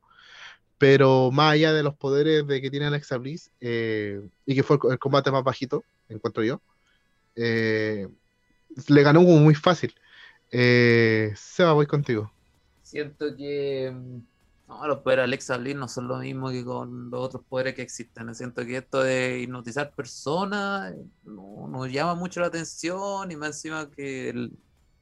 Pero 0.77 1.31
más 1.31 1.53
allá 1.53 1.71
de 1.71 1.81
los 1.81 1.95
poderes 1.95 2.45
de 2.45 2.61
que 2.61 2.69
tiene 2.69 2.87
Alexa 2.87 3.17
Bliss, 3.17 3.51
eh, 3.61 4.21
y 4.45 4.53
que 4.53 4.63
fue 4.63 4.77
el, 4.91 4.99
combate 4.99 5.31
más 5.31 5.43
bajito, 5.43 5.85
encuentro 6.09 6.43
yo, 6.43 6.61
eh, 7.35 8.07
le 8.87 9.03
ganó 9.03 9.21
como 9.21 9.37
muy 9.37 9.55
fácil. 9.55 9.95
Eh, 10.51 11.31
Seba, 11.37 11.71
voy 11.71 11.85
contigo. 11.85 12.31
Siento 12.81 13.35
que 13.35 13.91
mm, 13.91 14.19
no, 14.73 14.87
los 14.87 14.99
poderes 14.99 15.21
de 15.21 15.25
Alexa 15.25 15.57
Bliss 15.57 15.75
no 15.75 15.87
son 15.87 16.07
lo 16.07 16.17
mismo 16.17 16.49
que 16.49 16.63
con 16.63 17.09
los 17.09 17.21
otros 17.21 17.43
poderes 17.43 17.75
que 17.75 17.81
existen. 17.81 18.33
Siento 18.35 18.65
que 18.65 18.77
esto 18.77 19.03
de 19.03 19.41
hipnotizar 19.41 19.93
personas 19.93 20.95
no 21.23 21.67
nos 21.67 21.91
llama 21.91 22.15
mucho 22.15 22.39
la 22.39 22.47
atención 22.47 23.31
y 23.31 23.35
más 23.35 23.49
encima 23.49 23.89
que 23.89 24.49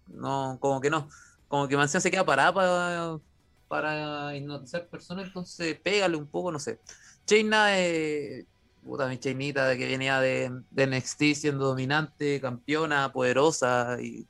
no, 0.07 0.57
como 0.59 0.81
que 0.81 0.89
no, 0.89 1.09
como 1.47 1.67
que 1.67 1.77
más 1.77 1.85
encima 1.85 2.01
se 2.01 2.11
queda 2.11 2.25
parada 2.25 2.53
para, 2.53 3.19
para 3.67 4.35
hipnotizar 4.35 4.87
personas, 4.87 5.27
entonces 5.27 5.79
pégale 5.79 6.17
un 6.17 6.27
poco, 6.27 6.51
no 6.51 6.59
sé. 6.59 6.79
Chaina, 7.25 7.79
eh, 7.79 8.45
puta 8.83 9.07
mi 9.07 9.19
Chainita 9.19 9.75
que 9.77 9.87
venía 9.87 10.19
de, 10.19 10.51
de 10.71 10.87
NXT 10.87 11.35
siendo 11.35 11.67
dominante, 11.67 12.41
campeona, 12.41 13.11
poderosa 13.13 14.01
y, 14.01 14.27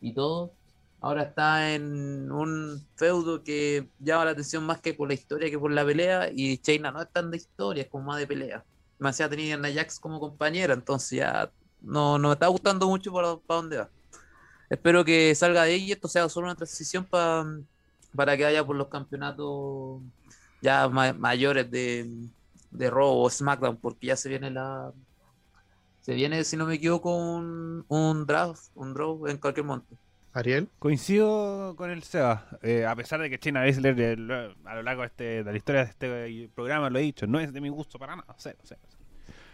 y 0.00 0.12
todo 0.12 0.52
Ahora 1.00 1.22
está 1.22 1.74
en 1.74 2.30
un 2.32 2.84
feudo 2.96 3.44
que 3.44 3.88
llama 3.98 4.24
la 4.24 4.30
atención 4.32 4.64
más 4.64 4.80
que 4.80 4.94
por 4.94 5.08
la 5.08 5.14
historia 5.14 5.50
que 5.50 5.58
por 5.58 5.70
la 5.70 5.84
pelea. 5.84 6.28
Y 6.34 6.58
Chaina 6.58 6.90
no 6.90 7.00
es 7.00 7.10
tan 7.12 7.30
de 7.30 7.36
historia, 7.36 7.84
es 7.84 7.88
como 7.88 8.04
más 8.04 8.18
de 8.18 8.26
pelea. 8.26 8.64
Demasiado 8.98 9.30
tenía 9.30 9.56
a 9.56 9.72
Jax 9.72 10.00
como 10.00 10.18
compañera, 10.18 10.74
entonces 10.74 11.18
ya 11.18 11.50
no, 11.80 12.18
no 12.18 12.28
me 12.28 12.34
está 12.34 12.48
gustando 12.48 12.88
mucho 12.88 13.12
para, 13.12 13.36
para 13.36 13.60
dónde 13.60 13.76
va. 13.78 13.90
Espero 14.68 15.04
que 15.04 15.34
salga 15.34 15.62
de 15.64 15.74
ahí 15.74 15.84
y 15.84 15.92
esto 15.92 16.08
sea 16.08 16.28
solo 16.28 16.46
una 16.46 16.56
transición 16.56 17.04
para 17.04 17.46
para 18.14 18.36
que 18.36 18.44
vaya 18.44 18.64
por 18.64 18.76
los 18.76 18.88
campeonatos 18.88 20.02
ya 20.60 20.88
mayores 20.88 21.70
de, 21.70 22.10
de 22.70 22.90
Raw 22.90 23.16
o 23.16 23.30
SmackDown, 23.30 23.76
porque 23.76 24.08
ya 24.08 24.16
se 24.16 24.28
viene 24.28 24.50
la. 24.50 24.92
Se 26.00 26.14
viene, 26.14 26.42
si 26.42 26.56
no 26.56 26.66
me 26.66 26.74
equivoco, 26.74 27.14
un, 27.14 27.84
un 27.88 28.26
draft, 28.26 28.70
un 28.74 28.94
draw 28.94 29.26
en 29.26 29.36
cualquier 29.36 29.66
momento. 29.66 29.94
Ariel. 30.32 30.68
Coincido 30.78 31.74
con 31.76 31.90
el 31.90 32.02
Seba. 32.02 32.46
Eh, 32.62 32.86
a 32.86 32.94
pesar 32.94 33.20
de 33.20 33.30
que 33.30 33.38
China 33.38 33.60
Baszler 33.60 33.94
eh, 33.98 34.54
a 34.64 34.74
lo 34.74 34.82
largo 34.82 35.02
de, 35.02 35.06
este, 35.06 35.24
de, 35.44 35.50
la 35.50 35.56
historia 35.56 35.84
de 35.84 35.90
este 35.90 36.50
programa 36.54 36.90
lo 36.90 36.98
he 36.98 37.02
dicho, 37.02 37.26
no 37.26 37.40
es 37.40 37.52
de 37.52 37.60
mi 37.60 37.68
gusto 37.68 37.98
para 37.98 38.16
nada. 38.16 38.36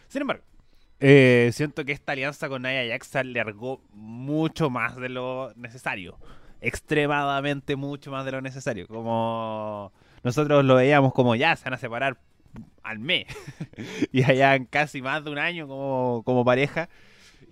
Sin 0.09 0.23
embargo, 0.23 0.45
eh, 1.01 1.51
siento 1.53 1.85
que 1.85 1.93
esta 1.93 2.13
alianza 2.13 2.49
con 2.49 2.63
Naya 2.63 2.93
Jax 2.93 3.07
se 3.07 3.19
alargó 3.19 3.83
mucho 3.93 4.71
más 4.71 4.97
de 4.97 5.09
lo 5.09 5.53
necesario. 5.57 6.19
Extremadamente 6.61 7.77
mucho 7.77 8.11
más 8.11 8.25
de 8.25 8.33
lo 8.33 8.41
necesario. 8.41 8.87
Como 8.89 9.93
nosotros 10.23 10.65
lo 10.65 10.77
veíamos 10.77 11.13
como 11.13 11.35
ya 11.35 11.57
se 11.57 11.65
van 11.65 11.75
a 11.75 11.79
separar 11.79 12.19
al 12.83 12.99
mes. 12.99 13.27
y 14.13 14.23
allá 14.23 14.65
casi 14.67 15.03
más 15.03 15.25
de 15.25 15.31
un 15.31 15.39
año 15.39 15.69
como, 15.69 16.23
como 16.25 16.45
pareja. 16.45 16.89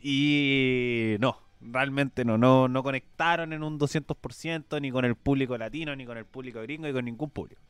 Y 0.03 1.17
no, 1.21 1.39
realmente 1.63 2.25
no, 2.25 2.39
no, 2.39 2.69
no 2.69 2.83
conectaron 2.83 3.53
en 3.53 3.63
un 3.63 3.79
200% 3.79 4.81
ni 4.81 4.91
con 4.91 5.05
el 5.05 5.15
público 5.15 5.57
latino, 5.57 5.95
ni 5.95 6.05
con 6.05 6.19
el 6.19 6.25
público 6.25 6.61
gringo, 6.63 6.87
ni 6.87 6.93
con 6.93 7.05
ningún 7.05 7.31
público. 7.31 7.61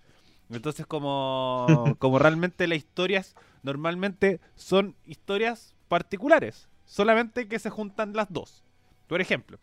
Entonces, 0.51 0.87
como, 0.87 1.67
como 1.99 2.19
realmente 2.19 2.67
las 2.67 2.79
historias 2.79 3.35
normalmente 3.63 4.41
son 4.55 4.97
historias 5.07 5.75
particulares, 5.89 6.69
solamente 6.85 7.49
que 7.49 7.59
se 7.59 7.71
juntan 7.71 8.13
las 8.15 8.33
dos. 8.33 8.65
Por 9.07 9.21
ejemplo, 9.21 9.59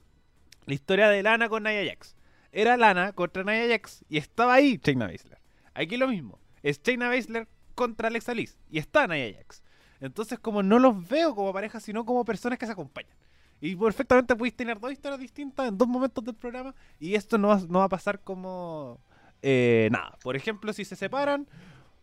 la 0.66 0.74
historia 0.74 1.10
de 1.10 1.24
Lana 1.24 1.50
con 1.50 1.64
Nia 1.64 1.86
Jax. 1.86 2.16
Era 2.52 2.78
Lana 2.78 3.14
contra 3.14 3.44
Nia 3.44 3.68
Jax 3.68 4.04
y 4.10 4.18
estaba 4.18 4.56
ahí 4.56 4.80
Shayna 4.84 5.08
Baszler. 5.08 5.40
Aquí 5.74 5.98
lo 5.98 6.08
mismo, 6.08 6.40
es 6.64 6.82
Shayna 6.82 7.10
Baszler 7.10 7.48
contra 7.76 8.08
Alexa 8.08 8.34
Bliss 8.34 8.58
y 8.70 8.80
está 8.80 9.08
Nia 9.08 9.34
Jax. 9.34 9.64
Entonces, 10.02 10.40
como 10.40 10.64
no 10.64 10.80
los 10.80 11.08
veo 11.08 11.36
como 11.36 11.54
pareja, 11.54 11.80
sino 11.80 12.06
como 12.06 12.26
personas 12.26 12.58
que 12.58 12.66
se 12.66 12.72
acompañan. 12.72 13.16
Y 13.62 13.76
perfectamente 13.76 14.36
podéis 14.36 14.56
tener 14.56 14.80
dos 14.80 14.92
historias 14.92 15.20
distintas 15.20 15.68
en 15.68 15.78
dos 15.78 15.88
momentos 15.88 16.24
del 16.24 16.36
programa 16.36 16.74
y 17.00 17.16
esto 17.16 17.38
no 17.38 17.50
va, 17.50 17.60
no 17.68 17.80
va 17.80 17.86
a 17.86 17.90
pasar 17.90 18.22
como 18.22 19.00
eh, 19.42 19.90
nada. 19.92 20.18
Por 20.24 20.36
ejemplo, 20.36 20.72
si 20.72 20.86
se 20.86 20.96
separan, 20.96 21.48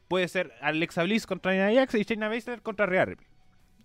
puede 0.09 0.29
ser 0.29 0.53
Alexa 0.61 1.03
Bliss 1.03 1.27
contra 1.27 1.53
Nia 1.53 1.81
Jax 1.81 1.95
y 1.95 2.03
Shayna 2.03 2.29
Baszler 2.29 2.63
contra 2.63 2.87
Rhea. 2.87 3.07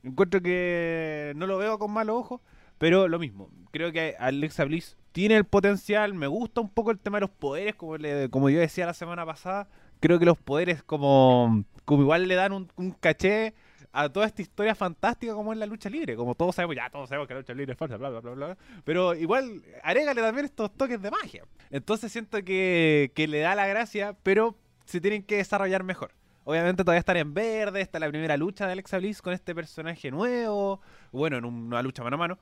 Encuentro 0.04 0.42
que 0.42 1.34
no 1.36 1.48
lo 1.48 1.58
veo 1.58 1.80
con 1.80 1.92
malo 1.92 2.18
ojo, 2.18 2.42
pero 2.78 3.08
lo 3.08 3.20
mismo. 3.20 3.50
Creo 3.72 3.92
que 3.92 4.16
Alexa 4.20 4.66
Bliss 4.66 4.98
tiene 5.14 5.36
el 5.38 5.46
potencial. 5.46 6.14
Me 6.14 6.28
gusta 6.28 6.60
un 6.60 6.70
poco 6.70 6.92
el 6.92 7.00
tema 7.00 7.18
de 7.18 7.22
los 7.22 7.30
poderes, 7.30 7.76
como, 7.76 7.98
le, 7.98 8.30
como 8.30 8.50
yo 8.50 8.60
decía 8.60 8.86
la 8.86 8.94
semana 8.94 9.26
pasada. 9.26 9.70
Creo 10.02 10.20
que 10.20 10.26
los 10.26 10.38
poderes 10.38 10.84
como, 10.84 11.64
como 11.86 12.02
igual 12.02 12.28
le 12.28 12.36
dan 12.36 12.52
un 12.52 12.92
caché 13.00 13.54
a 13.94 14.10
toda 14.10 14.26
esta 14.26 14.42
historia 14.42 14.76
fantástica 14.76 15.34
como 15.34 15.54
es 15.54 15.60
la 15.60 15.66
lucha 15.66 15.90
libre. 15.90 16.16
Como 16.16 16.36
todos 16.36 16.56
sabemos, 16.56 16.76
ya 16.76 16.90
todos 16.90 17.10
sabemos 17.10 17.28
que 17.28 17.34
la 17.34 17.42
lucha 17.42 17.54
libre 17.54 17.74
es 17.74 17.78
falsa, 17.78 17.98
bla, 17.98 18.10
bla, 18.10 18.20
bla, 18.22 18.32
bla. 18.34 18.58
Pero 18.84 19.14
igual, 19.16 19.62
agrégale 19.84 20.22
también 20.22 20.46
estos 20.46 20.74
toques 20.76 21.02
de 21.02 21.12
magia. 21.12 21.44
Entonces 21.70 22.12
siento 22.12 22.44
que, 22.44 23.12
que 23.16 23.28
le 23.28 23.40
da 23.40 23.56
la 23.56 23.68
gracia, 23.68 24.16
pero 24.24 24.56
se 24.86 25.02
tienen 25.02 25.24
que 25.24 25.38
desarrollar 25.38 25.84
mejor. 25.84 26.12
Obviamente 26.44 26.84
todavía 26.84 27.00
están 27.00 27.18
en 27.18 27.34
verde, 27.34 27.82
está 27.82 28.00
la 28.00 28.10
primera 28.10 28.36
lucha 28.36 28.66
de 28.66 28.74
Alexa 28.74 28.98
Bliss 28.98 29.22
con 29.22 29.34
este 29.34 29.54
personaje 29.54 30.10
nuevo. 30.10 30.82
Bueno, 31.12 31.38
en 31.38 31.46
una 31.46 31.82
lucha 31.84 32.04
mano 32.04 32.16
a 32.16 32.20
mano. 32.20 32.40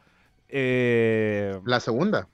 Eh... 0.47 1.59
La 1.65 1.79
segunda. 1.79 2.27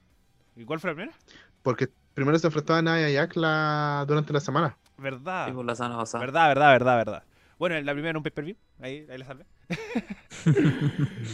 ¿Y 0.56 0.64
cuál 0.64 0.80
fue 0.80 0.92
la 0.92 0.96
primera? 0.96 1.18
Porque 1.64 1.90
primero 2.14 2.38
se 2.38 2.48
enfrentó 2.48 2.76
a 2.76 2.82
Nia 2.82 3.10
Jack 3.10 3.36
la... 3.36 4.06
durante 4.08 4.32
la 4.32 4.40
semana. 4.40 4.78
¿Verdad? 4.98 5.48
Sí, 5.48 5.64
la 5.64 5.76
semana 5.76 5.98
pasada. 5.98 6.24
Verdad, 6.24 6.48
verdad, 6.50 6.72
verdad, 6.72 6.98
verdad. 6.98 7.24
Bueno, 7.58 7.80
la 7.82 7.94
primera 7.94 8.12
en 8.12 8.18
un 8.18 8.24
pay-per-view. 8.24 8.56
Ahí, 8.80 9.06
ahí 9.10 9.18
la 9.18 9.26
salve. 9.26 9.46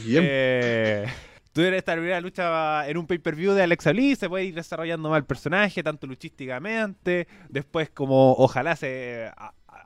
Bien. 0.06 0.24
Eh, 0.26 1.06
tuvieron 1.52 1.78
esta 1.78 1.94
primera 1.94 2.22
lucha 2.22 2.88
en 2.88 2.98
un 2.98 3.08
pay-per-view 3.08 3.54
de 3.54 3.64
Alexa 3.64 3.92
Bliss. 3.92 4.20
Se 4.20 4.30
puede 4.30 4.46
ir 4.46 4.56
desarrollando 4.56 5.10
más 5.10 5.18
el 5.18 5.26
personaje, 5.26 5.84
tanto 5.84 6.08
luchísticamente. 6.08 7.28
Después, 7.50 7.90
como 7.90 8.34
ojalá 8.34 8.76
se 8.76 9.32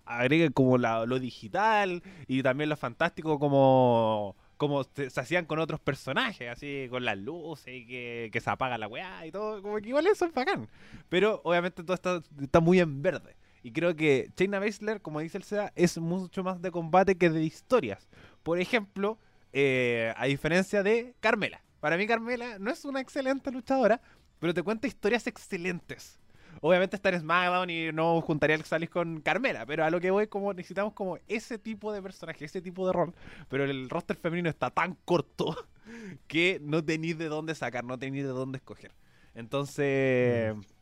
agregue 0.06 0.52
como 0.52 0.78
lo 0.78 1.20
digital. 1.20 2.04
Y 2.28 2.44
también 2.44 2.70
lo 2.70 2.78
fantástico, 2.78 3.40
como 3.40 4.36
como 4.58 4.84
se, 4.84 5.08
hacían 5.20 5.46
con 5.46 5.60
otros 5.60 5.80
personajes, 5.80 6.50
así 6.50 6.88
con 6.90 7.06
las 7.06 7.18
luces 7.18 7.74
y 7.74 7.86
que, 7.86 8.30
que 8.32 8.42
se 8.42 8.50
apaga 8.50 8.78
la 8.78 8.88
weá 8.88 9.26
y 9.26 9.32
todo, 9.32 9.62
como 9.62 9.78
que 9.78 9.90
igual 9.90 10.08
eso 10.08 10.26
es 10.26 10.34
bacán. 10.34 10.68
Pero 11.10 11.42
obviamente 11.44 11.84
todo 11.84 11.94
está, 11.94 12.22
está 12.42 12.60
muy 12.60 12.80
en 12.80 13.02
verde. 13.02 13.36
Y 13.66 13.72
creo 13.72 13.96
que 13.96 14.30
Shayna 14.38 14.60
Baszler, 14.60 15.02
como 15.02 15.22
dice 15.22 15.40
el 15.40 15.44
SEA, 15.44 15.74
es 15.76 15.98
mucho 15.98 16.44
más 16.44 16.62
de 16.62 16.70
combate 16.70 17.18
que 17.18 17.32
de 17.32 17.42
historias. 17.42 18.08
Por 18.44 18.60
ejemplo, 18.60 19.18
eh, 19.54 20.14
a 20.18 20.28
diferencia 20.28 20.84
de 20.84 21.16
Carmela. 21.20 21.64
Para 21.80 21.98
mí 21.98 22.06
Carmela 22.06 22.60
no 22.60 22.70
es 22.70 22.86
una 22.86 23.02
excelente 23.02 23.50
luchadora, 23.50 24.00
pero 24.38 24.54
te 24.54 24.62
cuenta 24.62 24.86
historias 24.86 25.26
excelentes. 25.26 26.20
Obviamente 26.62 26.96
está 26.96 27.10
en 27.10 27.22
SmackDown 27.22 27.68
y 27.72 27.92
no 27.92 28.22
juntaría 28.22 28.56
el 28.56 28.64
Salis 28.66 28.92
con 28.92 29.20
Carmela, 29.22 29.66
pero 29.66 29.84
a 29.84 29.90
lo 29.90 30.00
que 30.00 30.12
voy 30.12 30.28
como 30.28 30.54
necesitamos 30.54 30.94
como 30.94 31.18
ese 31.28 31.58
tipo 31.58 31.92
de 31.92 32.04
personaje, 32.04 32.46
ese 32.46 32.62
tipo 32.62 32.86
de 32.86 32.94
rol. 32.94 33.16
Pero 33.50 33.64
el 33.64 33.90
roster 33.90 34.16
femenino 34.16 34.48
está 34.48 34.70
tan 34.70 34.94
corto 35.06 35.58
que 36.28 36.60
no 36.62 36.86
tenéis 36.86 37.18
de 37.18 37.30
dónde 37.30 37.56
sacar, 37.56 37.84
no 37.84 37.98
tenéis 37.98 38.26
de 38.26 38.30
dónde 38.30 38.58
escoger. 38.58 38.92
Entonces, 39.34 40.56
mm. 40.56 40.75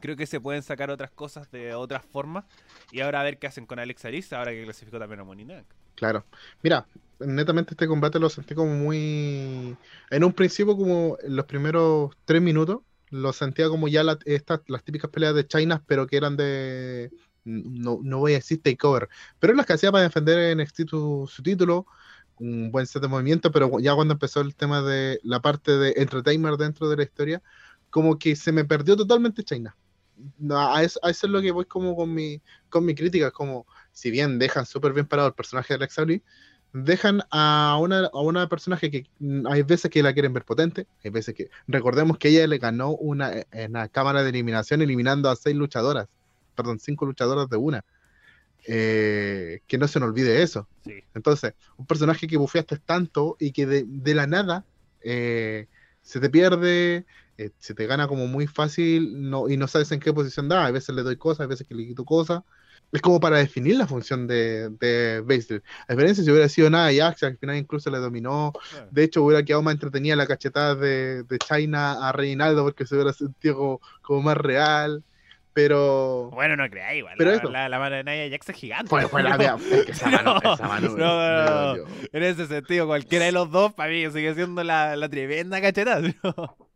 Creo 0.00 0.16
que 0.16 0.26
se 0.26 0.40
pueden 0.40 0.62
sacar 0.62 0.90
otras 0.90 1.10
cosas 1.10 1.50
de 1.50 1.74
otras 1.74 2.04
formas. 2.04 2.44
Y 2.92 3.00
ahora 3.00 3.20
a 3.20 3.24
ver 3.24 3.38
qué 3.38 3.46
hacen 3.46 3.66
con 3.66 3.78
Alex 3.78 4.04
Aris, 4.04 4.32
ahora 4.32 4.52
que 4.52 4.64
clasificó 4.64 4.98
también 4.98 5.20
a 5.20 5.24
Moninac. 5.24 5.66
Claro. 5.94 6.24
Mira, 6.62 6.86
netamente 7.18 7.72
este 7.72 7.88
combate 7.88 8.18
lo 8.18 8.30
sentí 8.30 8.54
como 8.54 8.74
muy... 8.74 9.76
En 10.10 10.24
un 10.24 10.32
principio, 10.32 10.76
como 10.76 11.18
en 11.22 11.36
los 11.36 11.46
primeros 11.46 12.12
tres 12.24 12.40
minutos, 12.40 12.80
lo 13.10 13.32
sentía 13.32 13.68
como 13.68 13.88
ya 13.88 14.04
estas, 14.24 14.60
las 14.68 14.84
típicas 14.84 15.10
peleas 15.10 15.34
de 15.34 15.46
China, 15.46 15.82
pero 15.86 16.06
que 16.06 16.16
eran 16.16 16.36
de... 16.36 17.10
No, 17.44 17.98
no 18.02 18.18
voy 18.18 18.32
a 18.32 18.36
decir 18.36 18.62
takeover, 18.62 19.08
pero 19.38 19.54
las 19.54 19.64
que 19.64 19.72
hacía 19.72 19.90
para 19.90 20.04
defender 20.04 20.58
en 20.58 20.66
su, 20.66 21.26
su 21.32 21.42
título, 21.42 21.86
un 22.38 22.70
buen 22.70 22.86
set 22.86 23.00
de 23.00 23.08
movimiento, 23.08 23.50
pero 23.50 23.80
ya 23.80 23.94
cuando 23.94 24.12
empezó 24.12 24.42
el 24.42 24.54
tema 24.54 24.82
de 24.82 25.18
la 25.22 25.40
parte 25.40 25.72
de 25.72 25.94
entertainer 25.96 26.58
dentro 26.58 26.90
de 26.90 26.96
la 26.96 27.04
historia, 27.04 27.42
como 27.90 28.18
que 28.18 28.36
se 28.36 28.52
me 28.52 28.64
perdió 28.64 28.96
totalmente 28.96 29.44
China. 29.44 29.74
A, 30.50 30.82
eso, 30.82 31.00
es 31.02 31.22
lo 31.24 31.40
que 31.40 31.50
voy 31.50 31.64
como 31.64 31.96
con 31.96 32.12
mi, 32.12 32.40
con 32.68 32.84
mi 32.84 32.94
crítica, 32.94 33.30
como 33.30 33.66
si 33.92 34.10
bien 34.10 34.38
dejan 34.38 34.66
súper 34.66 34.92
bien 34.92 35.06
parado 35.06 35.28
el 35.28 35.34
personaje 35.34 35.74
de 35.74 35.84
Alex 35.84 36.22
dejan 36.72 37.22
a 37.30 37.78
una, 37.80 38.06
a 38.06 38.20
una 38.20 38.48
personaje 38.48 38.90
que 38.90 39.06
mm, 39.18 39.46
hay 39.46 39.62
veces 39.62 39.90
que 39.90 40.02
la 40.02 40.12
quieren 40.12 40.32
ver 40.32 40.44
potente, 40.44 40.86
hay 41.04 41.10
veces 41.10 41.34
que, 41.34 41.50
recordemos 41.66 42.18
que 42.18 42.28
ella 42.28 42.46
le 42.46 42.58
ganó 42.58 42.90
una, 42.90 43.32
en 43.52 43.72
la 43.72 43.88
cámara 43.88 44.22
de 44.22 44.30
eliminación 44.30 44.82
eliminando 44.82 45.30
a 45.30 45.36
seis 45.36 45.56
luchadoras, 45.56 46.08
perdón, 46.54 46.78
cinco 46.78 47.06
luchadoras 47.06 47.48
de 47.48 47.56
una. 47.56 47.84
Eh, 48.70 49.60
que 49.66 49.78
no 49.78 49.88
se 49.88 49.98
nos 49.98 50.10
olvide 50.10 50.42
eso. 50.42 50.68
Entonces, 51.14 51.54
un 51.78 51.86
personaje 51.86 52.26
que 52.26 52.36
bufeaste 52.36 52.76
tanto 52.76 53.36
y 53.40 53.52
que 53.52 53.66
de, 53.66 54.14
la 54.14 54.26
nada 54.26 54.66
eh, 55.00 55.68
se 56.02 56.20
te 56.20 56.28
pierde, 56.28 57.06
eh, 57.38 57.50
se 57.58 57.74
te 57.74 57.86
gana 57.86 58.08
como 58.08 58.26
muy 58.26 58.46
fácil 58.46 59.30
no, 59.30 59.48
y 59.48 59.56
no 59.56 59.68
sabes 59.68 59.90
en 59.92 60.00
qué 60.00 60.12
posición 60.12 60.48
da. 60.48 60.66
A 60.66 60.70
veces 60.70 60.94
le 60.94 61.02
doy 61.02 61.16
cosas, 61.16 61.44
a 61.44 61.46
veces 61.46 61.66
que 61.66 61.74
le 61.74 61.86
quito 61.86 62.04
cosas. 62.04 62.42
Es 62.90 63.02
como 63.02 63.20
para 63.20 63.38
definir 63.38 63.76
la 63.76 63.86
función 63.86 64.26
de, 64.26 64.70
de 64.70 65.20
Baszler. 65.20 65.62
A 65.86 65.92
diferencia 65.92 66.24
si 66.24 66.30
hubiera 66.30 66.48
sido 66.48 66.70
nada 66.70 66.90
y 66.92 67.00
Axe, 67.00 67.26
al 67.26 67.36
final 67.36 67.56
incluso 67.56 67.90
le 67.90 67.98
dominó. 67.98 68.52
De 68.90 69.04
hecho, 69.04 69.22
hubiera 69.22 69.44
quedado 69.44 69.62
más 69.62 69.74
entretenida 69.74 70.16
la 70.16 70.26
cachetada 70.26 70.74
de, 70.74 71.22
de 71.22 71.38
China 71.38 72.08
a 72.08 72.12
Reinaldo 72.12 72.64
porque 72.64 72.86
se 72.86 72.94
hubiera 72.94 73.12
sentido 73.12 73.80
como 74.02 74.22
más 74.22 74.36
real 74.36 75.04
pero. 75.58 76.30
Bueno, 76.32 76.54
no 76.54 76.70
creáis, 76.70 76.98
igual. 76.98 77.16
Pero 77.18 77.50
la, 77.50 77.68
la, 77.68 77.80
mano 77.80 77.96
de 77.96 78.04
Naya 78.04 78.30
Jax 78.30 78.50
es 78.50 78.54
gigante. 78.54 78.88
Fue, 78.88 79.08
fue 79.08 79.24
la. 79.24 79.34
Es 79.72 79.86
que 79.86 79.90
esa 79.90 80.08
mano. 80.10 80.38
no, 80.40 80.54
esa 80.54 80.68
mano 80.68 80.88
no, 80.90 81.76
no, 81.76 81.84
En 82.12 82.22
ese 82.22 82.46
sentido, 82.46 82.86
cualquiera 82.86 83.24
de 83.24 83.32
los 83.32 83.50
dos, 83.50 83.72
para 83.72 83.90
mí, 83.90 84.08
sigue 84.08 84.34
siendo 84.34 84.62
la, 84.62 84.94
la 84.94 85.08
tremenda 85.08 85.60
cacheta. 85.60 86.00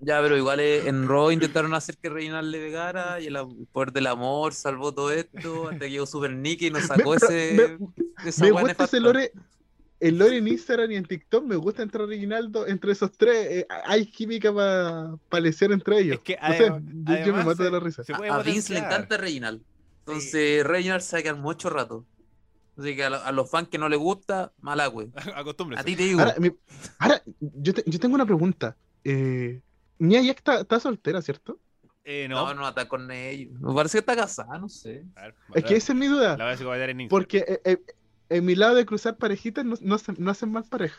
Ya, 0.00 0.20
pero 0.20 0.36
igual 0.36 0.60
eh, 0.60 0.88
en 0.88 1.06
Raw 1.06 1.30
intentaron 1.30 1.72
hacer 1.74 1.96
que 1.96 2.08
Reinald 2.08 2.50
le 2.50 2.58
pegara 2.58 3.20
y 3.20 3.26
el 3.26 3.36
poder 3.70 3.92
del 3.92 4.08
amor 4.08 4.54
salvó 4.54 4.92
todo 4.92 5.12
esto. 5.12 5.68
Hasta 5.68 5.78
que 5.78 5.90
llegó 5.90 6.06
Super 6.06 6.32
Nicky 6.32 6.66
y 6.66 6.70
nos 6.70 6.84
sacó 6.84 7.14
ese. 7.14 7.78
Me, 7.78 8.50
me 8.50 8.50
gusta 8.50 8.84
ese 8.84 9.00
lore 9.00 9.32
el 10.02 10.18
lore 10.18 10.38
en 10.38 10.48
Instagram 10.48 10.90
y 10.90 10.96
en 10.96 11.04
TikTok 11.04 11.44
me 11.44 11.54
gusta 11.54 11.82
entrar 11.82 12.08
Reginaldo 12.08 12.66
entre 12.66 12.90
esos 12.90 13.12
tres. 13.12 13.46
Eh, 13.50 13.66
hay 13.84 14.04
química 14.06 14.52
para 14.52 15.16
pa 15.28 15.38
entre 15.38 16.00
ellos. 16.00 16.16
Es 16.16 16.22
que, 16.22 16.36
yo, 17.24 17.32
me 17.32 17.44
mato 17.44 17.62
de 17.62 17.70
la 17.70 17.78
risa. 17.78 18.02
A, 18.30 18.42
Vince 18.42 18.72
le 18.72 18.80
encanta 18.80 19.16
Reginald. 19.16 19.62
Entonces, 20.00 20.66
Reginald 20.66 21.02
se 21.02 21.14
va 21.14 21.20
a 21.20 21.22
quedar 21.22 21.36
mucho 21.36 21.70
rato. 21.70 22.04
Así 22.76 22.96
que 22.96 23.04
a, 23.04 23.30
los 23.30 23.48
fans 23.48 23.68
que 23.68 23.78
no 23.78 23.88
les 23.88 24.00
gusta, 24.00 24.52
mala 24.60 24.88
güey. 24.88 25.08
Acostúmbrese. 25.36 25.80
A 25.80 25.84
ti 25.84 25.94
te 25.94 26.02
digo. 26.02 26.20
Ahora, 26.98 27.22
yo, 27.38 27.72
yo, 27.86 28.00
tengo 28.00 28.16
una 28.16 28.26
pregunta. 28.26 28.76
Eh, 29.04 29.60
Nia 29.98 30.20
ya 30.22 30.32
está, 30.32 30.60
está 30.60 30.80
soltera, 30.80 31.22
¿cierto? 31.22 31.58
Eh, 32.04 32.26
no. 32.28 32.46
no, 32.46 32.54
no 32.54 32.68
está 32.68 32.88
con 32.88 33.10
ellos. 33.10 33.58
Me 33.60 33.74
parece 33.74 33.92
que 33.92 34.00
está 34.00 34.16
casada, 34.16 34.58
no 34.58 34.68
sé. 34.68 35.04
es 35.54 35.64
que 35.64 35.76
esa 35.76 35.92
es 35.92 35.98
mi 35.98 36.06
duda. 36.06 36.36
La 36.36 36.56
voy 36.56 36.78
a 36.78 36.84
en 36.84 37.08
Porque 37.08 37.38
eh, 37.38 37.60
eh 37.64 37.82
en 38.28 38.46
mi 38.46 38.54
lado 38.54 38.74
de 38.74 38.86
cruzar 38.86 39.18
parejitas 39.18 39.64
no, 39.64 39.76
no, 39.80 40.30
hacen 40.30 40.52
mal 40.52 40.64
pareja. 40.64 40.98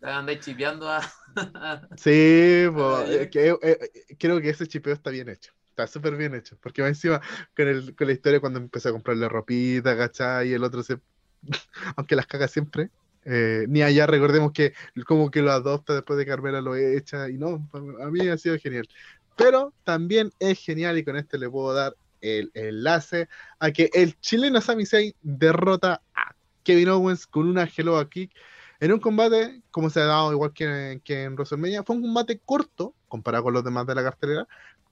Andáis 0.00 0.40
chipeando 0.40 0.88
a. 0.88 1.00
sí, 1.96 2.64
pues, 2.72 3.28
creo 3.30 4.40
que 4.40 4.48
ese 4.48 4.66
chipeo 4.66 4.94
está 4.94 5.10
bien 5.10 5.28
hecho. 5.28 5.52
Está 5.68 5.86
súper 5.86 6.16
bien 6.16 6.34
hecho. 6.34 6.56
Porque 6.60 6.82
va 6.82 6.88
encima 6.88 7.20
con, 7.56 7.68
el, 7.68 7.94
con 7.96 8.06
la 8.06 8.12
historia 8.12 8.40
cuando 8.40 8.60
empecé 8.60 8.88
a 8.88 8.92
comprarle 8.92 9.28
ropita, 9.28 9.96
¿cachai? 9.96 10.50
Y 10.50 10.52
el 10.52 10.64
otro 10.64 10.82
se. 10.82 10.98
Aunque 11.96 12.16
las 12.16 12.26
caga 12.26 12.48
siempre. 12.48 12.90
Eh, 13.24 13.64
ni 13.68 13.82
allá 13.82 14.06
recordemos 14.06 14.52
que 14.52 14.74
como 15.06 15.30
que 15.30 15.42
lo 15.42 15.52
adopta 15.52 15.94
después 15.94 16.18
de 16.18 16.26
Carmela 16.26 16.60
lo 16.60 16.76
echa. 16.76 17.28
Y 17.28 17.34
no, 17.34 17.68
a 17.72 18.10
mí 18.10 18.28
ha 18.28 18.38
sido 18.38 18.58
genial. 18.58 18.88
Pero 19.36 19.72
también 19.84 20.32
es 20.38 20.58
genial 20.58 20.98
y 20.98 21.04
con 21.04 21.16
este 21.16 21.38
le 21.38 21.50
puedo 21.50 21.74
dar 21.74 21.94
el, 22.20 22.50
enlace 22.54 23.28
a 23.58 23.70
que 23.70 23.90
el 23.92 24.18
chileno 24.20 24.60
Sami 24.60 24.86
Zayn 24.86 25.14
derrota 25.22 26.00
a 26.14 26.34
Kevin 26.62 26.88
Owens 26.88 27.26
con 27.26 27.48
una 27.48 27.68
Hello 27.76 28.08
Kick 28.08 28.32
en 28.80 28.92
un 28.92 29.00
combate, 29.00 29.62
como 29.70 29.88
se 29.88 30.00
ha 30.00 30.04
dado 30.04 30.32
igual 30.32 30.52
que, 30.52 31.00
que 31.04 31.22
en 31.24 31.34
WrestleMania, 31.34 31.84
fue 31.84 31.96
un 31.96 32.02
combate 32.02 32.40
corto 32.44 32.94
comparado 33.08 33.44
con 33.44 33.54
los 33.54 33.64
demás 33.64 33.86
de 33.86 33.94
la 33.94 34.02
cartelera, 34.02 34.46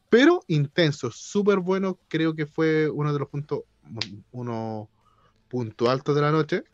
pero 0.09 0.43
intenso, 0.47 1.11
súper 1.11 1.59
bueno. 1.59 1.99
Creo 2.09 2.35
que 2.35 2.47
fue 2.47 2.89
uno 2.89 3.13
de 3.13 3.19
los 3.19 3.29
puntos, 3.29 3.61
uno 4.31 4.89
punto 5.49 5.91
alto 5.91 6.15
de 6.15 6.21
la 6.21 6.31
noche. 6.31 6.65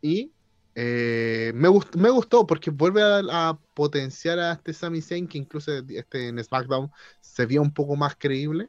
Y 0.00 0.32
eh, 0.74 1.52
me, 1.54 1.68
gustó, 1.68 1.98
me 1.98 2.10
gustó 2.10 2.46
porque 2.46 2.70
vuelve 2.70 3.02
a, 3.02 3.58
potenciar 3.74 4.38
a 4.38 4.52
este 4.52 4.72
Sami 4.72 5.00
Zayn, 5.00 5.28
que 5.28 5.38
incluso 5.38 5.72
este, 5.72 6.28
en 6.28 6.42
SmackDown 6.42 6.90
se 7.20 7.46
vio 7.46 7.62
un 7.62 7.72
poco 7.72 7.96
más 7.96 8.16
creíble. 8.16 8.68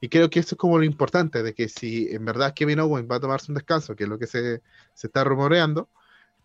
Y 0.00 0.08
creo 0.08 0.30
que 0.30 0.40
eso 0.40 0.54
es 0.54 0.58
como 0.58 0.78
lo 0.78 0.84
importante, 0.84 1.42
de 1.42 1.54
que 1.54 1.68
si 1.68 2.08
en 2.10 2.24
verdad 2.24 2.54
Kevin 2.54 2.80
Owens 2.80 3.10
va 3.10 3.16
a 3.16 3.20
tomarse 3.20 3.50
un 3.52 3.56
descanso, 3.56 3.96
que 3.96 4.04
es 4.04 4.10
lo 4.10 4.18
que 4.18 4.26
se, 4.26 4.62
está 5.02 5.24
rumoreando, 5.24 5.88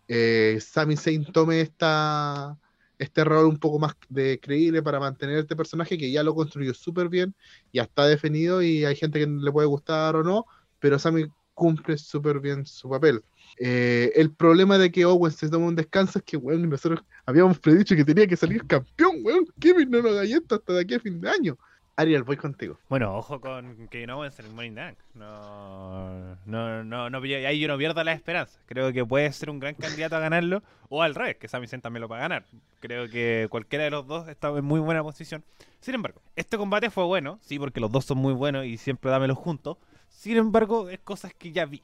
eh, 0.08 0.58
Sami 0.60 0.96
Zayn 0.96 1.24
tome 1.32 1.60
esta, 1.60 2.58
este 2.98 3.24
rol 3.24 3.46
un 3.46 3.58
poco 3.58 3.78
más 3.78 3.94
de 4.08 4.40
creíble 4.40 4.82
para 4.82 5.00
mantener 5.00 5.38
este 5.38 5.56
personaje 5.56 5.98
que 5.98 6.10
ya 6.10 6.22
lo 6.22 6.34
construyó 6.34 6.74
súper 6.74 7.08
bien, 7.08 7.34
ya 7.72 7.82
está 7.84 8.06
definido 8.06 8.62
y 8.62 8.84
hay 8.84 8.96
gente 8.96 9.20
que 9.20 9.26
le 9.26 9.52
puede 9.52 9.66
gustar 9.68 10.16
o 10.16 10.22
no, 10.22 10.46
pero 10.78 10.98
Sami 10.98 11.26
cumple 11.54 11.98
súper 11.98 12.40
bien 12.40 12.66
su 12.66 12.88
papel. 12.88 13.24
Eh, 13.58 14.12
el 14.14 14.30
problema 14.32 14.76
de 14.78 14.92
que 14.92 15.04
Owens 15.04 15.36
se 15.36 15.48
tome 15.48 15.66
un 15.66 15.76
descanso 15.76 16.18
es 16.18 16.24
que, 16.24 16.36
bueno, 16.36 16.66
nosotros 16.66 17.02
habíamos 17.24 17.58
predicho 17.58 17.96
que 17.96 18.04
tenía 18.04 18.26
que 18.26 18.36
salir 18.36 18.66
campeón, 18.66 19.16
weón. 19.22 19.46
Kevin 19.58 19.90
no 19.90 20.00
lo 20.00 20.10
haga 20.10 20.24
esto 20.24 20.56
hasta 20.56 20.74
de 20.74 20.80
aquí 20.80 20.94
a 20.94 21.00
fin 21.00 21.20
de 21.20 21.30
año. 21.30 21.58
Ariel, 21.98 22.24
voy 22.24 22.36
contigo. 22.36 22.78
Bueno, 22.90 23.16
ojo 23.16 23.40
con 23.40 23.88
no 24.06 24.18
Owens 24.18 24.38
en 24.38 24.46
el 24.46 24.52
Morning 24.52 24.74
Dunk. 24.74 24.98
No, 25.14 26.36
no, 26.44 26.84
no, 26.84 27.08
no, 27.08 27.18
ahí 27.18 27.58
yo 27.58 27.68
no 27.68 27.78
pierdo 27.78 28.04
la 28.04 28.12
esperanza. 28.12 28.60
Creo 28.66 28.92
que 28.92 29.02
puede 29.06 29.32
ser 29.32 29.48
un 29.48 29.58
gran 29.58 29.74
candidato 29.74 30.14
a 30.16 30.20
ganarlo. 30.20 30.62
O 30.90 31.02
al 31.02 31.14
revés, 31.14 31.36
que 31.36 31.48
Sami 31.48 31.66
Zayn 31.66 31.80
también 31.80 32.02
lo 32.02 32.08
va 32.08 32.18
a 32.18 32.20
ganar. 32.20 32.44
Creo 32.80 33.08
que 33.08 33.46
cualquiera 33.48 33.84
de 33.84 33.90
los 33.90 34.06
dos 34.06 34.28
está 34.28 34.48
en 34.48 34.64
muy 34.64 34.78
buena 34.78 35.02
posición. 35.02 35.42
Sin 35.80 35.94
embargo, 35.94 36.20
este 36.36 36.58
combate 36.58 36.90
fue 36.90 37.04
bueno, 37.04 37.38
sí, 37.40 37.58
porque 37.58 37.80
los 37.80 37.90
dos 37.90 38.04
son 38.04 38.18
muy 38.18 38.34
buenos 38.34 38.66
y 38.66 38.76
siempre 38.76 39.10
dámelos 39.10 39.38
juntos. 39.38 39.78
Sin 40.10 40.36
embargo, 40.36 40.90
es 40.90 40.98
cosas 40.98 41.32
que 41.32 41.50
ya 41.52 41.64
vi. 41.64 41.82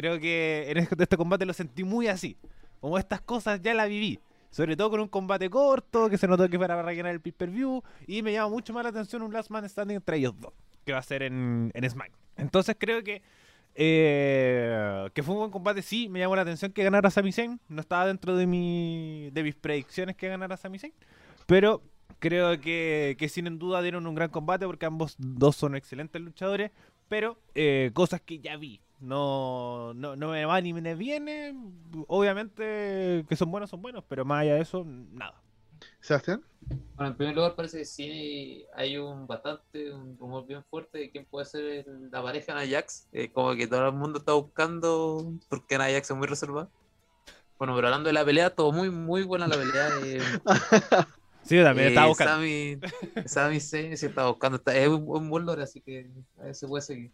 Creo 0.00 0.18
que 0.18 0.64
en 0.70 0.78
este, 0.78 0.94
este 0.98 1.16
combate 1.18 1.44
lo 1.44 1.52
sentí 1.52 1.84
muy 1.84 2.08
así. 2.08 2.34
Como 2.80 2.96
estas 2.96 3.20
cosas 3.20 3.60
ya 3.60 3.74
las 3.74 3.86
viví. 3.86 4.18
Sobre 4.48 4.74
todo 4.74 4.88
con 4.88 5.00
un 5.00 5.08
combate 5.08 5.50
corto, 5.50 6.08
que 6.08 6.16
se 6.16 6.26
notó 6.26 6.48
que 6.48 6.58
para 6.58 6.80
rellenar 6.80 7.12
el 7.12 7.20
pay-per-view. 7.20 7.82
Y 8.06 8.22
me 8.22 8.32
llama 8.32 8.48
mucho 8.48 8.72
más 8.72 8.82
la 8.82 8.88
atención 8.88 9.20
un 9.20 9.30
Last 9.30 9.50
Man 9.50 9.68
Standing 9.68 9.96
entre 9.96 10.16
ellos 10.16 10.32
dos, 10.40 10.54
que 10.86 10.94
va 10.94 11.00
a 11.00 11.02
ser 11.02 11.22
en, 11.22 11.70
en 11.74 11.90
Smack. 11.90 12.12
Entonces 12.38 12.76
creo 12.78 13.04
que 13.04 13.20
eh, 13.74 15.10
que 15.12 15.22
fue 15.22 15.34
un 15.34 15.40
buen 15.40 15.50
combate, 15.50 15.82
sí, 15.82 16.08
me 16.08 16.18
llamó 16.18 16.34
la 16.34 16.42
atención 16.42 16.72
que 16.72 16.82
ganara 16.82 17.10
Sami 17.10 17.30
Zayn. 17.30 17.60
No 17.68 17.82
estaba 17.82 18.06
dentro 18.06 18.34
de, 18.36 18.46
mi, 18.46 19.28
de 19.32 19.42
mis 19.42 19.54
predicciones 19.54 20.16
que 20.16 20.28
ganara 20.28 20.56
Sami 20.56 20.78
Zayn. 20.78 20.94
Pero 21.44 21.82
creo 22.20 22.58
que, 22.58 23.16
que 23.18 23.28
sin 23.28 23.58
duda 23.58 23.82
dieron 23.82 24.06
un 24.06 24.14
gran 24.14 24.30
combate 24.30 24.64
porque 24.64 24.86
ambos 24.86 25.16
dos 25.18 25.56
son 25.56 25.76
excelentes 25.76 26.22
luchadores. 26.22 26.70
Pero 27.06 27.38
eh, 27.54 27.90
cosas 27.92 28.22
que 28.22 28.38
ya 28.38 28.56
vi 28.56 28.80
no, 29.00 29.94
no, 29.94 30.14
no 30.14 30.28
me 30.28 30.44
va 30.44 30.60
ni 30.60 30.72
me 30.72 30.94
viene. 30.94 31.54
Obviamente 32.06 33.24
que 33.28 33.36
son 33.36 33.50
buenos, 33.50 33.70
son 33.70 33.82
buenos, 33.82 34.04
pero 34.08 34.24
más 34.24 34.42
allá 34.42 34.54
de 34.54 34.60
eso, 34.60 34.84
nada. 34.84 35.42
Sebastián. 36.00 36.42
Bueno, 36.94 37.12
en 37.12 37.16
primer 37.16 37.34
lugar 37.34 37.54
parece 37.56 37.78
que 37.78 37.84
sí 37.84 38.66
hay 38.74 38.98
un 38.98 39.26
bastante, 39.26 39.92
un 39.92 40.16
rumor 40.18 40.46
bien 40.46 40.62
fuerte 40.64 40.98
de 40.98 41.10
quién 41.10 41.24
puede 41.24 41.46
ser 41.46 41.86
la 42.10 42.22
pareja 42.22 42.54
de 42.54 42.76
Ajax. 42.76 43.08
Eh, 43.12 43.30
como 43.32 43.54
que 43.54 43.66
todo 43.66 43.86
el 43.86 43.94
mundo 43.94 44.18
está 44.18 44.32
buscando 44.32 45.32
porque 45.48 45.76
Ajax 45.76 46.10
es 46.10 46.16
muy 46.16 46.26
reservado. 46.26 46.70
Bueno, 47.58 47.74
pero 47.74 47.88
hablando 47.88 48.08
de 48.08 48.12
la 48.14 48.24
pelea, 48.24 48.50
todo 48.54 48.72
muy, 48.72 48.90
muy 48.90 49.22
buena 49.22 49.48
la 49.48 49.56
pelea. 49.56 49.88
Eh, 50.04 50.20
sí, 51.42 51.62
también 51.62 51.88
estaba 51.88 52.06
eh, 52.06 52.08
buscando. 52.08 52.32
Sammy, 53.26 53.60
Sammy 53.60 53.60
se 53.60 54.06
está 54.06 54.26
buscando. 54.26 54.62
es 54.66 54.88
un, 54.88 55.28
buen 55.28 55.44
lore, 55.44 55.62
así 55.62 55.80
que 55.80 56.10
a 56.38 56.44
ver 56.44 56.54
se 56.54 56.66
puede 56.66 56.82
seguir 56.82 57.12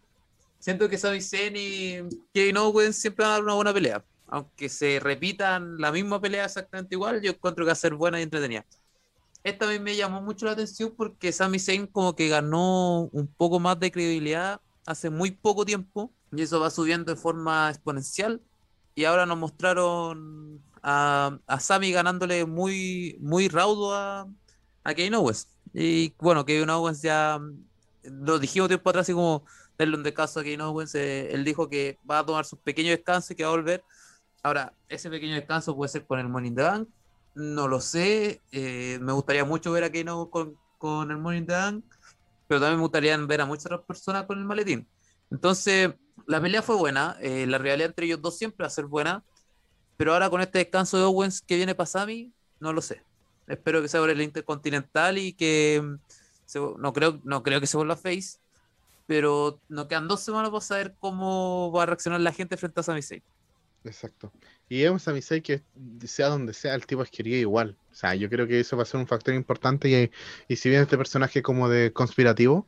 siento 0.59 0.89
que 0.89 0.97
Sami 0.97 1.21
Zayn 1.21 1.55
y 1.55 1.99
Kevin 2.33 2.57
Owens 2.57 2.97
siempre 2.97 3.23
van 3.25 3.31
a 3.31 3.35
dar 3.35 3.43
una 3.43 3.53
buena 3.55 3.73
pelea. 3.73 4.05
aunque 4.27 4.69
se 4.69 4.99
repitan 4.99 5.77
la 5.79 5.91
misma 5.91 6.19
pelea 6.21 6.45
exactamente 6.45 6.95
igual, 6.95 7.21
yo 7.21 7.31
encuentro 7.31 7.63
que 7.63 7.67
va 7.67 7.73
a 7.73 7.75
ser 7.75 7.95
buena 7.95 8.19
y 8.19 8.23
entretenida. 8.23 8.65
Esta 9.43 9.65
vez 9.67 9.79
me 9.81 9.95
llamó 9.95 10.21
mucho 10.21 10.45
la 10.45 10.51
atención 10.53 10.93
porque 10.97 11.31
Sami 11.31 11.59
Zayn 11.59 11.87
como 11.87 12.15
que 12.15 12.27
ganó 12.27 13.03
un 13.13 13.27
poco 13.33 13.59
más 13.59 13.79
de 13.79 13.91
credibilidad 13.91 14.61
hace 14.85 15.09
muy 15.09 15.31
poco 15.31 15.65
tiempo 15.65 16.13
y 16.31 16.41
eso 16.41 16.59
va 16.59 16.69
subiendo 16.69 17.13
de 17.13 17.19
forma 17.21 17.69
exponencial 17.69 18.43
y 18.95 19.05
ahora 19.05 19.25
nos 19.25 19.37
mostraron 19.37 20.63
a, 20.83 21.39
a 21.47 21.59
Sami 21.59 21.91
ganándole 21.91 22.45
muy, 22.45 23.17
muy 23.21 23.47
raudo 23.47 23.93
a, 23.95 24.27
a 24.83 24.93
Kane 24.95 25.15
Owens. 25.15 25.47
Y 25.73 26.15
bueno, 26.19 26.45
Kane 26.45 26.69
Owens 26.71 27.01
ya 27.01 27.39
lo 28.03 28.39
dijimos 28.39 28.67
tiempo 28.69 28.89
atrás, 28.89 29.03
así 29.03 29.13
como 29.13 29.45
darle 29.77 29.95
un 29.95 30.03
descanso 30.03 30.39
a 30.39 30.43
Kane 30.43 30.61
Owens. 30.61 30.95
Eh, 30.95 31.31
él 31.33 31.43
dijo 31.43 31.69
que 31.69 31.97
va 32.09 32.19
a 32.19 32.25
tomar 32.25 32.45
su 32.45 32.57
pequeño 32.57 32.91
descanso 32.91 33.33
y 33.33 33.35
que 33.35 33.43
va 33.43 33.49
a 33.49 33.55
volver. 33.55 33.83
Ahora, 34.43 34.73
ese 34.89 35.09
pequeño 35.09 35.35
descanso 35.35 35.75
puede 35.75 35.89
ser 35.89 36.05
con 36.05 36.19
el 36.19 36.27
Morning 36.27 36.55
the 36.55 36.63
Bank. 36.63 36.89
No 37.35 37.67
lo 37.67 37.81
sé. 37.81 38.41
Eh, 38.51 38.99
me 39.01 39.13
gustaría 39.13 39.45
mucho 39.45 39.71
ver 39.71 39.83
a 39.83 39.91
Kane 39.91 40.11
Owens 40.11 40.31
con, 40.31 40.57
con 40.77 41.11
el 41.11 41.17
Morning 41.17 41.45
the 41.45 41.53
Bank. 41.53 41.85
Pero 42.47 42.61
también 42.61 42.77
me 42.77 42.83
gustaría 42.83 43.17
ver 43.17 43.41
a 43.41 43.45
muchas 43.45 43.65
otras 43.67 43.81
personas 43.81 44.25
con 44.25 44.39
el 44.39 44.45
maletín. 44.45 44.87
Entonces, 45.29 45.93
la 46.25 46.41
pelea 46.41 46.61
fue 46.61 46.75
buena. 46.75 47.17
Eh, 47.21 47.45
la 47.47 47.57
realidad 47.57 47.89
entre 47.89 48.05
ellos 48.05 48.21
dos 48.21 48.37
siempre 48.37 48.63
va 48.63 48.67
a 48.67 48.71
ser 48.71 48.85
buena. 48.85 49.23
Pero 49.97 50.13
ahora 50.13 50.29
con 50.29 50.41
este 50.41 50.59
descanso 50.59 50.97
de 50.97 51.03
Owens 51.03 51.41
que 51.41 51.55
viene 51.55 51.75
para 51.75 51.87
Sami, 51.87 52.31
no 52.59 52.71
lo 52.71 52.81
sé. 52.81 53.03
Espero 53.47 53.81
que 53.81 53.87
sea 53.87 53.99
por 53.99 54.09
el 54.09 54.21
Intercontinental 54.21 55.17
y 55.17 55.33
que 55.33 55.81
mm, 55.83 56.77
no, 56.77 56.93
creo, 56.93 57.19
no 57.23 57.43
creo 57.43 57.59
que 57.59 57.67
se 57.67 57.77
vuelva 57.77 57.95
Face, 57.95 58.39
pero 59.07 59.59
nos 59.69 59.87
quedan 59.87 60.07
dos 60.07 60.21
semanas 60.21 60.51
para 60.51 60.61
saber 60.61 60.95
cómo 60.99 61.71
va 61.71 61.83
a 61.83 61.85
reaccionar 61.87 62.21
la 62.21 62.33
gente 62.33 62.57
frente 62.57 62.79
a 62.79 62.83
Sami 62.83 63.01
Zayn. 63.01 63.23
Exacto. 63.83 64.31
Y 64.69 64.83
vemos 64.83 65.01
a 65.01 65.05
Sami 65.05 65.21
Zayn 65.21 65.41
que 65.41 65.63
sea 66.05 66.27
donde 66.27 66.53
sea, 66.53 66.75
el 66.75 66.85
tipo 66.85 67.01
es 67.01 67.09
querido 67.09 67.37
igual. 67.37 67.77
O 67.91 67.95
sea, 67.95 68.13
yo 68.15 68.29
creo 68.29 68.45
que 68.45 68.59
eso 68.59 68.75
va 68.75 68.83
a 68.83 68.85
ser 68.85 68.99
un 68.99 69.07
factor 69.07 69.33
importante 69.33 69.89
y, 69.89 70.11
y 70.53 70.55
si 70.57 70.69
bien 70.69 70.81
este 70.81 70.97
personaje 70.97 71.41
como 71.41 71.69
de 71.69 71.93
conspirativo, 71.93 72.67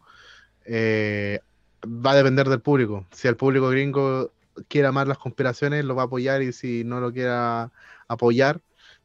eh, 0.65 1.39
va 1.85 2.11
a 2.11 2.15
depender 2.15 2.47
del 2.47 2.61
público. 2.61 3.05
Si 3.11 3.27
el 3.27 3.35
público 3.35 3.69
gringo 3.69 4.31
quiere 4.67 4.87
amar 4.87 5.07
las 5.07 5.17
conspiraciones, 5.17 5.85
lo 5.85 5.95
va 5.95 6.03
a 6.03 6.05
apoyar 6.05 6.41
y 6.41 6.53
si 6.53 6.83
no 6.83 6.99
lo 6.99 7.11
quiera 7.11 7.71
apoyar, 8.07 8.61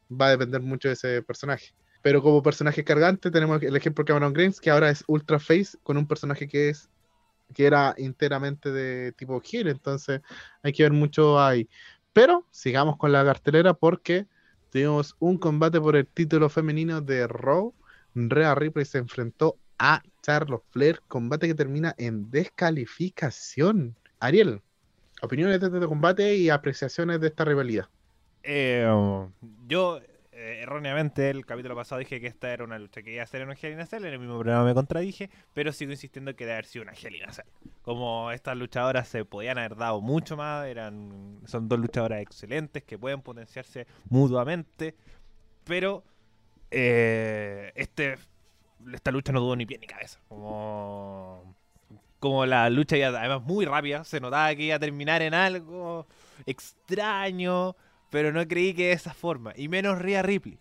va 0.09 0.27
a 0.27 0.31
depender 0.31 0.61
mucho 0.61 0.87
de 0.87 0.93
ese 0.93 1.21
personaje. 1.21 1.73
Pero 2.01 2.21
como 2.21 2.43
personaje 2.43 2.83
cargante 2.83 3.31
tenemos 3.31 3.61
el 3.63 3.75
ejemplo 3.75 4.03
de 4.03 4.07
Cameron 4.07 4.33
Grimes, 4.33 4.61
que 4.61 4.69
ahora 4.69 4.89
es 4.89 5.03
Ultra 5.07 5.39
Face 5.39 5.77
con 5.83 5.97
un 5.97 6.07
personaje 6.07 6.47
que 6.47 6.69
es 6.69 6.89
que 7.53 7.65
era 7.65 7.93
enteramente 7.97 8.71
de 8.71 9.11
tipo 9.13 9.39
Gil, 9.41 9.67
entonces 9.67 10.21
hay 10.63 10.73
que 10.73 10.83
ver 10.83 10.93
mucho 10.93 11.39
ahí. 11.39 11.69
Pero 12.13 12.45
sigamos 12.51 12.97
con 12.97 13.11
la 13.11 13.25
cartelera 13.25 13.73
porque 13.73 14.27
tuvimos 14.71 15.15
un 15.19 15.37
combate 15.37 15.79
por 15.79 15.95
el 15.95 16.07
título 16.07 16.49
femenino 16.49 17.01
de 17.01 17.27
Raw. 17.27 17.73
Rhea 18.13 18.55
Ripley 18.55 18.85
se 18.85 18.99
enfrentó 18.99 19.57
a 19.77 20.01
Charlotte 20.21 20.63
Flair, 20.71 21.01
combate 21.07 21.47
que 21.47 21.55
termina 21.55 21.93
en 21.97 22.31
descalificación. 22.31 23.95
Ariel, 24.19 24.61
opiniones 25.21 25.59
de 25.59 25.67
este 25.67 25.79
combate 25.85 26.35
y 26.35 26.49
apreciaciones 26.49 27.19
de 27.19 27.27
esta 27.27 27.45
rivalidad. 27.45 27.87
Eh, 28.43 28.87
yo, 29.67 29.99
eh, 30.35 30.59
erróneamente, 30.63 31.29
el 31.29 31.45
capítulo 31.45 31.75
pasado 31.75 31.99
dije 31.99 32.19
que 32.19 32.27
esta 32.27 32.51
era 32.51 32.65
una 32.65 32.77
lucha 32.77 33.01
que 33.01 33.13
iba 33.13 33.23
a 33.23 33.25
ser 33.25 33.41
en 33.41 33.49
un 33.49 33.55
Hell 33.59 33.71
in 33.71 33.79
a 33.79 33.85
Cell, 33.85 34.03
en 34.03 34.11
el 34.11 34.19
mismo 34.19 34.37
programa 34.37 34.65
me 34.65 34.73
contradije, 34.73 35.29
pero 35.53 35.71
sigo 35.71 35.93
insistiendo 35.93 36.35
que 36.35 36.43
debe 36.43 36.55
haber 36.55 36.65
sido 36.65 36.83
una 36.83 36.91
Hell 36.91 37.15
in 37.15 37.23
a 37.23 37.31
Cell. 37.31 37.45
Como 37.83 38.31
estas 38.31 38.57
luchadoras 38.57 39.07
se 39.07 39.23
podían 39.23 39.57
haber 39.57 39.77
dado 39.77 40.01
mucho 40.01 40.35
más, 40.35 40.67
eran 40.67 41.39
son 41.45 41.69
dos 41.69 41.79
luchadoras 41.79 42.21
excelentes 42.21 42.83
que 42.83 42.97
pueden 42.97 43.21
potenciarse 43.21 43.87
mutuamente, 44.09 44.95
pero 45.63 46.03
eh, 46.69 47.71
este 47.75 48.17
esta 48.93 49.11
lucha 49.11 49.31
no 49.31 49.39
tuvo 49.39 49.55
ni 49.55 49.65
pie 49.65 49.77
ni 49.77 49.87
cabeza. 49.87 50.19
Como 50.27 51.55
como 52.19 52.45
la 52.45 52.69
lucha 52.69 52.97
ya 52.97 53.07
además 53.07 53.41
muy 53.43 53.65
rápida, 53.65 54.03
se 54.03 54.19
notaba 54.19 54.53
que 54.55 54.63
iba 54.63 54.75
a 54.75 54.79
terminar 54.79 55.21
en 55.21 55.33
algo 55.33 56.07
extraño, 56.45 57.75
pero 58.09 58.31
no 58.31 58.47
creí 58.47 58.73
que 58.73 58.87
de 58.87 58.93
esa 58.93 59.13
forma, 59.13 59.53
y 59.55 59.67
menos 59.67 59.99
Rhea 59.99 60.21
Ripley. 60.21 60.59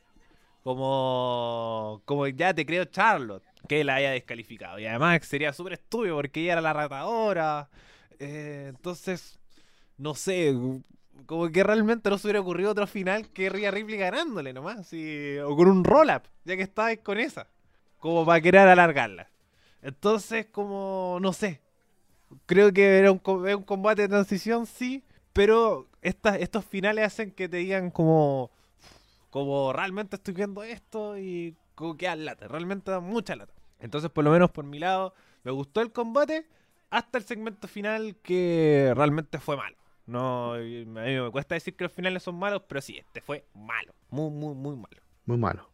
Como, 0.62 2.00
como 2.06 2.26
ya 2.26 2.54
te 2.54 2.64
creo 2.64 2.86
Charlotte, 2.86 3.44
que 3.68 3.84
la 3.84 3.96
haya 3.96 4.12
descalificado. 4.12 4.78
Y 4.78 4.86
además 4.86 5.26
sería 5.26 5.52
súper 5.52 5.74
estúpido 5.74 6.16
porque 6.16 6.40
ella 6.40 6.52
era 6.52 6.60
la 6.62 6.72
ratadora. 6.72 7.68
Eh, 8.18 8.66
entonces, 8.70 9.38
no 9.98 10.14
sé, 10.14 10.54
como 11.26 11.50
que 11.50 11.62
realmente 11.62 12.10
no 12.10 12.18
se 12.18 12.26
hubiera 12.26 12.40
ocurrido 12.40 12.70
otro 12.70 12.86
final 12.86 13.28
que 13.30 13.50
Rhea 13.50 13.70
Ripley 13.70 13.98
ganándole 13.98 14.52
nomás. 14.52 14.90
o 14.92 15.56
con 15.56 15.68
un 15.68 15.84
roll-up, 15.84 16.22
ya 16.44 16.56
que 16.56 16.62
estabas 16.62 16.98
con 16.98 17.18
esa. 17.18 17.46
Como 17.98 18.24
para 18.24 18.40
querer 18.40 18.68
alargarla. 18.68 19.28
Entonces, 19.82 20.46
como, 20.46 21.18
no 21.20 21.32
sé. 21.32 21.60
Creo 22.46 22.72
que 22.72 22.98
era 22.98 23.12
un 23.12 23.18
combate 23.18 24.02
de 24.02 24.08
transición, 24.08 24.66
sí. 24.66 25.04
Pero 25.32 25.88
estos 26.04 26.64
finales 26.64 27.06
hacen 27.06 27.30
que 27.32 27.48
te 27.48 27.56
digan 27.56 27.90
como, 27.90 28.50
como 29.30 29.72
realmente 29.72 30.16
estoy 30.16 30.34
viendo 30.34 30.62
esto 30.62 31.18
y 31.18 31.56
como 31.74 31.96
que 31.96 32.14
lata, 32.14 32.46
realmente 32.46 32.90
da 32.90 33.00
mucha 33.00 33.34
lata. 33.34 33.52
Entonces, 33.80 34.10
por 34.10 34.24
lo 34.24 34.30
menos 34.30 34.50
por 34.50 34.64
mi 34.64 34.78
lado, 34.78 35.14
me 35.42 35.50
gustó 35.50 35.80
el 35.80 35.92
combate 35.92 36.46
hasta 36.90 37.18
el 37.18 37.24
segmento 37.24 37.66
final 37.66 38.16
que 38.22 38.92
realmente 38.94 39.38
fue 39.38 39.56
malo. 39.56 39.76
No, 40.06 40.52
a 40.52 40.58
me 40.58 41.30
cuesta 41.32 41.54
decir 41.54 41.74
que 41.74 41.84
los 41.84 41.92
finales 41.92 42.22
son 42.22 42.36
malos, 42.36 42.62
pero 42.68 42.80
sí, 42.80 42.98
este 42.98 43.20
fue 43.20 43.46
malo, 43.54 43.94
muy, 44.10 44.30
muy, 44.30 44.54
muy 44.54 44.76
malo. 44.76 45.02
Muy 45.24 45.38
malo. 45.38 45.73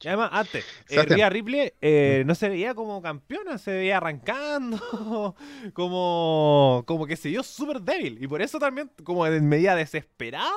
Y 0.00 0.08
además, 0.08 0.30
antes, 0.32 0.64
eh, 0.90 1.02
Rhea 1.02 1.30
Ripley 1.30 1.72
eh, 1.80 2.24
no 2.26 2.34
se 2.34 2.48
veía 2.48 2.74
como 2.74 3.00
campeona, 3.00 3.56
se 3.58 3.72
veía 3.72 3.96
arrancando, 3.96 5.34
como, 5.72 6.84
como 6.86 7.06
que 7.06 7.16
se 7.16 7.30
vio 7.30 7.42
súper 7.42 7.80
débil. 7.80 8.22
Y 8.22 8.28
por 8.28 8.42
eso 8.42 8.58
también, 8.58 8.90
como 9.02 9.26
en 9.26 9.48
medida 9.48 9.74
desesperada, 9.74 10.52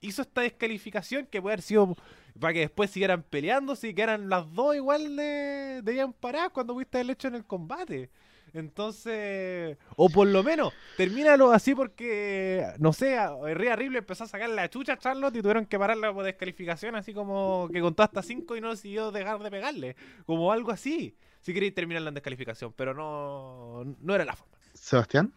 hizo 0.00 0.22
esta 0.22 0.42
descalificación 0.42 1.26
que 1.26 1.42
puede 1.42 1.54
haber 1.54 1.62
sido 1.62 1.96
para 2.38 2.52
que 2.54 2.60
después 2.60 2.90
siguieran 2.90 3.22
peleando, 3.22 3.74
si 3.74 3.92
que 3.92 4.02
eran 4.02 4.28
las 4.28 4.52
dos 4.52 4.76
igual 4.76 5.16
de, 5.16 5.80
de 5.82 5.92
bien 5.92 6.12
paradas 6.12 6.50
cuando 6.50 6.74
fuiste 6.74 7.00
el 7.00 7.10
hecho 7.10 7.28
en 7.28 7.34
el 7.34 7.44
combate. 7.44 8.10
Entonces, 8.52 9.78
o 9.96 10.08
por 10.08 10.26
lo 10.26 10.42
menos, 10.42 10.72
termínalo 10.96 11.52
así 11.52 11.74
porque, 11.74 12.66
no 12.78 12.92
sé, 12.92 13.16
Ría 13.54 13.76
Ripley 13.76 13.98
empezó 13.98 14.24
a 14.24 14.28
sacar 14.28 14.50
la 14.50 14.68
chucha 14.68 14.94
a 14.94 14.98
Charlotte 14.98 15.36
y 15.36 15.42
tuvieron 15.42 15.66
que 15.66 15.78
pararla 15.78 16.12
por 16.12 16.24
descalificación, 16.24 16.96
así 16.96 17.14
como 17.14 17.68
que 17.72 17.80
contó 17.80 18.02
hasta 18.02 18.22
5 18.22 18.56
y 18.56 18.60
no 18.60 18.70
decidió 18.70 19.12
dejar 19.12 19.40
de 19.40 19.50
pegarle. 19.50 19.96
Como 20.26 20.52
algo 20.52 20.72
así. 20.72 21.16
Si 21.40 21.54
queréis 21.54 21.74
terminarla 21.74 22.08
en 22.08 22.14
descalificación, 22.14 22.72
pero 22.76 22.92
no, 22.92 23.96
no 24.00 24.14
era 24.14 24.24
la 24.24 24.36
forma. 24.36 24.58
Sebastián, 24.74 25.32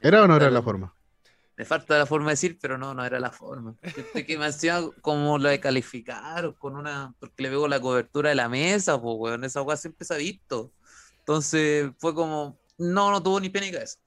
¿era 0.00 0.22
o 0.22 0.26
no 0.26 0.36
era 0.36 0.50
la 0.50 0.62
forma? 0.62 0.94
Me 1.56 1.64
falta 1.64 1.96
la 1.96 2.04
forma 2.04 2.26
de 2.26 2.32
decir, 2.32 2.58
pero 2.60 2.76
no, 2.76 2.92
no 2.92 3.04
era 3.04 3.18
la 3.18 3.30
forma. 3.30 3.76
que 4.26 4.38
me 4.38 4.46
hacía 4.46 4.80
como 5.00 5.38
lo 5.38 5.48
de 5.48 5.58
calificar, 5.58 6.54
con 6.58 6.76
una, 6.76 7.14
porque 7.18 7.42
le 7.42 7.50
veo 7.50 7.66
la 7.66 7.80
cobertura 7.80 8.28
de 8.28 8.34
la 8.34 8.48
mesa, 8.48 9.00
pues, 9.00 9.14
weón, 9.18 9.44
esa 9.44 9.62
weá 9.62 9.76
siempre 9.76 10.06
se 10.06 10.14
ha 10.14 10.18
visto. 10.18 10.72
Entonces 11.26 11.90
fue 11.98 12.14
como, 12.14 12.56
no, 12.78 13.10
no 13.10 13.20
tuvo 13.20 13.40
ni 13.40 13.50
pena 13.50 13.66
ni 13.66 13.72
cabeza. 13.72 13.98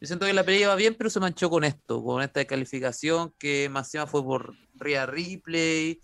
Yo 0.00 0.06
siento 0.06 0.26
que 0.26 0.32
la 0.32 0.44
pelea 0.44 0.60
iba 0.60 0.76
bien, 0.76 0.94
pero 0.96 1.10
se 1.10 1.18
manchó 1.18 1.50
con 1.50 1.64
esto, 1.64 2.04
con 2.04 2.22
esta 2.22 2.38
descalificación 2.38 3.34
que 3.36 3.68
más 3.68 3.88
encima 3.88 4.06
fue 4.06 4.22
por 4.22 4.54
Rhea 4.76 5.04
Ripley. 5.06 6.00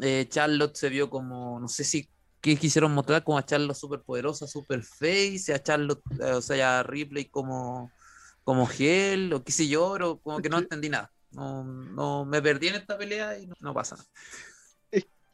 Eh, 0.00 0.26
Charlotte 0.28 0.74
se 0.74 0.88
vio 0.88 1.08
como, 1.08 1.60
no 1.60 1.68
sé 1.68 1.84
si 1.84 2.10
qué 2.40 2.56
quisieron 2.56 2.92
mostrar, 2.92 3.22
como 3.22 3.38
a 3.38 3.46
Charlotte 3.46 3.76
super 3.76 4.00
poderosa, 4.00 4.48
super 4.48 4.82
face, 4.82 5.54
a 5.54 5.62
Charlotte, 5.62 6.02
eh, 6.18 6.32
o 6.32 6.42
sea, 6.42 6.80
a 6.80 6.82
Ripley 6.82 7.26
como, 7.26 7.92
como 8.42 8.66
gel, 8.66 9.32
o 9.32 9.44
qué 9.44 9.52
sé 9.52 9.68
yo, 9.68 9.92
pero 9.92 10.18
como 10.18 10.40
que 10.42 10.48
no 10.48 10.58
entendí 10.58 10.88
nada. 10.88 11.12
No, 11.30 11.62
no 11.62 12.24
me 12.24 12.42
perdí 12.42 12.68
en 12.68 12.74
esta 12.74 12.98
pelea 12.98 13.38
y 13.38 13.46
no, 13.46 13.54
no 13.60 13.72
pasa 13.72 13.94
nada 13.94 14.08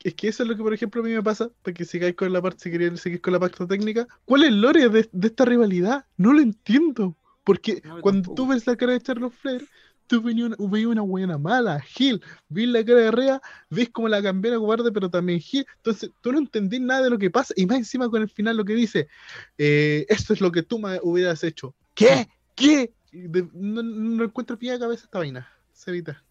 es 0.05 0.14
que 0.14 0.28
eso 0.28 0.42
es 0.42 0.49
lo 0.49 0.57
que, 0.57 0.62
por 0.62 0.72
ejemplo, 0.72 1.01
a 1.01 1.05
mí 1.05 1.12
me 1.12 1.22
pasa, 1.22 1.51
para 1.62 1.74
que 1.74 1.84
sigáis 1.84 2.14
con 2.14 2.32
la 2.32 2.40
parte, 2.40 2.64
si 2.64 2.70
querían 2.70 2.96
seguir 2.96 3.20
con 3.20 3.32
la 3.32 3.40
parte 3.40 3.66
técnica. 3.66 4.07
¿Cuál 4.24 4.42
es 4.42 4.49
el 4.49 4.61
lore 4.61 4.88
de, 4.88 5.09
esta 5.22 5.44
rivalidad? 5.44 6.05
No 6.16 6.32
lo 6.32 6.40
entiendo. 6.40 7.16
Porque 7.44 7.82
cuando 8.03 8.34
tú 8.34 8.46
ves 8.46 8.66
la 8.66 8.76
cara 8.76 8.92
de 8.92 9.01
Charles 9.01 9.34
Flair, 9.34 9.66
tú 10.07 10.22
veías 10.22 10.51
una, 10.59 10.88
una 10.88 11.03
buena 11.03 11.38
mala, 11.38 11.80
Gil. 11.80 12.22
ves 12.49 12.68
la 12.68 12.84
cara 12.84 13.01
de 13.01 13.11
Rea, 13.11 13.42
ves 13.70 13.88
como 13.90 14.09
la 14.09 14.22
cambiara 14.22 14.59
cobarde, 14.59 14.92
pero 14.92 15.09
también 15.09 15.40
Gil. 15.40 15.66
Entonces, 15.76 16.11
tú 16.20 16.30
no 16.30 16.38
entendís 16.38 16.80
nada 16.80 17.03
de 17.03 17.11
lo 17.11 17.18
que 17.18 17.30
pasa. 17.30 17.55
Y 17.57 17.66
más 17.66 17.78
encima 17.78 18.09
con 18.11 18.22
el 18.22 18.28
final 18.28 18.57
lo 18.57 18.64
que 18.64 18.74
dice, 18.74 19.09
eh, 19.57 20.05
esto 20.09 20.34
es 20.34 20.40
lo 20.40 20.53
que 20.53 20.62
tú 20.62 20.78
me 20.78 21.01
hubieras 21.03 21.42
hecho. 21.42 21.74
¿Qué? 21.94 22.28
¿Qué? 22.55 22.92
no, 23.12 23.82
no 23.82 24.24
encuentro 24.24 24.59
pie 24.59 24.72
de 24.72 24.78
cabeza 24.78 25.05
esta 25.05 25.18
vaina. 25.18 25.49
Se 25.72 25.90
evita. 25.90 26.22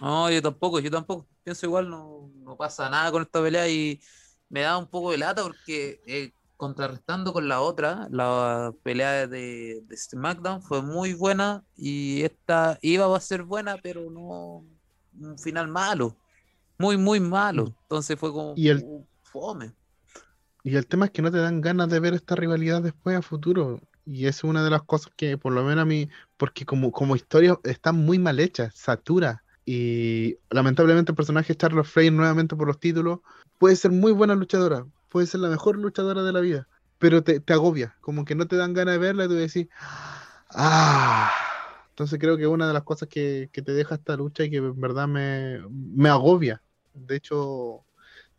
No, 0.00 0.30
yo 0.30 0.42
tampoco, 0.42 0.80
yo 0.80 0.90
tampoco. 0.90 1.26
Pienso 1.42 1.66
igual, 1.66 1.88
no, 1.88 2.30
no 2.44 2.56
pasa 2.56 2.88
nada 2.90 3.10
con 3.10 3.22
esta 3.22 3.42
pelea 3.42 3.68
y 3.68 4.00
me 4.48 4.60
da 4.60 4.78
un 4.78 4.88
poco 4.88 5.10
de 5.10 5.18
lata 5.18 5.42
porque 5.42 6.00
eh, 6.06 6.32
contrarrestando 6.56 7.32
con 7.32 7.48
la 7.48 7.60
otra, 7.60 8.08
la 8.10 8.72
pelea 8.82 9.26
de, 9.26 9.80
de, 9.86 9.96
SmackDown 9.96 10.62
fue 10.62 10.82
muy 10.82 11.14
buena 11.14 11.64
y 11.76 12.22
esta 12.22 12.78
iba 12.82 13.16
a 13.16 13.20
ser 13.20 13.44
buena, 13.44 13.78
pero 13.82 14.10
no 14.10 14.64
un 15.18 15.38
final 15.38 15.68
malo, 15.68 16.16
muy, 16.78 16.96
muy 16.96 17.20
malo. 17.20 17.64
Mm. 17.64 17.74
Entonces 17.82 18.18
fue 18.18 18.32
como 18.32 18.54
¿Y 18.56 18.68
el, 18.68 18.84
fome. 19.22 19.72
Y 20.62 20.76
el 20.76 20.86
tema 20.86 21.06
es 21.06 21.10
que 21.12 21.22
no 21.22 21.30
te 21.30 21.38
dan 21.38 21.60
ganas 21.60 21.88
de 21.88 22.00
ver 22.00 22.14
esta 22.14 22.36
rivalidad 22.36 22.82
después 22.82 23.16
a 23.16 23.22
futuro. 23.22 23.80
Y 24.04 24.26
es 24.26 24.44
una 24.44 24.64
de 24.64 24.70
las 24.70 24.82
cosas 24.82 25.12
que, 25.16 25.38
por 25.38 25.52
lo 25.52 25.62
menos 25.62 25.82
a 25.82 25.86
mí, 25.86 26.08
porque 26.36 26.66
como, 26.66 26.90
como 26.92 27.16
historia 27.16 27.58
está 27.64 27.92
muy 27.92 28.18
mal 28.18 28.40
hecha, 28.40 28.70
satura. 28.72 29.44
Y 29.72 30.36
lamentablemente 30.50 31.12
el 31.12 31.16
personaje 31.16 31.54
Charlotte 31.54 31.86
Flair 31.86 32.12
nuevamente 32.12 32.56
por 32.56 32.66
los 32.66 32.80
títulos 32.80 33.20
puede 33.56 33.76
ser 33.76 33.92
muy 33.92 34.10
buena 34.10 34.34
luchadora, 34.34 34.84
puede 35.08 35.28
ser 35.28 35.38
la 35.38 35.48
mejor 35.48 35.76
luchadora 35.76 36.24
de 36.24 36.32
la 36.32 36.40
vida, 36.40 36.66
pero 36.98 37.22
te, 37.22 37.40
agobia, 37.52 37.94
como 38.00 38.24
que 38.24 38.34
no 38.34 38.48
te 38.48 38.56
dan 38.56 38.74
ganas 38.74 38.94
de 38.94 38.98
verla 38.98 39.26
y 39.26 39.28
tú 39.28 39.34
decís, 39.34 39.68
ah. 40.50 41.30
Entonces 41.90 42.18
creo 42.18 42.36
que 42.36 42.48
una 42.48 42.66
de 42.66 42.72
las 42.72 42.82
cosas 42.82 43.08
que, 43.08 43.48
te 43.52 43.72
deja 43.72 43.94
esta 43.94 44.16
lucha 44.16 44.42
y 44.42 44.50
que 44.50 44.56
en 44.56 44.80
verdad 44.80 45.06
me, 45.06 45.60
me 45.70 46.08
agobia. 46.08 46.60
De 46.92 47.14
hecho, 47.14 47.84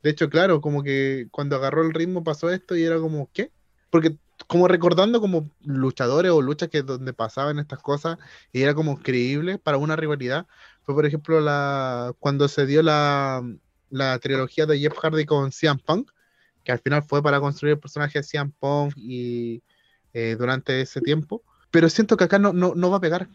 de 0.03 0.09
hecho, 0.09 0.29
claro, 0.29 0.59
como 0.59 0.83
que 0.83 1.29
cuando 1.31 1.55
agarró 1.55 1.83
el 1.83 1.93
ritmo 1.93 2.25
pasó 2.25 2.49
esto 2.49 2.75
y 2.75 2.83
era 2.83 2.99
como, 2.99 3.29
¿qué? 3.31 3.53
Porque 3.89 4.17
como 4.47 4.67
recordando 4.67 5.21
como 5.21 5.49
luchadores 5.63 6.31
o 6.31 6.41
luchas 6.41 6.69
que 6.69 6.81
donde 6.81 7.13
pasaban 7.13 7.59
estas 7.59 7.79
cosas 7.79 8.17
y 8.51 8.63
era 8.63 8.73
como 8.73 8.99
creíble 8.99 9.57
para 9.57 9.77
una 9.77 9.95
rivalidad, 9.95 10.47
fue 10.85 10.95
por 10.95 11.05
ejemplo 11.05 11.39
la 11.39 12.13
cuando 12.19 12.47
se 12.47 12.65
dio 12.65 12.81
la, 12.81 13.43
la 13.89 14.19
trilogía 14.19 14.65
de 14.65 14.79
Jeff 14.79 14.97
Hardy 14.97 15.25
con 15.25 15.51
CM 15.51 15.79
Punk, 15.85 16.11
que 16.63 16.71
al 16.71 16.79
final 16.79 17.03
fue 17.03 17.21
para 17.21 17.39
construir 17.39 17.73
el 17.73 17.79
personaje 17.79 18.19
de 18.19 18.23
CM 18.23 18.51
Punk 18.59 18.93
y 18.97 19.61
eh, 20.13 20.35
durante 20.37 20.81
ese 20.81 21.01
tiempo. 21.01 21.43
Pero 21.69 21.89
siento 21.89 22.17
que 22.17 22.25
acá 22.25 22.37
no, 22.39 22.51
no, 22.51 22.89
va 22.89 22.97
a 22.97 23.01
pegar, 23.01 23.29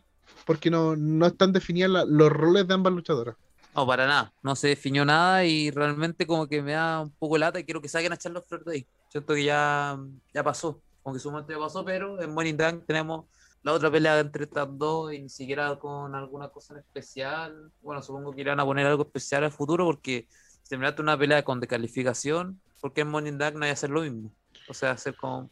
porque 0.45 0.71
no, 0.71 0.95
no 0.97 1.27
están 1.27 1.53
definidos 1.53 2.07
los 2.09 2.31
roles 2.31 2.69
de 2.69 2.75
ambas 2.75 2.93
luchadoras. 2.93 3.37
No, 3.75 3.87
para 3.87 4.07
nada. 4.07 4.33
No 4.43 4.57
se 4.57 4.69
definió 4.69 5.05
nada 5.05 5.45
y 5.45 5.71
realmente 5.71 6.27
como 6.27 6.47
que 6.47 6.63
me 6.63 6.73
da 6.73 7.01
un 7.01 7.11
poco 7.11 7.39
lata 7.39 7.59
y 7.61 7.65
quiero 7.65 7.81
que 7.81 7.89
saquen 7.89 8.13
a 8.13 8.17
Charlotte 8.17 8.47
Flair 8.47 8.65
de 8.65 8.73
ahí. 8.73 8.87
Siento 9.09 9.35
que 9.35 9.45
ya, 9.45 9.99
ya 10.35 10.43
pasó, 10.43 10.81
aunque 11.05 11.21
su 11.21 11.31
momento 11.31 11.53
ya 11.53 11.59
pasó, 11.59 11.85
pero 11.85 12.21
en 12.21 12.33
Morning 12.33 12.57
Dunk 12.57 12.87
tenemos 12.87 13.27
la 13.63 13.73
otra 13.73 13.91
pelea 13.91 14.19
entre 14.21 14.45
estas 14.45 14.69
dos 14.79 15.13
y 15.13 15.23
ni 15.23 15.29
siquiera 15.29 15.77
con 15.77 16.15
alguna 16.15 16.49
cosa 16.49 16.75
en 16.75 16.81
especial. 16.81 17.73
Bueno, 17.83 18.03
supongo 18.03 18.33
que 18.33 18.43
irán 18.43 18.61
a 18.61 18.65
poner 18.65 18.87
algo 18.87 19.03
especial 19.03 19.45
al 19.45 19.53
futuro 19.53 19.85
porque 19.85 20.27
si 20.63 20.69
terminaste 20.71 21.03
una 21.03 21.19
pelea 21.19 21.43
con 21.43 21.61
descalificación, 21.61 22.61
¿por 22.81 22.93
qué 22.93 23.03
en 23.03 23.09
Morning 23.09 23.39
Dark 23.39 23.57
no 23.57 23.65
hay 23.65 23.71
que 23.71 23.75
hacer 23.75 23.91
lo 23.91 24.03
mismo? 24.03 24.31
O 24.69 24.75
sea, 24.75 24.93
hacer 24.93 25.17
como... 25.17 25.51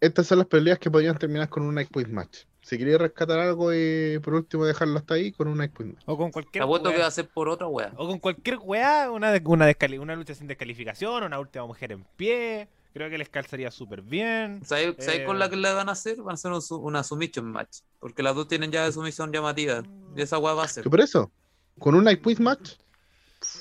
Estas 0.00 0.26
son 0.26 0.38
las 0.38 0.48
peleas 0.48 0.78
que 0.78 0.90
podrían 0.90 1.16
terminar 1.16 1.48
con 1.48 1.62
un 1.62 1.74
Night 1.74 1.90
Point 1.90 2.08
Match. 2.08 2.40
Si 2.60 2.78
quería 2.78 2.98
rescatar 2.98 3.38
algo 3.38 3.72
y 3.72 4.18
por 4.18 4.34
último 4.34 4.64
dejarlo 4.64 4.98
hasta 4.98 5.14
ahí 5.14 5.32
con 5.32 5.48
un 5.48 5.58
Night 5.58 5.72
Point 5.72 5.94
Match. 5.94 6.04
O 6.06 6.16
con 6.16 6.32
cualquier 6.32 6.64
Apuesto 6.64 6.90
que 6.90 6.98
va 6.98 7.06
a 7.06 7.10
ser 7.10 7.28
por 7.28 7.48
otra 7.48 7.66
wea. 7.68 7.92
O 7.96 8.08
con 8.08 8.18
cualquier 8.18 8.58
wea, 8.58 9.10
una, 9.10 9.32
una, 9.44 9.72
una 10.00 10.16
lucha 10.16 10.34
sin 10.34 10.46
descalificación, 10.46 11.24
una 11.24 11.38
última 11.38 11.66
mujer 11.66 11.92
en 11.92 12.04
pie. 12.16 12.68
Creo 12.92 13.08
que 13.08 13.18
les 13.18 13.28
calzaría 13.28 13.70
súper 13.70 14.02
bien. 14.02 14.60
¿Sabes, 14.64 14.96
con 15.24 15.38
la 15.38 15.46
eh, 15.46 15.50
que 15.50 15.56
le 15.56 15.72
van 15.72 15.88
a 15.88 15.92
hacer? 15.92 16.18
Van 16.18 16.32
a 16.32 16.34
hacer 16.34 16.52
una 16.70 17.02
submission 17.02 17.50
match. 17.50 17.78
Porque 17.98 18.22
las 18.22 18.34
dos 18.34 18.48
tienen 18.48 18.70
ya 18.70 18.84
de 18.84 18.92
sumisión 18.92 19.32
llamativa. 19.32 19.82
Y 20.14 20.20
esa 20.20 20.38
wea 20.38 20.52
va 20.52 20.64
a 20.64 20.68
ser. 20.68 20.84
¿Qué 20.84 20.90
por 20.90 21.00
eso? 21.00 21.30
¿Con 21.78 21.94
un 21.94 22.04
Night 22.04 22.22
Match? 22.38 22.74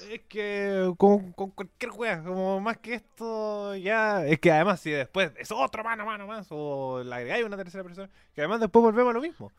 Es 0.09 0.21
que 0.27 0.93
con, 0.97 1.32
cualquier 1.32 1.91
wea, 1.91 2.23
como 2.23 2.59
más 2.59 2.77
que 2.77 2.95
esto, 2.95 3.75
ya. 3.75 4.25
Es 4.27 4.39
que 4.39 4.51
además, 4.51 4.79
si 4.79 4.91
después 4.91 5.32
es 5.38 5.51
otro 5.51 5.84
mano 5.84 6.05
mano 6.05 6.27
más, 6.27 6.47
o 6.51 7.01
le 7.03 7.15
agregáis 7.15 7.45
una 7.45 7.57
tercera 7.57 7.84
persona, 7.84 8.09
que 8.36 8.41
además 8.41 8.59
después 8.59 8.84
volvemos 8.84 9.11
a 9.11 9.13
lo 9.13 9.21
mismo. 9.21 9.51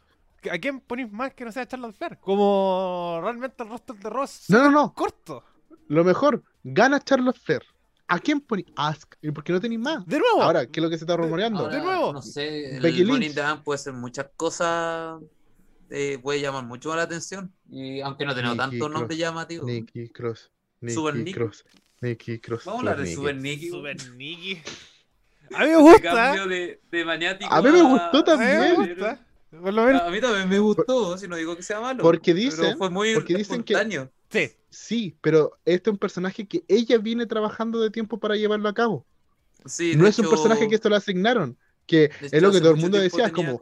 ¿A 0.51 0.59
quién 0.59 0.81
ponéis 0.81 1.11
más 1.11 1.35
que 1.35 1.45
no 1.45 1.53
sea 1.53 1.67
Charlotte 1.67 1.97
Flair? 1.97 2.19
Como 2.19 3.21
realmente 3.23 3.63
el 3.63 3.69
roster 3.69 3.97
de 3.97 4.11
Ross. 4.11 4.45
No, 4.49 4.59
no, 4.59 4.71
no. 4.71 4.95
Corto. 4.95 5.45
Lo 5.89 6.05
mejor, 6.05 6.43
gana 6.63 7.01
Charlotte 7.01 7.39
Flair. 7.39 7.63
¿A 8.13 8.19
quién 8.19 8.41
ponéis? 8.43 8.69
Ask. 8.77 9.15
¿Y 9.23 9.31
por 9.31 9.43
qué 9.43 9.55
no 9.55 9.61
tenéis 9.61 9.81
más? 9.81 10.07
De 10.07 10.19
nuevo. 10.19 10.43
Ahora, 10.43 10.67
¿qué 10.67 10.81
es 10.81 10.85
lo 10.85 10.91
que 10.91 10.99
se 10.99 11.05
está 11.05 11.17
rumoreando? 11.17 11.67
de 11.67 11.81
nuevo. 11.81 12.13
No 12.13 12.21
sé, 12.21 12.77
el 12.77 13.07
Money 13.07 13.33
puede 13.65 13.79
ser 13.79 13.95
muchas 13.95 14.27
cosas 14.37 15.19
eh, 15.89 16.19
puede 16.23 16.41
llamar 16.41 16.65
mucho 16.65 16.95
la 16.95 17.03
atención. 17.03 17.55
Y 17.71 18.03
aunque 18.03 18.27
no 18.27 18.35
tenemos 18.35 18.59
tanto 18.59 18.89
nombre 18.91 19.17
llamativo. 19.17 19.67
Nicky 19.67 20.11
Cross. 20.11 20.51
Nicky 20.83 20.95
Super 20.95 21.15
Nicky. 21.17 21.33
Cross. 21.33 21.65
Nicky 22.03 22.39
Cross. 22.39 22.65
Vamos 22.67 22.85
a 22.85 22.91
hablar 22.91 23.07
de 23.07 23.15
Super 23.15 23.37
Nicky. 23.37 23.71
Super 23.71 23.97
Nicky. 24.15 24.63
A 25.55 25.65
mí 25.65 25.71
me 25.71 25.77
gusta. 25.77 26.47
De, 26.47 26.81
de 26.91 27.05
maniático 27.07 27.51
a 27.51 27.63
mí 27.63 27.71
me 27.71 27.83
gustó 27.83 28.25
también. 28.25 28.57
A 28.59 28.69
mí, 28.69 28.77
me 28.79 28.95
gusta. 28.95 30.07
a 30.07 30.11
mí 30.11 30.21
también 30.21 30.49
me 30.51 30.59
gustó, 30.59 31.17
si 31.17 31.29
no 31.29 31.37
digo 31.37 31.57
que 31.57 31.63
sea 31.63 31.81
malo. 31.81 32.03
Porque 32.03 32.35
dicen, 32.35 32.77
fue 32.77 32.91
muy 32.91 33.15
porque 33.15 33.37
dicen 33.37 33.63
que 33.63 33.75
sí. 34.33 34.51
sí, 34.71 35.17
pero 35.21 35.59
este 35.65 35.91
es 35.91 35.93
un 35.93 35.99
personaje 35.99 36.47
que 36.47 36.65
ella 36.69 36.99
viene 36.99 37.27
trabajando 37.27 37.81
de 37.81 37.91
tiempo 37.91 38.19
para 38.19 38.37
llevarlo 38.37 38.69
a 38.69 38.75
cabo. 38.75 39.07
Sí, 39.67 39.95
no 39.97 40.07
es 40.07 40.19
un 40.19 40.29
personaje 40.29 40.69
que 40.69 40.75
esto 40.75 40.89
lo 40.89 40.97
asignaron, 40.97 41.57
que 41.87 42.11
es 42.21 42.43
lo 42.43 42.51
que 42.51 42.61
todo 42.61 42.73
el 42.73 42.81
mundo 42.81 42.99
decía, 42.99 43.31
como 43.31 43.59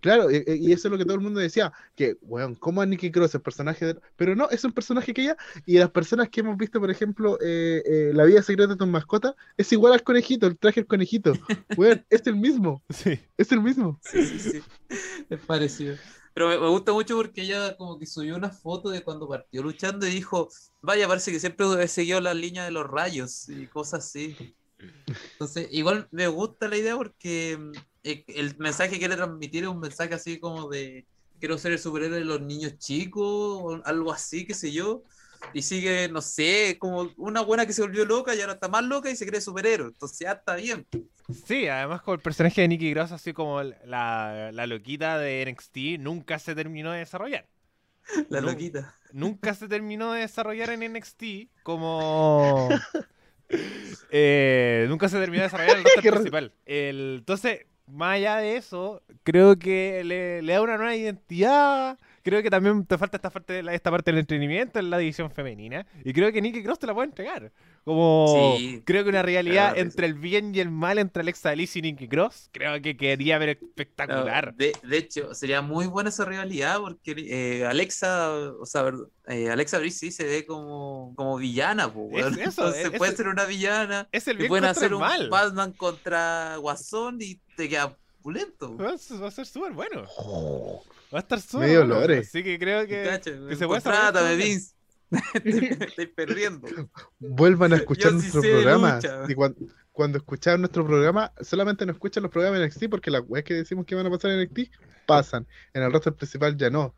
Claro, 0.00 0.30
y, 0.30 0.72
eso 0.72 0.88
es 0.88 0.92
lo 0.92 0.98
que 0.98 1.04
todo 1.04 1.14
el 1.14 1.22
mundo 1.22 1.40
decía, 1.40 1.72
que, 1.96 2.16
weón, 2.22 2.54
¿cómo 2.54 2.80
a 2.80 2.86
Nicky 2.86 3.10
Cross, 3.10 3.34
el 3.34 3.40
personaje 3.40 3.86
de... 3.86 4.00
Pero 4.16 4.36
no, 4.36 4.48
es 4.50 4.64
un 4.64 4.72
personaje 4.72 5.12
que 5.12 5.22
ella, 5.22 5.36
y 5.66 5.78
las 5.78 5.90
personas 5.90 6.28
que 6.28 6.40
hemos 6.40 6.56
visto, 6.56 6.80
por 6.80 6.90
ejemplo, 6.90 7.38
eh, 7.40 7.82
eh, 7.84 8.10
La 8.14 8.24
vida 8.24 8.42
secreta 8.42 8.72
de 8.72 8.76
tu 8.76 8.86
mascota, 8.86 9.34
es 9.56 9.72
igual 9.72 9.92
al 9.92 10.02
conejito, 10.02 10.46
el 10.46 10.58
traje 10.58 10.80
del 10.80 10.86
conejito. 10.86 11.32
Weón, 11.76 12.04
es 12.10 12.26
el 12.26 12.36
mismo. 12.36 12.82
Sí. 12.90 13.18
Es 13.36 13.52
el 13.52 13.60
mismo. 13.60 13.98
Sí, 14.02 14.24
sí, 14.24 14.38
sí. 14.38 14.62
Es 15.28 15.40
parecido. 15.40 15.96
Pero 16.38 16.48
me, 16.48 16.68
gusta 16.68 16.92
mucho 16.92 17.16
porque 17.16 17.42
ella 17.42 17.76
como 17.76 17.98
que 17.98 18.06
subió 18.06 18.36
una 18.36 18.50
foto 18.50 18.90
de 18.90 19.02
cuando 19.02 19.28
partió 19.28 19.60
luchando 19.60 20.06
y 20.06 20.10
dijo, 20.10 20.48
vaya, 20.80 21.08
parece 21.08 21.32
que 21.32 21.40
siempre 21.40 21.66
he 21.82 21.88
seguido 21.88 22.20
la 22.20 22.32
línea 22.32 22.64
de 22.64 22.70
los 22.70 22.86
rayos 22.86 23.48
y 23.48 23.66
cosas 23.66 24.06
así. 24.06 24.54
Entonces, 25.32 25.68
igual 25.72 26.06
me 26.12 26.28
gusta 26.28 26.68
la 26.68 26.76
idea 26.76 26.96
porque 26.96 27.58
el 28.28 28.56
mensaje 28.58 28.90
que 28.90 28.98
quiere 28.98 29.16
transmitir 29.16 29.64
es 29.64 29.70
un 29.70 29.80
mensaje 29.80 30.14
así 30.14 30.38
como 30.38 30.68
de 30.68 31.06
quiero 31.38 31.58
ser 31.58 31.72
el 31.72 31.78
superhéroe 31.78 32.18
de 32.18 32.24
los 32.24 32.40
niños 32.40 32.78
chicos, 32.78 33.24
o 33.24 33.80
algo 33.84 34.12
así, 34.12 34.46
qué 34.46 34.54
sé 34.54 34.72
yo. 34.72 35.02
Y 35.52 35.62
sigue, 35.62 36.08
no 36.08 36.20
sé, 36.20 36.76
como 36.80 37.12
una 37.16 37.42
buena 37.42 37.64
que 37.64 37.72
se 37.72 37.82
volvió 37.82 38.04
loca 38.04 38.34
y 38.34 38.40
ahora 38.40 38.54
está 38.54 38.68
más 38.68 38.82
loca 38.82 39.08
y 39.08 39.16
se 39.16 39.26
cree 39.26 39.40
superhéroe. 39.40 39.88
Entonces 39.88 40.18
ya 40.18 40.32
está 40.32 40.56
bien. 40.56 40.84
Sí, 41.46 41.68
además 41.68 42.02
con 42.02 42.14
el 42.14 42.20
personaje 42.20 42.60
de 42.60 42.68
Nicky 42.68 42.90
Gross, 42.90 43.12
así 43.12 43.32
como 43.32 43.62
la, 43.62 44.50
la 44.52 44.66
loquita 44.66 45.18
de 45.18 45.46
NXT, 45.46 46.00
nunca 46.00 46.38
se 46.38 46.54
terminó 46.54 46.90
de 46.90 47.00
desarrollar. 47.00 47.46
La 48.30 48.40
loquita. 48.40 48.94
Nunca 49.12 49.54
se 49.54 49.68
terminó 49.68 50.12
de 50.12 50.20
desarrollar 50.20 50.70
en 50.70 50.92
NXT 50.92 51.22
como... 51.62 52.68
Eh, 54.10 54.84
nunca 54.90 55.08
se 55.08 55.18
terminó 55.18 55.42
de 55.42 55.48
desarrollar 55.48 55.78
el 55.78 55.84
roster 55.94 56.12
principal. 56.12 56.52
El, 56.66 57.16
entonces, 57.20 57.60
más 57.90 58.16
allá 58.16 58.36
de 58.36 58.56
eso, 58.56 59.02
creo 59.22 59.58
que 59.58 60.02
le, 60.04 60.42
da 60.42 60.62
una 60.62 60.76
nueva 60.76 60.94
identidad. 60.94 61.98
Creo 62.22 62.42
que 62.42 62.50
también 62.50 62.84
te 62.84 62.98
falta 62.98 63.16
esta 63.16 63.30
parte, 63.30 63.62
esta 63.74 63.90
parte 63.90 64.10
del 64.10 64.20
entretenimiento 64.20 64.78
en 64.78 64.90
la 64.90 64.98
división 64.98 65.30
femenina. 65.30 65.86
Y 66.04 66.12
creo 66.12 66.30
que 66.32 66.42
Nicky 66.42 66.62
Cross 66.62 66.78
te 66.78 66.86
la 66.86 66.94
puede 66.94 67.08
entregar. 67.08 67.50
Como 67.88 68.58
creo 68.84 69.02
que 69.02 69.08
una 69.08 69.22
realidad 69.22 69.78
entre 69.78 70.04
el 70.04 70.12
bien 70.12 70.54
y 70.54 70.60
el 70.60 70.68
mal 70.68 70.98
entre 70.98 71.22
Alexa 71.22 71.52
Bliss 71.52 71.74
y 71.74 71.80
Nicky 71.80 72.06
Cross, 72.06 72.50
creo 72.52 72.82
que 72.82 72.98
quedaría 72.98 73.38
ver 73.38 73.48
espectacular. 73.48 74.54
de, 74.54 74.74
hecho, 74.90 75.32
sería 75.34 75.62
muy 75.62 75.86
buena 75.86 76.10
esa 76.10 76.26
rivalidad 76.26 76.80
porque 76.80 77.14
eh, 77.16 77.64
Alexa, 77.64 78.30
o 78.60 78.66
sea, 78.66 78.92
eh, 79.26 79.48
Alexa 79.48 79.78
Bliss 79.78 79.96
sí 79.96 80.10
se 80.10 80.24
ve 80.24 80.44
como, 80.44 81.14
como 81.16 81.38
villana, 81.38 81.90
pues, 81.90 82.26
se 82.44 82.90
puede 82.90 83.16
ser 83.16 83.28
una 83.28 83.46
villana. 83.46 84.06
Es 84.12 84.28
el 84.28 84.36
bien 84.36 84.50
pueden 84.50 84.66
hacer 84.66 84.92
un 84.92 85.00
mal. 85.00 85.30
Batman 85.30 85.72
contra 85.72 86.56
Guasón 86.58 87.22
y 87.22 87.40
te 87.56 87.70
queda 87.70 87.96
pulento. 88.20 88.76
Va 88.76 88.92
a 88.92 89.30
ser 89.30 89.46
súper 89.46 89.72
bueno. 89.72 90.06
Va 91.10 91.20
a 91.20 91.22
estar 91.22 91.40
súper 91.40 91.68
Medio 91.68 91.86
bueno. 91.86 92.20
Así 92.20 92.44
que 92.44 92.58
creo 92.58 92.86
que, 92.86 93.18
que 93.24 93.56
se 93.56 93.66
puede 93.66 93.78
hacer. 93.78 94.36
Vince. 94.36 94.77
estoy, 95.44 96.06
perdiendo. 96.06 96.68
Vuelvan 97.18 97.72
a 97.72 97.76
escuchar 97.76 98.12
nuestro 98.12 98.40
programa. 98.40 98.98
Y 99.28 99.34
cuando, 99.34 99.60
cuando 99.92 100.18
escuchan 100.18 100.60
nuestro 100.60 100.86
programa, 100.86 101.32
solamente 101.40 101.86
no 101.86 101.92
escuchan 101.92 102.22
los 102.22 102.32
programas 102.32 102.60
en 102.60 102.66
NXT 102.66 102.90
porque 102.90 103.10
las 103.10 103.22
weas 103.26 103.44
que 103.44 103.54
decimos 103.54 103.86
que 103.86 103.94
van 103.94 104.06
a 104.06 104.10
pasar 104.10 104.30
en 104.30 104.42
NXT 104.42 104.70
pasan. 105.06 105.46
En 105.72 105.82
el 105.82 105.92
roster 105.92 106.14
principal 106.14 106.56
ya 106.56 106.70
no. 106.70 106.94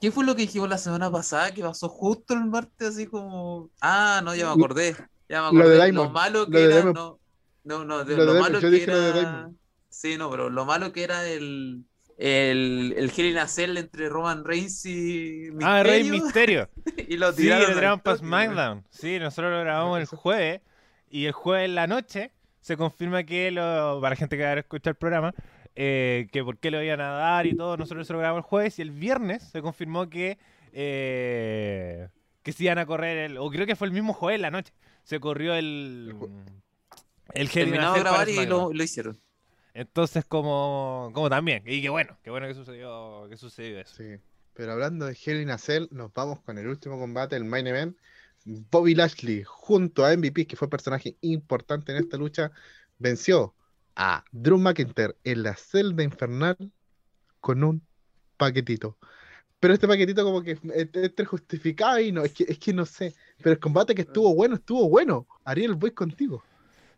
¿Qué 0.00 0.10
fue 0.10 0.24
lo 0.24 0.34
que 0.34 0.42
dijimos 0.42 0.68
la 0.68 0.78
semana 0.78 1.10
pasada? 1.10 1.52
Que 1.52 1.62
pasó 1.62 1.88
justo 1.88 2.34
el 2.34 2.46
martes, 2.46 2.88
así 2.88 3.06
como. 3.06 3.70
Ah, 3.80 4.20
no, 4.24 4.34
ya 4.34 4.46
me 4.46 4.52
acordé. 4.52 4.96
Ya 5.28 5.42
me 5.42 5.48
acordé. 5.58 5.92
Lo, 5.92 6.10
malo 6.10 6.46
que 6.48 6.64
era. 6.64 6.84
No, 6.84 7.20
no, 7.64 7.84
no, 7.84 8.04
lo, 8.04 8.34
malo 8.40 8.60
que 8.60 8.82
era. 8.82 9.50
Sí, 9.88 10.16
no, 10.16 10.30
pero 10.30 10.48
lo 10.48 10.64
malo 10.64 10.92
que 10.92 11.02
era 11.02 11.28
el 11.28 11.84
el, 12.20 12.94
el 12.96 13.12
Hell 13.16 13.26
in 13.26 13.76
entre 13.78 14.08
Roman 14.08 14.44
Reigns 14.44 14.84
y 14.84 15.48
Misterio. 15.52 15.66
Ah, 15.66 15.82
Rey 15.82 16.04
Misterio. 16.04 16.68
y 17.08 17.16
lo 17.16 17.32
tiraron. 17.32 17.64
Sí, 17.64 17.70
lo 17.70 17.74
tiraron 17.78 18.00
para 18.00 18.16
SmackDown. 18.18 18.84
Sí, 18.90 19.18
nosotros 19.18 19.52
lo 19.52 19.60
grabamos 19.60 20.00
el 20.00 20.06
jueves. 20.06 20.60
Y 21.10 21.24
el 21.24 21.32
jueves 21.32 21.68
en 21.68 21.74
la 21.74 21.86
noche 21.86 22.32
se 22.60 22.76
confirma 22.76 23.24
que, 23.24 23.50
lo, 23.50 24.00
para 24.00 24.10
la 24.10 24.16
gente 24.16 24.36
que 24.36 24.44
va 24.44 24.50
a 24.50 24.58
escuchar 24.58 24.92
el 24.92 24.96
programa, 24.96 25.34
eh, 25.74 26.28
que 26.30 26.44
por 26.44 26.58
qué 26.58 26.70
lo 26.70 26.82
iban 26.82 27.00
a 27.00 27.10
dar 27.10 27.46
y 27.46 27.56
todo, 27.56 27.76
nosotros 27.76 28.06
se 28.06 28.12
lo 28.12 28.18
grabamos 28.18 28.44
el 28.44 28.48
jueves 28.48 28.78
y 28.78 28.82
el 28.82 28.90
viernes 28.90 29.42
se 29.42 29.62
confirmó 29.62 30.08
que 30.08 30.38
eh, 30.72 32.08
que 32.42 32.52
se 32.52 32.64
iban 32.64 32.78
a 32.78 32.86
correr, 32.86 33.18
el, 33.18 33.38
o 33.38 33.50
creo 33.50 33.66
que 33.66 33.76
fue 33.76 33.86
el 33.86 33.92
mismo 33.92 34.12
Joel 34.12 34.42
la 34.42 34.50
noche, 34.50 34.72
se 35.02 35.20
corrió 35.20 35.54
el... 35.54 36.14
El 37.32 37.48
Terminado 37.48 37.94
de 37.94 38.00
grabar 38.00 38.28
y 38.28 38.44
lo, 38.44 38.72
hicieron. 38.72 39.20
Entonces, 39.80 40.26
como, 40.26 41.10
como 41.14 41.30
también. 41.30 41.62
Y 41.64 41.80
qué 41.80 41.88
bueno, 41.88 42.18
qué 42.22 42.28
bueno 42.28 42.46
que 42.46 42.52
sucedió, 42.52 43.26
que 43.30 43.38
sucedió 43.38 43.80
eso. 43.80 43.96
Sí. 43.96 44.22
Pero 44.52 44.72
hablando 44.72 45.06
de 45.06 45.16
Hell 45.24 45.40
in 45.40 45.48
a 45.48 45.56
Cell, 45.56 45.86
nos 45.90 46.12
vamos 46.12 46.38
con 46.40 46.58
el 46.58 46.68
último 46.68 46.98
combate, 46.98 47.34
el 47.34 47.46
main 47.46 47.66
event. 47.66 47.96
Bobby 48.44 48.94
Lashley 48.94 49.42
junto 49.42 50.04
a 50.04 50.14
MVP, 50.14 50.46
que 50.46 50.56
fue 50.56 50.68
personaje 50.68 51.16
importante 51.22 51.92
en 51.92 51.98
esta 51.98 52.18
lucha, 52.18 52.52
venció 52.98 53.54
a 53.96 54.22
Drew 54.32 54.58
McIntyre 54.58 55.16
en 55.24 55.44
la 55.44 55.56
celda 55.56 56.02
infernal 56.02 56.58
con 57.40 57.64
un 57.64 57.82
paquetito. 58.36 58.98
Pero 59.60 59.72
este 59.72 59.88
paquetito 59.88 60.24
como 60.24 60.42
que 60.42 60.58
es 60.92 61.26
justificado 61.26 61.98
y 62.00 62.12
no, 62.12 62.22
es 62.22 62.32
que, 62.32 62.44
es 62.46 62.58
que 62.58 62.74
no 62.74 62.84
sé. 62.84 63.14
Pero 63.38 63.52
el 63.52 63.58
combate 63.58 63.94
que 63.94 64.02
estuvo 64.02 64.34
bueno, 64.34 64.56
estuvo 64.56 64.90
bueno. 64.90 65.26
Ariel, 65.42 65.74
voy 65.74 65.92
contigo. 65.92 66.44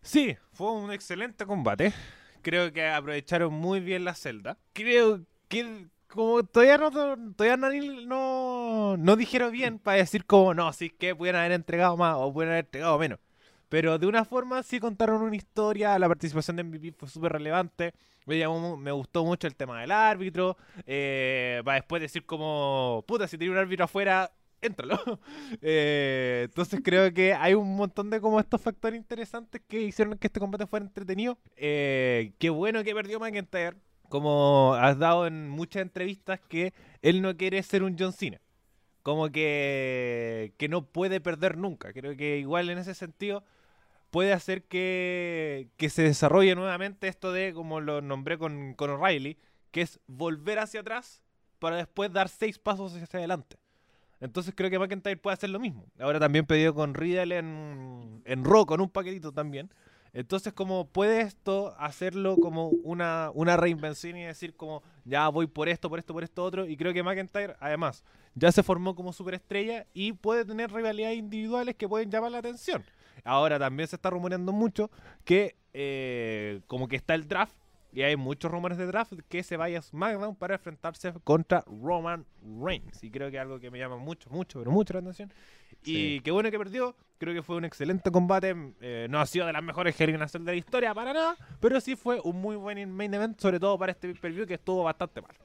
Sí, 0.03 0.37
fue 0.53 0.73
un 0.73 0.91
excelente 0.91 1.47
combate. 1.47 1.95
Creo 2.43 2.73
que 2.73 2.87
aprovecharon 2.87 3.53
muy 3.53 3.81
bien 3.81 4.05
la 4.05 4.15
celda. 4.15 4.59
Creo 4.73 5.21
que 5.49 5.87
como 6.13 6.43
todavía 6.45 6.77
no, 6.77 6.91
todavía 6.91 7.57
no, 7.57 8.97
no, 8.97 9.17
dijeron 9.17 9.51
bien 9.51 9.79
para 9.79 9.97
decir 9.97 10.27
como 10.27 10.53
no, 10.53 10.73
si 10.73 10.87
es 10.87 10.93
que 10.93 11.15
pudieran 11.15 11.41
haber 11.41 11.53
entregado 11.53 11.97
más 11.97 12.17
o 12.19 12.33
pudieran 12.33 12.55
haber 12.55 12.65
entregado 12.67 12.99
menos. 12.99 13.19
Pero 13.71 13.99
de 13.99 14.07
una 14.07 14.27
forma 14.27 14.63
sí 14.63 14.79
contaron 14.79 15.23
una 15.23 15.37
historia, 15.37 15.99
la 15.99 16.09
participación 16.09 16.57
de 16.57 16.65
MVP 16.65 16.93
fue 16.99 17.09
súper 17.09 17.33
relevante. 17.33 17.95
Me, 18.27 18.47
me, 18.77 18.93
gustó 18.93 19.25
mucho 19.25 19.47
el 19.47 19.57
tema 19.57 19.81
del 19.81 19.91
árbitro. 19.91 20.59
Eh, 20.87 21.63
para 21.65 21.77
después 21.77 22.03
decir 22.03 22.27
como, 22.27 23.03
puta, 23.07 23.27
si 23.27 23.39
tiene 23.39 23.55
un 23.55 23.59
árbitro 23.59 23.87
afuera, 23.87 24.31
éntralo. 24.63 24.99
Eh, 25.61 26.43
entonces 26.47 26.81
creo 26.83 27.13
que 27.13 27.35
hay 27.35 27.55
un 27.55 27.77
montón 27.77 28.11
de 28.11 28.21
como 28.21 28.41
estos 28.41 28.61
factores 28.61 28.99
interesantes 28.99 29.61
que 29.69 29.83
hicieron 29.83 30.19
que 30.19 30.27
este 30.29 30.41
combate 30.41 30.67
fuera 30.67 30.85
entretenido. 30.87 31.39
Eh, 31.57 32.33
qué 32.39 32.51
bueno 32.51 32.83
que 32.83 32.95
perdió 32.95 33.21
McIntyre. 33.21 33.77
Como 34.09 34.75
has 34.75 34.99
dado 34.99 35.27
en 35.27 35.49
muchas 35.49 35.83
entrevistas 35.83 36.41
que 36.49 36.73
él 37.03 37.23
no 37.23 37.37
quiere 37.37 37.63
ser 37.63 37.83
un 37.83 37.97
John 37.99 38.13
Cena 38.13 38.41
como 39.03 39.31
que, 39.31 40.55
que 40.59 40.69
no 40.69 40.87
puede 40.87 41.21
perder 41.21 41.57
nunca. 41.57 41.93
Creo 41.93 42.17
que 42.17 42.39
igual 42.39 42.71
en 42.71 42.79
ese 42.79 42.95
sentido 42.95 43.45
puede 44.11 44.33
hacer 44.33 44.65
que, 44.65 45.71
se 45.91 46.03
desarrolle 46.03 46.55
nuevamente 46.55 47.09
esto 47.09 47.33
de, 47.33 47.53
como 47.55 47.81
lo 47.81 48.01
nombré 48.01 48.39
con, 48.39 48.75
con 48.75 48.91
O'Reilly, 48.91 49.39
que 49.71 49.83
es 49.83 50.01
volver 50.07 50.59
hacia 50.59 50.81
atrás 50.81 51.23
para 51.59 51.77
después 51.77 52.13
dar 52.13 52.29
seis 52.29 52.59
pasos 52.59 52.95
hacia 52.95 53.19
adelante. 53.19 53.57
Entonces 54.23 54.55
creo 54.57 54.71
que 54.71 54.79
McIntyre 54.79 55.17
puede 55.17 55.35
hacer 55.35 55.51
lo 55.51 55.59
mismo. 55.59 55.85
Ahora 55.99 56.21
también 56.21 56.47
pedido 56.47 56.73
con 56.75 56.95
Riddle 56.95 57.37
en, 57.37 58.23
en 58.25 58.45
con 58.45 58.81
un 58.81 58.89
paquetito 58.89 59.33
también. 59.33 59.69
Entonces, 60.13 60.53
como 60.53 60.87
puede 60.87 61.23
esto 61.23 61.75
hacerlo 61.79 62.37
como 62.37 62.69
una, 62.69 63.31
una 63.35 63.57
reinvención 63.57 64.17
y 64.17 64.23
decir 64.25 64.55
como, 64.55 64.83
ya 65.05 65.29
voy 65.29 65.47
por 65.49 65.69
esto, 65.69 65.89
por 65.89 65.99
esto, 65.99 66.13
por 66.13 66.23
esto, 66.23 66.45
otro. 66.45 66.67
Y 66.67 66.77
creo 66.77 66.93
que 66.93 67.03
McIntyre, 67.03 67.57
además, 67.59 68.05
ya 68.35 68.53
se 68.53 68.63
formó 68.63 68.95
como 68.95 69.13
superestrella 69.13 69.87
y 69.93 70.13
puede 70.13 70.45
tener 70.45 70.71
rivalidades 70.71 71.19
individuales 71.19 71.75
que 71.75 71.89
pueden 71.89 72.11
llamar 72.11 72.31
la 72.31 72.39
atención. 72.39 72.85
Ahora 73.25 73.59
también 73.59 73.89
se 73.89 73.97
está 73.97 74.11
rumoreando 74.11 74.53
mucho 74.53 74.91
que 75.25 75.57
eh, 75.73 76.61
como 76.69 76.87
que 76.87 76.97
está 76.97 77.15
el 77.15 77.27
draft 77.27 77.57
y 77.93 78.03
hay 78.03 78.17
muchos 78.17 78.51
rumores 78.51 78.79
de 78.79 78.87
draft 78.87 79.13
que 79.29 79.43
se 79.43 79.59
vaya 79.59 79.79
a 79.79 79.83
SmackDown 79.83 80.35
para 80.35 80.55
enfrentarse 80.55 81.13
contra 81.25 81.63
Roman 81.67 82.25
Reigns. 82.43 83.05
Y 83.05 83.11
creo 83.11 83.31
que 83.31 83.37
es 83.37 83.43
algo 83.43 83.61
que 83.61 83.71
me 83.71 83.79
llama 83.79 83.99
mucho, 83.99 84.31
mucho, 84.31 84.61
pero 84.61 84.71
mucho 84.71 84.95
la 84.95 85.01
atención. 85.01 85.33
Y 85.85 86.21
qué 86.21 86.31
bueno 86.31 86.51
que 86.51 86.59
perdió. 86.59 86.97
Creo 87.19 87.35
que 87.35 87.43
fue 87.43 87.57
un 87.57 87.67
excelente 87.67 88.11
combate. 88.11 88.55
Eh, 88.81 89.09
no 89.11 89.21
ha 89.21 89.27
sido 89.27 89.47
de 89.47 89.53
las 89.53 89.63
mejores 89.63 90.01
Hell 90.01 90.13
de 90.13 90.41
la 90.45 90.55
historia 90.55 90.95
para 90.95 91.13
nada. 91.13 91.37
Pero 91.61 91.81
sí 91.81 91.95
fue 91.95 92.19
un 92.25 92.41
muy 92.41 92.57
buen 92.57 92.91
main 92.91 93.13
event, 93.13 93.39
sobre 93.39 93.61
todo 93.61 93.79
para 93.79 93.93
este 93.93 94.09
pay-per-view 94.09 94.47
que 94.47 94.55
estuvo 94.55 94.83
bastante 94.85 95.21
mal. 95.21 95.37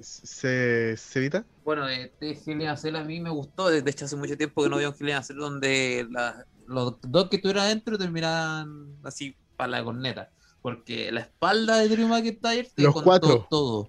¿Se, 0.00 0.96
¿Se 0.96 1.18
evita? 1.18 1.44
Bueno, 1.64 1.88
este 1.88 2.38
Hell 2.46 2.96
a 2.96 3.04
mí 3.04 3.18
me 3.18 3.30
gustó. 3.30 3.70
De 3.70 3.90
hecho, 3.90 4.04
hace 4.04 4.16
mucho 4.16 4.36
tiempo 4.36 4.62
que 4.62 4.68
no 4.68 4.76
veo 4.76 4.90
un 4.90 5.08
Hell 5.08 5.20
in 5.30 5.36
donde 5.36 6.08
los 6.68 7.00
dos 7.00 7.28
que 7.28 7.36
estuvieron 7.36 7.64
adentro 7.64 7.98
terminaban 7.98 8.98
así 9.02 9.36
para 9.56 9.70
la 9.70 9.84
corneta. 9.84 10.30
Porque 10.62 11.10
la 11.10 11.20
espalda 11.20 11.78
de 11.78 11.88
Drew 11.88 12.08
McIntyre 12.08 12.70
te 12.74 12.82
los 12.82 12.94
contó 12.94 13.46
todo. 13.50 13.88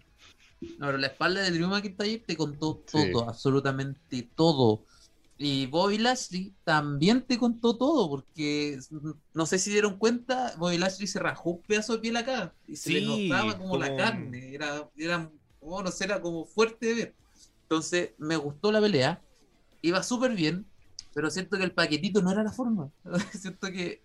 No, 0.79 0.87
pero 0.87 0.97
la 0.97 1.07
espalda 1.07 1.41
de 1.41 1.51
Drew 1.51 1.67
McIntyre 1.67 2.19
te 2.19 2.35
contó 2.35 2.83
todo, 2.91 3.29
absolutamente 3.29 4.27
todo. 4.35 4.83
Y 5.37 5.65
Bobby 5.67 5.97
Lashley 5.97 6.53
también 6.63 7.21
te 7.21 7.37
contó 7.37 7.75
todo, 7.75 8.09
porque 8.09 8.79
no 9.33 9.45
sé 9.45 9.59
si 9.59 9.71
dieron 9.71 9.97
cuenta, 9.97 10.53
Bobby 10.57 10.77
Lashley 10.77 11.07
se 11.07 11.19
rajó 11.19 11.51
un 11.51 11.61
pedazo 11.61 11.93
de 11.93 11.99
piel 11.99 12.15
acá 12.17 12.53
y 12.67 12.75
se 12.75 12.91
le 12.91 13.29
notaba 13.29 13.57
como, 13.57 13.77
la 13.77 13.95
carne. 13.95 14.53
Era, 14.53 14.89
era 14.95 15.29
oh, 15.59 15.83
no 15.83 15.91
sé, 15.91 16.05
era 16.05 16.21
como 16.21 16.45
fuerte 16.45 16.87
de 16.87 16.93
ver. 16.93 17.15
Entonces, 17.63 18.11
me 18.17 18.37
gustó 18.37 18.71
la 18.71 18.81
pelea, 18.81 19.21
iba 19.81 20.03
súper 20.03 20.35
bien, 20.35 20.65
pero 21.13 21.29
siento 21.29 21.57
que 21.57 21.63
el 21.63 21.71
paquetito 21.71 22.21
no 22.21 22.31
era 22.31 22.43
la 22.43 22.51
forma. 22.51 22.89
siento 23.33 23.67
que 23.71 24.01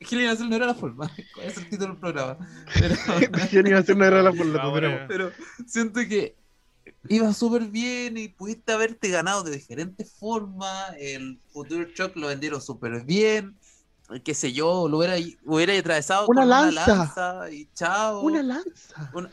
Gil 0.00 0.48
no 0.48 0.56
era 0.56 0.66
la 0.66 0.74
forma. 0.74 1.10
Es 1.42 1.56
el 1.56 1.68
título 1.68 1.92
del 1.92 2.00
programa. 2.00 2.38
Pero... 2.74 2.94
no 3.96 4.04
era 4.04 4.22
la 4.22 4.32
forma, 4.32 5.06
pero 5.08 5.32
siento 5.66 6.00
que 6.00 6.36
iba 7.08 7.32
súper 7.32 7.66
bien 7.66 8.16
y 8.16 8.28
pudiste 8.28 8.72
haberte 8.72 9.08
ganado 9.08 9.42
de 9.42 9.52
diferentes 9.52 10.12
formas. 10.12 10.94
El 10.98 11.40
Future 11.52 11.92
Shock 11.94 12.16
lo 12.16 12.28
vendieron 12.28 12.60
súper 12.60 13.04
bien. 13.04 13.56
Qué 14.24 14.32
sé 14.32 14.54
yo, 14.54 14.88
lo 14.88 14.98
hubiera, 14.98 15.16
hubiera 15.44 15.78
atravesado 15.78 16.28
una, 16.28 16.40
con 16.40 16.48
lanza. 16.48 16.84
una 16.84 16.96
lanza 16.96 17.50
y 17.50 17.68
chao. 17.74 18.22
Una 18.22 18.42
lanza. 18.42 19.10
Una, 19.12 19.30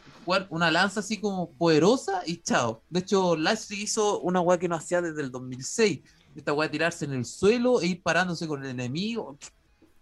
una, 0.50 0.72
lanza 0.72 1.00
así 1.00 1.18
como 1.18 1.50
poderosa 1.52 2.24
y 2.26 2.42
chao. 2.42 2.82
De 2.90 3.00
hecho, 3.00 3.38
Lashley 3.38 3.84
hizo 3.84 4.20
una 4.20 4.42
weá 4.42 4.60
que 4.60 4.68
no 4.68 4.76
hacía 4.76 5.02
desde 5.02 5.22
el 5.22 5.32
2006. 5.32 6.02
Esta 6.36 6.52
weá 6.52 6.70
tirarse 6.70 7.06
en 7.06 7.14
el 7.14 7.24
suelo 7.24 7.80
e 7.80 7.88
ir 7.88 8.04
parándose 8.04 8.48
con 8.48 8.66
el 8.66 8.72
enemigo 8.72 9.38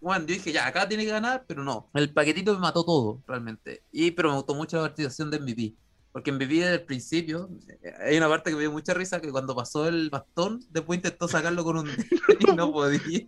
bueno, 0.04 0.26
yo 0.26 0.34
dije, 0.34 0.52
ya, 0.52 0.66
acá 0.66 0.86
tiene 0.86 1.04
que 1.04 1.10
ganar, 1.10 1.44
pero 1.48 1.64
no. 1.64 1.88
El 1.94 2.12
paquetito 2.12 2.52
me 2.52 2.60
mató 2.60 2.84
todo, 2.84 3.22
realmente. 3.26 3.82
Y, 3.90 4.10
pero 4.10 4.28
me 4.28 4.36
gustó 4.36 4.54
mucho 4.54 4.76
la 4.76 4.82
participación 4.82 5.30
de 5.30 5.38
MVP. 5.40 5.74
Porque 6.12 6.30
MVP 6.30 6.54
desde 6.56 6.74
el 6.74 6.84
principio, 6.84 7.48
eh, 7.82 7.92
hay 8.06 8.18
una 8.18 8.28
parte 8.28 8.50
que 8.50 8.56
me 8.56 8.60
dio 8.60 8.70
mucha 8.70 8.92
risa, 8.92 9.18
que 9.20 9.32
cuando 9.32 9.56
pasó 9.56 9.88
el 9.88 10.10
bastón, 10.10 10.62
después 10.70 10.98
intentó 10.98 11.26
sacarlo 11.26 11.64
con 11.64 11.78
un 11.78 11.88
y 12.38 12.52
no 12.52 12.70
podía. 12.70 13.24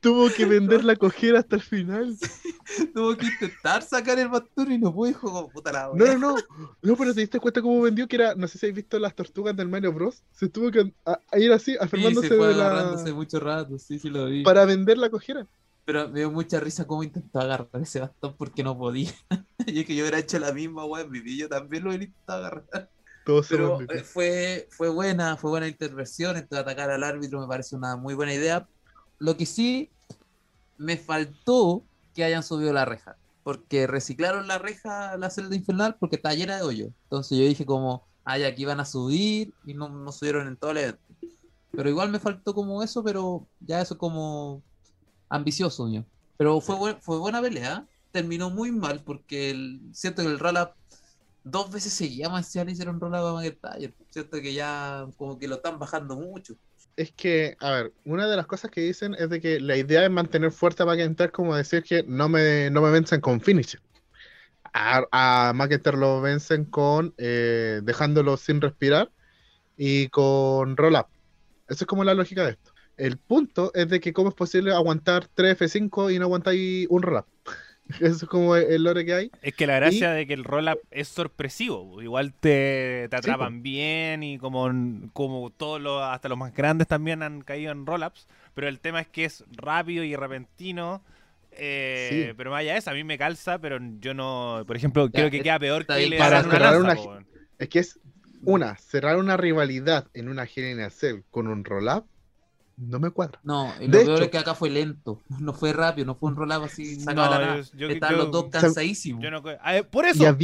Tuvo 0.00 0.30
que 0.30 0.44
vender 0.44 0.84
la 0.84 0.94
cojera 0.94 1.40
hasta 1.40 1.56
el 1.56 1.62
final. 1.62 2.16
Tuvo 2.94 3.16
que 3.16 3.26
intentar 3.26 3.82
sacar 3.82 4.20
el 4.20 4.28
bastón 4.28 4.70
y 4.70 4.78
no 4.78 4.94
pudo, 4.94 5.12
como 5.18 5.48
puta 5.48 5.72
la 5.72 5.90
No, 5.92 6.06
no, 6.16 6.16
no. 6.16 6.36
No, 6.80 6.96
pero 6.96 7.12
te 7.12 7.22
diste 7.22 7.40
cuenta 7.40 7.60
cómo 7.60 7.82
vendió 7.82 8.06
que 8.06 8.14
era, 8.14 8.36
no 8.36 8.46
sé 8.46 8.56
si 8.56 8.66
habéis 8.66 8.76
visto 8.76 9.00
las 9.00 9.16
tortugas 9.16 9.56
del 9.56 9.68
Mario 9.68 9.92
Bros. 9.92 10.22
Se 10.30 10.48
tuvo 10.48 10.70
que 10.70 10.92
ir 11.32 11.52
así, 11.52 11.76
aferrándose 11.80 12.28
sí, 12.28 12.34
se 12.34 12.38
fue 12.38 12.48
de 12.48 12.54
la... 12.54 13.12
mucho 13.12 13.40
rato, 13.40 13.76
sí, 13.78 13.98
sí 13.98 14.08
lo 14.08 14.26
vi. 14.26 14.44
Para 14.44 14.64
vender 14.64 14.98
la 14.98 15.10
cojera. 15.10 15.48
Pero 15.88 16.06
me 16.06 16.18
dio 16.18 16.30
mucha 16.30 16.60
risa 16.60 16.86
cómo 16.86 17.02
intentó 17.02 17.40
agarrar 17.40 17.70
ese 17.80 18.00
bastón 18.00 18.34
porque 18.36 18.62
no 18.62 18.76
podía. 18.76 19.10
y 19.66 19.80
es 19.80 19.86
que 19.86 19.96
yo 19.96 20.02
hubiera 20.02 20.18
hecho 20.18 20.38
la 20.38 20.52
misma, 20.52 20.84
weón, 20.84 21.10
mi 21.10 21.34
yo 21.34 21.48
también 21.48 21.82
lo 21.82 21.88
hubiera 21.88 22.04
intentado 22.04 22.44
agarrar. 22.44 22.90
Pero 23.48 23.80
eh, 23.80 24.04
fue, 24.04 24.68
fue 24.70 24.90
buena, 24.90 25.38
fue 25.38 25.48
buena 25.48 25.66
intervención. 25.66 26.36
Entonces 26.36 26.58
atacar 26.58 26.90
al 26.90 27.02
árbitro 27.04 27.40
me 27.40 27.46
parece 27.46 27.74
una 27.74 27.96
muy 27.96 28.12
buena 28.12 28.34
idea. 28.34 28.68
Lo 29.18 29.38
que 29.38 29.46
sí 29.46 29.90
me 30.76 30.98
faltó 30.98 31.82
que 32.14 32.22
hayan 32.22 32.42
subido 32.42 32.70
la 32.74 32.84
reja. 32.84 33.16
Porque 33.42 33.86
reciclaron 33.86 34.46
la 34.46 34.58
reja 34.58 35.16
la 35.16 35.30
celda 35.30 35.56
infernal 35.56 35.96
porque 35.98 36.16
está 36.16 36.34
llena 36.34 36.58
de 36.58 36.64
hoyo. 36.64 36.88
Entonces 37.04 37.38
yo 37.38 37.44
dije 37.44 37.64
como, 37.64 38.06
ay, 38.26 38.44
aquí 38.44 38.66
van 38.66 38.80
a 38.80 38.84
subir 38.84 39.54
y 39.64 39.72
no, 39.72 39.88
no 39.88 40.12
subieron 40.12 40.48
en 40.48 40.58
todo 40.58 40.72
el 40.72 40.76
evento. 40.76 41.02
Pero 41.72 41.88
igual 41.88 42.10
me 42.10 42.20
faltó 42.20 42.52
como 42.52 42.82
eso, 42.82 43.02
pero 43.02 43.48
ya 43.60 43.80
eso 43.80 43.96
como 43.96 44.62
ambicioso, 45.28 45.90
yo. 45.90 46.04
Pero 46.36 46.60
fue, 46.60 46.96
fue 47.00 47.18
buena 47.18 47.40
pelea. 47.40 47.86
Terminó 48.12 48.50
muy 48.50 48.72
mal 48.72 49.02
porque 49.04 49.50
el, 49.50 49.80
siento 49.92 50.22
que 50.22 50.28
el 50.28 50.38
roll 50.38 50.56
dos 51.44 51.70
veces 51.70 51.92
seguíamos 51.92 52.54
le 52.54 52.72
hicieron 52.72 53.00
roll 53.00 53.14
up 53.14 53.26
a 53.26 53.34
McIntyre. 53.34 53.92
Siento 54.10 54.40
que 54.40 54.54
ya 54.54 55.06
como 55.16 55.38
que 55.38 55.48
lo 55.48 55.56
están 55.56 55.78
bajando 55.78 56.16
mucho. 56.16 56.54
Es 56.96 57.12
que, 57.12 57.56
a 57.60 57.70
ver, 57.70 57.92
una 58.04 58.26
de 58.26 58.36
las 58.36 58.46
cosas 58.46 58.70
que 58.70 58.80
dicen 58.80 59.14
es 59.14 59.30
de 59.30 59.40
que 59.40 59.60
la 59.60 59.76
idea 59.76 60.04
es 60.04 60.10
mantener 60.10 60.50
fuerte 60.50 60.82
a 60.82 60.86
McIntyre 60.86 61.30
como 61.30 61.54
decir 61.54 61.82
que 61.82 62.02
no 62.02 62.28
me, 62.28 62.70
no 62.70 62.82
me 62.82 62.90
vencen 62.90 63.20
con 63.20 63.40
finish. 63.40 63.78
A, 64.72 65.04
a 65.12 65.52
McIntyre 65.54 65.96
lo 65.96 66.20
vencen 66.20 66.64
con 66.64 67.14
eh, 67.18 67.80
dejándolo 67.84 68.36
sin 68.36 68.60
respirar 68.60 69.10
y 69.76 70.08
con 70.08 70.76
roll 70.76 70.96
up. 70.96 71.06
Esa 71.68 71.84
es 71.84 71.86
como 71.86 72.04
la 72.04 72.14
lógica 72.14 72.44
de 72.44 72.52
esto. 72.52 72.72
El 72.98 73.16
punto 73.16 73.70
es 73.74 73.88
de 73.88 74.00
que 74.00 74.12
cómo 74.12 74.28
es 74.28 74.34
posible 74.34 74.72
aguantar 74.72 75.28
3 75.32 75.58
F5 75.58 76.12
y 76.14 76.18
no 76.18 76.24
aguantáis 76.24 76.86
un 76.90 77.02
roll-up. 77.02 77.26
Eso 78.00 78.24
es 78.24 78.24
como 78.24 78.56
el 78.56 78.82
lore 78.82 79.06
que 79.06 79.14
hay. 79.14 79.30
Es 79.40 79.54
que 79.54 79.66
la 79.66 79.76
gracia 79.76 80.10
de 80.10 80.26
que 80.26 80.34
el 80.34 80.44
roll-up 80.44 80.80
es 80.90 81.08
sorpresivo. 81.08 82.02
Igual 82.02 82.34
te, 82.34 83.06
te 83.08 83.16
atrapan 83.16 83.62
bien 83.62 84.22
y 84.22 84.38
como, 84.38 84.70
como 85.12 85.50
todos 85.50 85.80
los, 85.80 86.02
hasta 86.02 86.28
los 86.28 86.36
más 86.36 86.52
grandes 86.52 86.88
también 86.88 87.22
han 87.22 87.40
caído 87.40 87.72
en 87.72 87.86
roll-ups. 87.86 88.26
Pero 88.54 88.68
el 88.68 88.80
tema 88.80 89.00
es 89.00 89.06
que 89.06 89.24
es 89.24 89.44
rápido 89.52 90.02
y 90.02 90.16
repentino. 90.16 91.02
Eh, 91.52 92.34
Pero 92.36 92.50
vaya 92.50 92.76
eso, 92.76 92.90
a 92.90 92.94
mí 92.94 93.04
me 93.04 93.16
calza, 93.16 93.58
pero 93.58 93.78
yo 94.00 94.12
no. 94.12 94.64
Por 94.66 94.76
ejemplo, 94.76 95.10
creo 95.10 95.30
que 95.30 95.42
queda 95.42 95.58
peor 95.58 95.86
que 95.86 96.08
le 96.08 96.18
para 96.18 96.42
cerrar 96.42 96.80
una, 96.80 96.96
Es 97.58 97.68
que 97.68 97.78
es 97.78 97.98
una, 98.42 98.76
cerrar 98.76 99.16
una 99.16 99.36
rivalidad 99.36 100.08
en 100.14 100.28
una 100.28 100.46
Cell 100.46 101.22
con 101.30 101.48
un 101.48 101.64
roll-up 101.64 102.04
no 102.78 103.00
me 103.00 103.10
cuadra. 103.10 103.40
No, 103.42 103.72
lo 103.80 103.90
peor 103.90 104.22
es 104.22 104.28
que 104.28 104.38
acá 104.38 104.54
fue 104.54 104.70
lento, 104.70 105.20
no 105.40 105.52
fue 105.52 105.72
rápido, 105.72 106.06
no 106.06 106.14
fue 106.14 106.30
un 106.30 106.36
roll-up 106.36 106.64
así 106.64 107.00
sacado 107.00 107.34
no, 107.34 107.40
la 107.40 107.92
Estaban 107.92 108.18
los 108.18 108.30
dos 108.30 108.46
cansadísimos. 108.50 109.24
por 109.90 110.06
eso. 110.06 110.36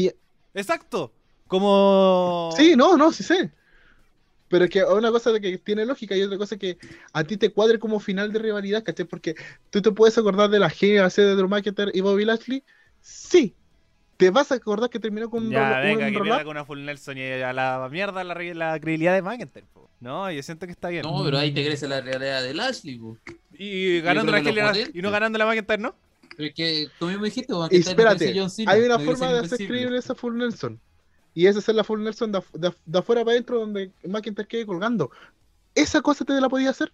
Exacto. 0.54 1.12
Como. 1.46 2.50
Sí, 2.56 2.74
no, 2.76 2.96
no, 2.96 3.12
sí 3.12 3.22
sé. 3.22 3.52
Pero 4.48 4.64
es 4.66 4.70
que 4.70 4.84
una 4.84 5.10
cosa 5.10 5.32
de 5.32 5.40
que 5.40 5.58
tiene 5.58 5.84
lógica 5.84 6.16
y 6.16 6.22
otra 6.22 6.38
cosa 6.38 6.56
que 6.56 6.78
a 7.12 7.24
ti 7.24 7.36
te 7.36 7.50
cuadre 7.50 7.78
como 7.78 7.98
final 7.98 8.32
de 8.32 8.38
rivalidad, 8.38 8.84
¿cachai? 8.84 9.06
Porque 9.06 9.34
tú 9.70 9.82
te 9.82 9.90
puedes 9.90 10.16
acordar 10.16 10.50
de 10.50 10.58
la 10.58 10.68
GAC 10.68 11.14
de 11.16 11.34
Drew 11.34 11.48
McIntyre 11.48 11.90
y 11.94 12.00
Bobby 12.00 12.24
Lashley. 12.24 12.62
Sí. 13.00 13.54
¿Te 14.16 14.30
vas 14.30 14.52
a 14.52 14.56
acordar 14.56 14.90
que 14.90 15.00
terminó 15.00 15.28
con 15.28 15.50
ya, 15.50 15.76
un, 15.76 15.98
venga, 15.98 16.06
que 16.10 16.44
con 16.44 16.48
una 16.48 16.64
full 16.64 16.80
Nelson 16.80 17.18
y 17.18 17.22
a 17.22 17.52
la 17.52 17.88
mierda 17.90 18.22
la, 18.22 18.34
la 18.34 18.80
credibilidad 18.80 19.14
de 19.14 19.22
McIntyre. 19.22 19.66
No, 20.00 20.30
yo 20.30 20.42
siento 20.42 20.66
que 20.66 20.72
está 20.72 20.88
bien. 20.88 21.02
No, 21.02 21.24
pero 21.24 21.38
ahí 21.38 21.52
te 21.52 21.64
crece 21.64 21.88
la 21.88 22.00
realidad 22.00 22.42
de 22.42 22.54
Lashley, 22.54 23.00
Y 23.54 24.00
ganando 24.02 24.32
la 24.32 24.40
y 24.92 25.02
no 25.02 25.10
ganando 25.10 25.38
la 25.38 25.46
McIntyre, 25.46 25.82
¿no? 25.82 25.94
Pero 26.36 26.48
es 26.48 26.54
que 26.54 26.88
tú 26.98 27.06
mismo 27.06 27.24
dijiste, 27.24 27.54
espérate, 27.70 28.34
hay 28.66 28.80
una 28.82 28.98
forma 28.98 29.32
de 29.32 29.38
hacer 29.40 29.66
creíble 29.66 29.98
esa 29.98 30.14
full 30.14 30.36
Nelson. 30.36 30.80
Y 31.32 31.46
esa 31.46 31.58
es 31.58 31.68
la 31.68 31.82
full 31.82 32.02
Nelson 32.02 32.32
de, 32.32 32.42
de, 32.52 32.98
afuera 32.98 33.24
para 33.24 33.32
adentro 33.32 33.58
donde 33.58 33.90
McIntyre 34.04 34.46
quede 34.46 34.66
colgando. 34.66 35.10
Esa 35.74 36.00
cosa 36.00 36.24
te 36.24 36.40
la 36.40 36.48
podía 36.48 36.70
hacer. 36.70 36.92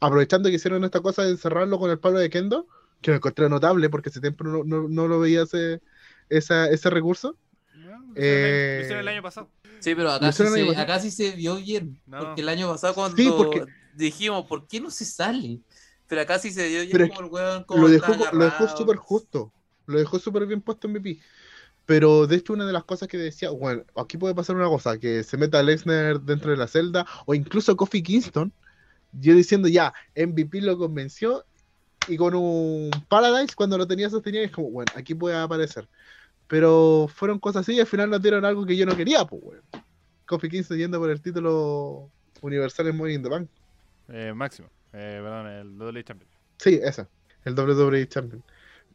Aprovechando 0.00 0.48
que 0.48 0.56
hicieron 0.56 0.84
esta 0.84 1.00
cosa 1.00 1.24
de 1.24 1.30
encerrarlo 1.30 1.78
con 1.78 1.90
el 1.90 1.98
palo 1.98 2.18
de 2.18 2.28
Kendo, 2.28 2.66
que 3.00 3.10
lo 3.10 3.16
encontré 3.16 3.48
notable 3.48 3.88
porque 3.88 4.10
ese 4.10 4.20
tiempo 4.20 4.44
no, 4.44 4.64
no, 4.64 4.88
no 4.88 5.08
lo 5.08 5.20
veía 5.20 5.42
ese, 5.42 5.80
esa, 6.28 6.68
ese 6.68 6.90
recurso. 6.90 7.36
lo 8.14 8.20
hicieron 8.20 9.00
el 9.00 9.08
año 9.08 9.22
pasado. 9.22 9.48
Sí, 9.80 9.94
pero 9.94 10.10
acá, 10.10 10.32
sí 10.32 10.44
se, 10.44 10.76
acá 10.76 10.98
sí 10.98 11.10
se, 11.10 11.32
vio 11.32 11.56
bien. 11.56 12.00
Porque 12.10 12.40
el 12.40 12.48
año 12.48 12.70
pasado 12.70 12.94
cuando 12.94 13.16
dijimos, 13.94 14.46
¿por 14.46 14.66
qué 14.66 14.80
no 14.80 14.90
se 14.90 15.04
sale? 15.04 15.60
Pero 16.08 16.22
acá 16.22 16.38
sí 16.38 16.50
se 16.50 16.68
vio 16.68 16.98
bien 16.98 17.08
como 17.08 17.20
el 17.20 17.26
weón. 17.26 17.66
lo 17.68 17.88
dejó, 17.88 18.14
lo 18.32 18.44
dejó 18.44 18.68
súper 18.68 18.96
justo. 18.96 19.52
Lo 19.86 19.98
dejó 19.98 20.18
súper 20.18 20.46
bien 20.46 20.60
puesto 20.60 20.86
en 20.86 20.94
MVP. 20.94 21.20
Pero 21.88 22.26
de 22.26 22.36
hecho, 22.36 22.52
una 22.52 22.66
de 22.66 22.72
las 22.74 22.84
cosas 22.84 23.08
que 23.08 23.16
decía, 23.16 23.48
bueno, 23.48 23.82
aquí 23.96 24.18
puede 24.18 24.34
pasar 24.34 24.56
una 24.56 24.68
cosa, 24.68 24.98
que 24.98 25.22
se 25.22 25.38
meta 25.38 25.62
Lesnar 25.62 26.20
dentro 26.20 26.50
de 26.50 26.58
la 26.58 26.66
celda, 26.66 27.06
o 27.24 27.34
incluso 27.34 27.74
Kofi 27.78 28.02
Kingston, 28.02 28.52
yo 29.12 29.34
diciendo 29.34 29.68
ya, 29.68 29.94
MVP 30.14 30.60
lo 30.60 30.76
convenció, 30.76 31.46
y 32.06 32.18
con 32.18 32.34
un 32.34 32.90
Paradise, 33.08 33.54
cuando 33.54 33.78
lo 33.78 33.86
tenía 33.86 34.10
sostenido, 34.10 34.44
es 34.44 34.50
como, 34.50 34.70
bueno, 34.70 34.92
aquí 34.96 35.14
puede 35.14 35.34
aparecer. 35.36 35.88
Pero 36.48 37.08
fueron 37.14 37.38
cosas 37.38 37.60
así 37.60 37.74
y 37.74 37.80
al 37.80 37.86
final 37.86 38.10
nos 38.10 38.22
dieron 38.22 38.44
algo 38.44 38.66
que 38.66 38.76
yo 38.76 38.86
no 38.86 38.96
quería, 38.96 39.24
pues, 39.24 39.42
weón. 39.42 39.62
Kofi 40.26 40.48
Kingston 40.48 40.78
yendo 40.78 40.98
por 40.98 41.10
el 41.10 41.22
título 41.22 42.10
universal 42.42 42.88
en 42.88 42.96
Money 42.96 43.14
in 43.14 43.22
the 43.22 43.28
Bank. 43.28 43.48
Eh, 44.08 44.32
máximo, 44.34 44.68
eh, 44.92 45.20
perdón, 45.22 45.46
el 45.46 45.78
WWE 45.78 46.04
Champion. 46.04 46.30
Sí, 46.58 46.80
esa, 46.82 47.08
el 47.44 47.54
WWE 47.54 48.08
Champion. 48.08 48.42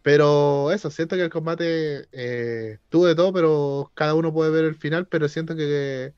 Pero 0.04 0.72
eso, 0.72 0.92
siento 0.92 1.16
que 1.16 1.24
el 1.24 1.30
combate 1.30 2.08
eh, 2.12 2.78
tuvo 2.90 3.08
de 3.08 3.16
todo, 3.16 3.32
pero 3.32 3.92
cada 3.96 4.14
uno 4.16 4.34
puede 4.34 4.52
ver 4.52 4.66
el 4.66 4.76
final, 4.76 5.08
pero 5.08 5.30
siento 5.30 5.56
que 5.56 6.14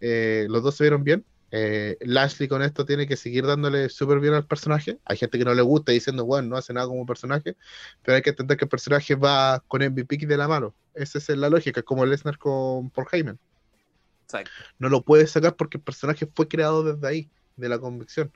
eh, 0.00 0.46
los 0.50 0.62
dos 0.62 0.76
se 0.76 0.84
vieron 0.84 1.02
bien. 1.02 1.24
Eh, 1.54 1.98
Lashley 2.00 2.48
con 2.48 2.62
esto 2.62 2.86
tiene 2.86 3.06
que 3.06 3.16
seguir 3.16 3.46
dándole 3.46 3.90
súper 3.90 4.18
bien 4.20 4.32
al 4.32 4.46
personaje. 4.46 4.98
Hay 5.04 5.18
gente 5.18 5.38
que 5.38 5.44
no 5.44 5.54
le 5.54 5.62
gusta 5.62 5.92
diciendo, 5.92 6.24
bueno, 6.24 6.48
no 6.48 6.56
hace 6.56 6.72
nada 6.72 6.86
como 6.86 7.04
personaje, 7.04 7.56
pero 8.02 8.16
hay 8.16 8.22
que 8.22 8.30
entender 8.30 8.56
que 8.56 8.64
el 8.64 8.70
personaje 8.70 9.14
va 9.14 9.62
con 9.68 9.82
MVP 9.82 10.16
de 10.26 10.36
la 10.36 10.48
mano. 10.48 10.74
Esa 10.94 11.18
es 11.18 11.28
la 11.28 11.50
lógica, 11.50 11.82
como 11.82 12.06
Lesnar 12.06 12.38
con 12.38 12.90
Paul 12.90 13.06
Heyman. 13.12 13.38
No 14.78 14.88
lo 14.88 15.02
puedes 15.02 15.30
sacar 15.30 15.54
porque 15.56 15.76
el 15.76 15.82
personaje 15.82 16.26
fue 16.26 16.48
creado 16.48 16.82
desde 16.82 17.06
ahí, 17.06 17.30
de 17.56 17.68
la 17.68 17.78
convicción. 17.78 18.32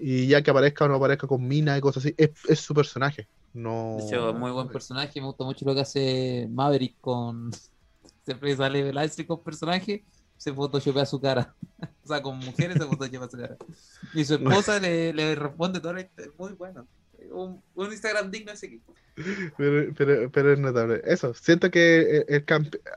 Y 0.00 0.26
ya 0.26 0.42
que 0.42 0.50
aparezca 0.50 0.84
o 0.84 0.88
no 0.88 0.96
aparezca 0.96 1.28
con 1.28 1.46
mina 1.46 1.78
y 1.78 1.80
cosas 1.80 2.04
así, 2.04 2.14
es 2.18 2.58
su 2.58 2.74
personaje. 2.74 3.28
No. 3.52 3.96
De 3.98 4.06
hecho, 4.06 4.32
muy 4.34 4.50
buen 4.50 4.68
personaje. 4.68 5.20
Me 5.20 5.26
gusta 5.26 5.44
mucho 5.44 5.64
lo 5.64 5.74
que 5.74 5.80
hace 5.80 6.48
Maverick 6.50 6.96
con. 7.00 7.50
Siempre 8.24 8.56
sale 8.56 8.82
Velázquez 8.82 9.26
con 9.26 9.42
personaje, 9.42 10.04
se 10.40 10.54
photoshopea 10.54 11.04
su 11.04 11.20
cara. 11.20 11.54
o 12.02 12.08
sea, 12.08 12.22
con 12.22 12.38
mujeres 12.38 12.78
se 12.78 12.86
photoshopea 12.86 13.28
su 13.28 13.36
cara. 13.36 13.56
Y 14.14 14.24
su 14.24 14.34
esposa 14.36 14.80
le, 14.80 15.12
le 15.12 15.34
responde 15.34 15.80
todo. 15.80 15.94
Muy 16.38 16.52
bueno. 16.54 16.86
Un, 17.30 17.62
un 17.74 17.92
Instagram 17.92 18.30
digno 18.30 18.50
ese 18.50 18.66
equipo. 18.66 18.94
Pero, 19.58 19.92
pero, 19.94 20.30
pero, 20.30 20.52
es 20.54 20.58
notable. 20.58 21.02
Eso, 21.04 21.34
siento 21.34 21.70
que 21.70 22.24
el, 22.26 22.44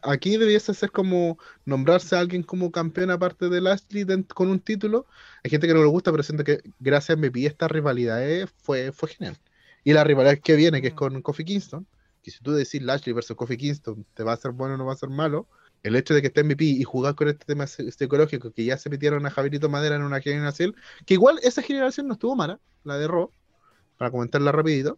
aquí 0.03 0.37
debiese 0.37 0.73
ser 0.73 0.89
como 0.91 1.37
nombrarse 1.65 2.15
a 2.15 2.19
alguien 2.19 2.43
como 2.43 2.71
campeón 2.71 3.11
aparte 3.11 3.49
de 3.49 3.59
Lashley 3.59 4.05
con 4.33 4.47
un 4.47 4.61
título. 4.61 5.05
Hay 5.43 5.51
gente 5.51 5.67
que 5.67 5.73
no 5.73 5.81
le 5.81 5.87
gusta, 5.87 6.11
pero 6.11 6.23
siento 6.23 6.45
que 6.45 6.61
gracias 6.79 7.17
a 7.17 7.19
MVP 7.19 7.45
esta 7.45 7.67
rivalidad 7.67 8.25
eh, 8.25 8.47
fue, 8.55 8.93
fue 8.93 9.09
genial. 9.09 9.37
Y 9.83 9.91
la 9.91 10.05
rivalidad 10.05 10.39
que 10.39 10.55
viene, 10.55 10.81
que 10.81 10.89
es 10.89 10.93
con 10.93 11.21
Kofi 11.21 11.43
Kingston, 11.43 11.85
que 12.21 12.31
si 12.31 12.41
tú 12.41 12.53
decís 12.53 12.81
Lashley 12.81 13.11
versus 13.11 13.35
Kofi 13.35 13.57
Kingston, 13.57 14.05
te 14.13 14.23
va 14.23 14.31
a 14.31 14.37
ser 14.37 14.51
bueno 14.51 14.75
o 14.75 14.77
no 14.77 14.85
va 14.85 14.93
a 14.93 14.95
ser 14.95 15.09
malo, 15.09 15.49
el 15.83 15.95
hecho 15.95 16.13
de 16.13 16.21
que 16.21 16.27
esté 16.27 16.43
MVP 16.43 16.63
y 16.63 16.83
jugar 16.83 17.15
con 17.15 17.27
este 17.27 17.45
tema 17.45 17.67
psicológico, 17.67 18.51
que 18.51 18.65
ya 18.65 18.77
se 18.77 18.89
metieron 18.89 19.25
a 19.25 19.29
Javierito 19.29 19.69
Madera 19.69 19.95
en 19.95 20.03
una 20.03 20.21
generación, 20.21 20.75
que 21.05 21.13
igual 21.13 21.39
esa 21.43 21.61
generación 21.61 22.07
no 22.07 22.13
estuvo 22.13 22.35
mala, 22.35 22.59
la 22.83 22.97
de 22.97 23.07
Raw, 23.07 23.29
para 23.97 24.09
comentarla 24.09 24.51
rapidito, 24.51 24.97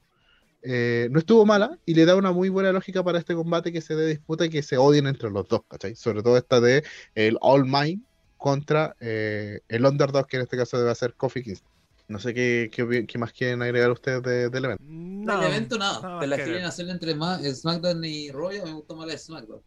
eh, 0.61 1.09
no 1.11 1.19
estuvo 1.19 1.45
mala 1.45 1.77
y 1.85 1.93
le 1.93 2.05
da 2.05 2.15
una 2.15 2.31
muy 2.31 2.49
buena 2.49 2.71
lógica 2.71 3.03
para 3.03 3.19
este 3.19 3.35
combate 3.35 3.71
que 3.71 3.81
se 3.81 3.95
dé 3.95 4.07
disputa 4.07 4.45
y 4.45 4.49
que 4.49 4.63
se 4.63 4.77
odien 4.77 5.05
entre 5.05 5.29
los 5.29 5.47
dos, 5.47 5.61
¿cachai? 5.67 5.95
Sobre 5.95 6.23
todo 6.23 6.37
esta 6.37 6.59
de 6.59 6.83
el 7.13 7.37
All 7.41 7.65
Mine 7.65 8.01
contra 8.37 8.95
eh, 8.99 9.59
el 9.67 9.85
Underdog, 9.85 10.27
que 10.27 10.37
en 10.37 10.43
este 10.43 10.57
caso 10.57 10.77
debe 10.77 10.93
ser 10.95 11.13
Kofi 11.13 11.43
Kingston. 11.43 11.71
No 12.07 12.19
sé 12.19 12.33
qué, 12.35 12.69
qué, 12.71 13.17
más 13.17 13.33
quieren 13.33 13.63
agregar 13.63 13.89
ustedes 13.89 14.21
del 14.51 14.65
evento. 14.65 14.83
No, 14.87 15.39
del 15.39 15.51
evento 15.51 15.77
nada. 15.77 15.99
No, 16.01 16.25
la 16.25 16.35
quieren 16.35 16.63
hacer 16.63 16.87
entre 16.89 17.15
más 17.15 17.41
SmackDown 17.43 18.03
y 18.03 18.31
Royal, 18.31 18.65
me 18.65 18.73
gustó 18.73 18.95
más 18.95 19.07
la 19.07 19.17
SmackDown. 19.17 19.61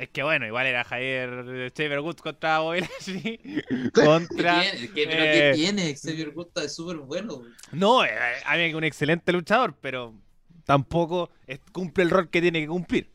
Es 0.00 0.08
que 0.08 0.22
bueno, 0.22 0.46
igual 0.46 0.66
era 0.66 0.82
Javier 0.82 1.70
Xavier 1.76 2.00
Woods 2.00 2.22
contra 2.22 2.60
Bobby 2.60 2.80
contra. 3.94 4.62
¿Qué 4.62 4.70
tiene? 4.70 4.94
¿Qué, 4.94 5.06
pero 5.06 5.22
¿qué 5.24 5.50
eh, 5.50 5.54
tiene? 5.54 5.94
Xavier 5.94 6.30
Woods 6.30 6.52
es 6.64 6.74
súper 6.74 6.96
bueno. 6.96 7.42
No, 7.70 8.02
eh, 8.02 8.10
a 8.46 8.56
mí 8.56 8.62
es 8.62 8.74
un 8.74 8.84
excelente 8.84 9.30
luchador, 9.30 9.76
pero 9.78 10.14
tampoco 10.64 11.28
cumple 11.72 12.04
el 12.04 12.10
rol 12.10 12.30
que 12.30 12.40
tiene 12.40 12.62
que 12.62 12.68
cumplir. 12.68 13.10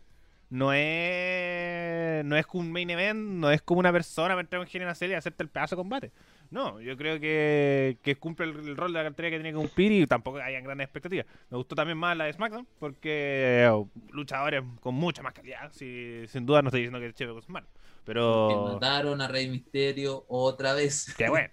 No 0.52 0.74
es. 0.74 1.75
No 2.24 2.38
es 2.38 2.46
un 2.54 2.72
main 2.72 2.90
event, 2.90 3.20
no 3.20 3.52
es 3.52 3.62
como 3.62 3.80
una 3.80 3.92
persona 3.92 4.40
entrar 4.40 4.66
en 4.72 4.84
una 4.84 4.96
serie 4.96 5.16
y 5.16 5.18
hacerte 5.18 5.44
el 5.44 5.50
pedazo 5.50 5.76
de 5.76 5.80
combate. 5.80 6.12
No, 6.52 6.80
yo 6.80 6.96
creo 6.96 7.20
que, 7.20 8.18
cumple 8.20 8.46
el, 8.46 8.78
rol 8.78 8.94
de 8.94 9.00
la 9.00 9.04
cartera 9.04 9.30
que 9.30 9.38
tiene 9.38 9.52
que 9.52 9.58
cumplir 9.58 9.92
y 9.92 10.08
tampoco 10.08 10.38
hayan 10.38 10.64
grandes 10.64 10.86
expectativas. 10.86 11.26
Me 11.50 11.58
gustó 11.58 11.76
también 11.76 11.98
más 11.98 12.16
la 12.16 12.26
de 12.26 12.34
SmackDown 12.34 12.68
porque 12.80 13.68
oh, 13.72 13.90
luchadores 14.12 14.64
con 14.80 14.96
mucha 14.96 15.22
más 15.22 15.34
calidad. 15.34 15.72
sin 15.74 16.46
duda 16.46 16.62
no 16.62 16.70
estoy 16.70 16.82
diciendo 16.82 17.00
que 17.00 17.08
el 17.08 17.14
Chefe 17.14 17.38
es 17.38 17.50
malo. 17.50 17.68
Pero. 18.06 18.74
mataron 18.74 19.20
a 19.22 19.28
Rey 19.28 19.50
Misterio 19.50 20.26
otra 20.28 20.74
vez. 20.74 21.14
Qué 21.18 21.30
bueno. 21.30 21.50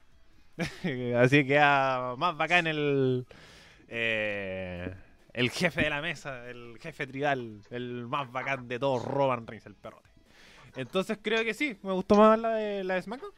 Así 1.19 1.47
que 1.47 1.59
más 1.59 2.37
bacán 2.37 2.67
el. 2.67 3.27
Eh, 3.89 4.95
el 5.33 5.51
jefe 5.51 5.83
de 5.83 5.91
la 5.91 6.03
mesa, 6.03 6.49
el 6.49 6.79
jefe 6.79 7.07
tribal, 7.07 7.61
el 7.71 8.07
más 8.07 8.31
bacán 8.31 8.69
de 8.69 8.79
todos, 8.79 9.03
Roman 9.03 9.47
Reigns, 9.47 9.67
el 9.67 9.75
perrote. 9.75 10.12
Entonces 10.77 11.19
creo 11.21 11.45
que 11.45 11.55
sí, 11.55 11.77
me 11.83 11.93
gustó 11.93 12.17
más 12.17 12.39
la 12.39 12.55
de, 12.55 12.85
la 12.85 12.95
de 12.95 13.03
SmackDown. 13.03 13.33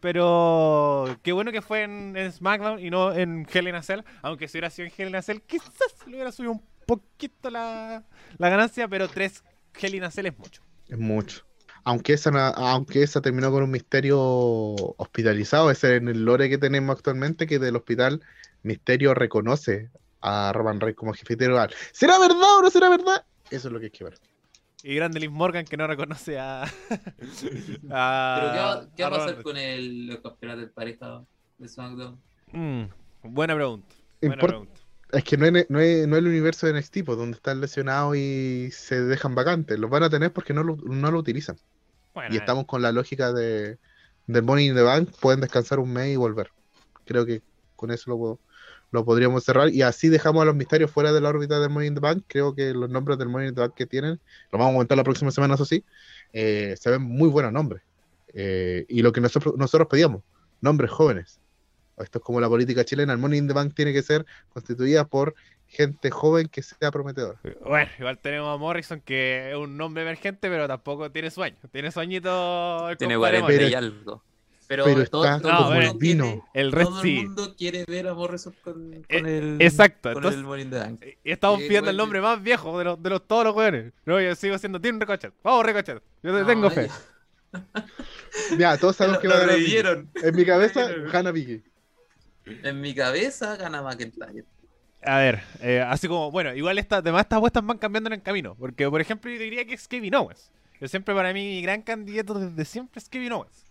Pero 0.00 1.16
qué 1.22 1.32
bueno 1.32 1.50
que 1.50 1.62
fue 1.62 1.82
en, 1.82 2.16
SmackDown 2.32 2.78
y 2.78 2.90
no 2.90 3.12
en 3.12 3.46
Hell 3.52 3.68
in 3.68 3.82
Cell. 3.82 4.00
Aunque 4.22 4.48
si 4.48 4.56
hubiera 4.56 4.70
sido 4.70 4.86
en 4.86 4.94
Hell 4.96 5.08
in 5.08 5.16
a 5.16 5.22
Cell, 5.22 5.38
quizás 5.46 5.72
le 6.06 6.14
hubiera 6.14 6.32
subido 6.32 6.52
un 6.52 6.62
poquito 6.86 7.50
la, 7.50 8.04
ganancia, 8.38 8.88
pero 8.88 9.08
tres 9.08 9.42
Hell 9.78 9.94
in 9.94 10.04
a 10.04 10.10
Cell 10.10 10.26
es 10.26 10.38
mucho. 10.38 10.62
Es 10.88 10.98
mucho. 10.98 11.44
Aunque 11.84 12.12
esa, 12.12 12.30
aunque 12.50 13.02
esa 13.02 13.20
terminó 13.20 13.50
con 13.50 13.62
un 13.62 13.70
misterio 13.70 14.18
hospitalizado, 14.18 15.70
ese 15.70 15.96
en 15.96 16.08
el 16.08 16.24
lore 16.24 16.48
que 16.48 16.58
tenemos 16.58 16.96
actualmente, 16.96 17.46
que 17.46 17.58
del 17.58 17.76
hospital 17.76 18.20
Misterio 18.62 19.14
reconoce 19.14 19.90
a 20.20 20.52
Roman 20.52 20.80
Reigns 20.80 20.96
como 20.96 21.12
jefe 21.12 21.36
tribal. 21.36 21.72
¿Será 21.92 22.18
verdad 22.18 22.58
o 22.58 22.62
no 22.62 22.70
será 22.70 22.88
verdad? 22.88 23.24
Eso 23.50 23.68
es 23.68 23.72
lo 23.72 23.78
que 23.78 23.86
hay 23.86 23.90
que 23.90 24.04
ver. 24.04 24.18
Y 24.82 24.94
grande 24.94 25.18
Liz 25.18 25.30
Morgan 25.30 25.64
que 25.64 25.76
no 25.76 25.86
reconoce 25.86 26.38
a. 26.38 26.64
¿Pero 26.88 27.80
qué 27.80 27.88
va, 27.88 29.08
a, 29.08 29.10
pasar 29.10 29.42
con 29.42 29.56
el, 29.56 30.20
campeonato 30.22 30.60
del 30.60 30.70
pareja 30.70 31.24
de 31.58 31.68
SmackDown? 31.68 32.20
Mm, 32.52 32.84
Buena 33.22 33.54
pregunta. 33.54 33.94
Buena 34.20 34.36
pregunta. 34.36 34.80
Es 35.10 35.24
que 35.24 35.36
no 35.36 35.46
es, 35.46 35.52
no, 35.70 35.80
es, 35.80 36.06
no 36.06 36.16
es, 36.16 36.18
el 36.20 36.28
universo 36.28 36.66
de 36.66 36.78
NXT, 36.78 37.04
pues, 37.04 37.18
donde 37.18 37.36
están 37.36 37.60
lesionados 37.60 38.16
y 38.16 38.68
se 38.70 39.00
dejan 39.00 39.34
vacantes. 39.34 39.78
Los 39.78 39.90
van 39.90 40.02
a 40.02 40.10
tener 40.10 40.32
porque 40.32 40.52
no 40.52 40.62
lo, 40.62 40.76
no 40.76 41.10
lo 41.10 41.18
utilizan. 41.18 41.56
y 42.30 42.36
eh. 42.36 42.38
estamos 42.38 42.66
con 42.66 42.82
la 42.82 42.92
lógica 42.92 43.32
de, 43.32 43.78
del 44.26 44.42
Money 44.42 44.68
in 44.68 44.74
the 44.74 44.82
Bank. 44.82 45.10
Pueden 45.20 45.40
descansar 45.40 45.78
un 45.78 45.92
mes 45.92 46.12
y 46.12 46.16
volver. 46.16 46.50
Creo 47.04 47.26
que 47.26 47.42
con 47.74 47.90
eso 47.90 48.10
lo, 48.10 48.38
lo 48.90 49.04
podríamos 49.04 49.44
cerrar. 49.44 49.70
Y 49.70 49.82
así 49.82 50.08
dejamos 50.08 50.42
a 50.42 50.44
los 50.46 50.54
misterios 50.54 50.90
fuera 50.90 51.12
de 51.12 51.20
la 51.20 51.28
órbita 51.28 51.60
del 51.60 51.70
Money 51.70 51.88
in 51.88 51.94
the 51.94 52.00
Bank. 52.00 52.24
Creo 52.26 52.54
que 52.54 52.72
los 52.72 52.88
nombres 52.90 53.18
del 53.18 53.28
Money 53.28 53.48
in 53.48 53.54
the 53.54 53.60
Bank 53.60 53.74
que 53.74 53.86
tienen, 53.86 54.20
lo 54.50 54.58
vamos 54.58 54.70
a 54.70 54.74
comentar 54.74 54.96
la 54.96 55.04
próxima 55.04 55.30
semana, 55.30 55.54
eso 55.54 55.64
sí, 55.64 55.84
eh, 56.32 56.74
se 56.78 56.90
ven 56.90 57.02
muy 57.02 57.28
buenos 57.28 57.52
nombres. 57.52 57.82
Eh, 58.34 58.86
y 58.88 59.02
lo 59.02 59.12
que 59.12 59.20
nosotros, 59.20 59.54
nosotros 59.56 59.88
pedíamos, 59.88 60.22
nombres 60.60 60.90
jóvenes. 60.90 61.40
Esto 61.98 62.18
es 62.18 62.24
como 62.24 62.40
la 62.40 62.48
política 62.48 62.84
chilena, 62.84 63.12
el 63.12 63.18
Money 63.18 63.38
in 63.38 63.48
the 63.48 63.54
Bank 63.54 63.74
tiene 63.74 63.92
que 63.92 64.02
ser 64.02 64.24
constituida 64.50 65.04
por 65.04 65.34
gente 65.66 66.10
joven 66.10 66.48
que 66.48 66.62
sea 66.62 66.90
prometedora. 66.90 67.38
Bueno, 67.66 67.90
igual 67.98 68.18
tenemos 68.18 68.54
a 68.54 68.56
Morrison, 68.56 69.00
que 69.00 69.50
es 69.50 69.56
un 69.56 69.76
nombre 69.76 70.02
emergente, 70.02 70.48
pero 70.48 70.66
tampoco 70.66 71.10
tiene 71.10 71.30
sueño. 71.30 71.56
Tiene 71.70 71.90
sueñito. 71.90 72.88
Tiene 72.96 73.16
40 73.18 73.52
y 73.52 73.74
algo. 73.74 74.22
Pero, 74.68 74.84
todo, 75.06 75.24
el 75.72 75.94
vino. 75.96 76.46
el 76.52 76.70
todo 76.70 77.00
el 77.02 77.24
mundo 77.24 77.56
quiere 77.56 77.86
ver 77.88 78.06
a 78.06 78.12
Morrison 78.12 78.54
con, 78.62 78.92
eh, 78.92 79.02
el. 79.08 79.56
Exacto. 79.60 80.12
Con 80.12 80.26
el 80.26 80.44
Money 80.44 80.64
in 80.64 80.70
the 80.70 80.78
Bank. 80.78 81.04
Y 81.24 81.30
estamos 81.30 81.60
pidiendo 81.60 81.88
el 81.88 81.96
nombre 81.96 82.20
más 82.20 82.42
viejo 82.42 82.78
de 82.78 82.84
los, 82.84 83.02
de 83.02 83.08
los 83.08 83.26
todos 83.26 83.44
los 83.44 83.54
jóvenes. 83.54 83.94
No, 84.04 84.20
yo 84.20 84.34
sigo 84.34 84.58
siendo 84.58 84.78
Team 84.78 85.00
Ricochet. 85.00 85.32
Vamos, 85.42 85.64
Ricochet. 85.64 86.02
Yo 86.22 86.36
te 86.36 86.44
tengo 86.44 86.70
fe. 86.70 86.88
Ya, 88.58 88.76
todos 88.76 88.94
sabemos 88.94 89.20
que 89.20 89.28
va 89.28 89.36
a 89.36 89.38
ganar. 89.38 89.56
En 89.56 90.36
mi 90.36 90.44
cabeza, 90.44 90.86
gana 91.12 91.30
Vicky. 91.32 91.62
En 92.44 92.78
mi 92.78 92.94
cabeza 92.94 93.56
gana 93.56 93.80
McIntyre. 93.80 94.44
A 95.02 95.16
ver, 95.16 95.42
eh, 95.60 95.80
así 95.80 96.08
como, 96.08 96.30
bueno, 96.30 96.54
igual 96.54 96.78
esta, 96.78 96.98
además 96.98 97.22
estas 97.22 97.38
apuestas 97.38 97.64
van 97.64 97.78
cambiando 97.78 98.08
en 98.08 98.14
el 98.14 98.22
camino. 98.22 98.54
Porque, 98.54 98.88
por 98.90 99.00
ejemplo, 99.00 99.30
yo 99.30 99.38
diría 99.38 99.64
que 99.64 99.74
es 99.74 99.88
Kevin 99.88 100.14
Owens. 100.14 100.50
Yo 100.78 100.88
siempre, 100.88 101.14
para 101.14 101.32
mí, 101.32 101.46
mi 101.46 101.62
gran 101.62 101.80
candidato 101.80 102.34
desde 102.34 102.64
siempre 102.66 102.98
es 103.00 103.08
Kevin 103.08 103.32
Owens 103.32 103.67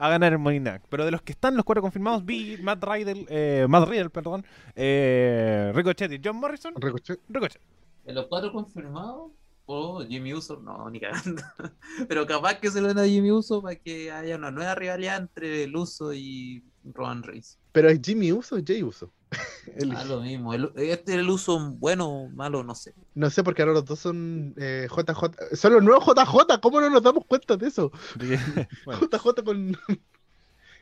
a 0.00 0.08
ganar 0.08 0.32
el 0.32 0.38
Money 0.38 0.62
Pero 0.88 1.04
de 1.04 1.10
los 1.10 1.20
que 1.20 1.32
están 1.32 1.54
los 1.56 1.64
cuatro 1.64 1.82
confirmados, 1.82 2.24
vi 2.24 2.56
Matt 2.62 2.82
Riddle, 2.82 3.26
eh, 3.28 3.66
Matt 3.68 3.86
Riddle, 3.86 4.08
perdón, 4.08 4.44
eh, 4.74 5.72
Ricochet 5.74 6.10
y 6.10 6.20
John 6.24 6.36
Morrison. 6.36 6.74
Ricochet. 6.74 7.20
Ricochet. 7.28 7.60
¿En 8.06 8.14
los 8.14 8.26
cuatro 8.26 8.50
confirmados? 8.50 9.30
Oh, 9.72 10.04
Jimmy 10.04 10.34
Uso, 10.34 10.60
no, 10.60 10.90
ni 10.90 10.98
cagando. 10.98 11.42
Pero 12.08 12.26
capaz 12.26 12.56
que 12.56 12.72
se 12.72 12.80
lo 12.80 12.88
den 12.88 12.98
a 12.98 13.04
Jimmy 13.04 13.30
Uso 13.30 13.62
para 13.62 13.76
que 13.76 14.10
haya 14.10 14.34
una 14.34 14.50
nueva 14.50 14.74
rivalidad 14.74 15.18
entre 15.18 15.62
el 15.62 15.76
Uso 15.76 16.12
y 16.12 16.64
Roman 16.82 17.22
Reigns. 17.22 17.56
¿Pero 17.70 17.88
es 17.88 18.00
Jimmy 18.02 18.32
Uso 18.32 18.56
o 18.56 18.60
Jay 18.66 18.82
Uso? 18.82 19.12
Ah, 19.94 20.04
lo 20.04 20.22
mismo. 20.22 20.52
este 20.52 21.12
es 21.12 21.18
el 21.18 21.30
uso 21.30 21.70
bueno 21.74 22.08
o 22.08 22.28
malo, 22.30 22.64
no 22.64 22.74
sé. 22.74 22.92
No 23.14 23.30
sé, 23.30 23.44
porque 23.44 23.62
ahora 23.62 23.74
los 23.74 23.84
dos 23.84 24.00
son 24.00 24.52
eh, 24.56 24.88
JJ. 24.90 25.54
Son 25.54 25.72
los 25.72 25.82
nuevos 25.84 26.04
JJ. 26.04 26.60
¿Cómo 26.60 26.80
no 26.80 26.90
nos 26.90 27.02
damos 27.04 27.24
cuenta 27.26 27.56
de 27.56 27.68
eso? 27.68 27.92
JJ 28.18 29.44
con. 29.44 29.76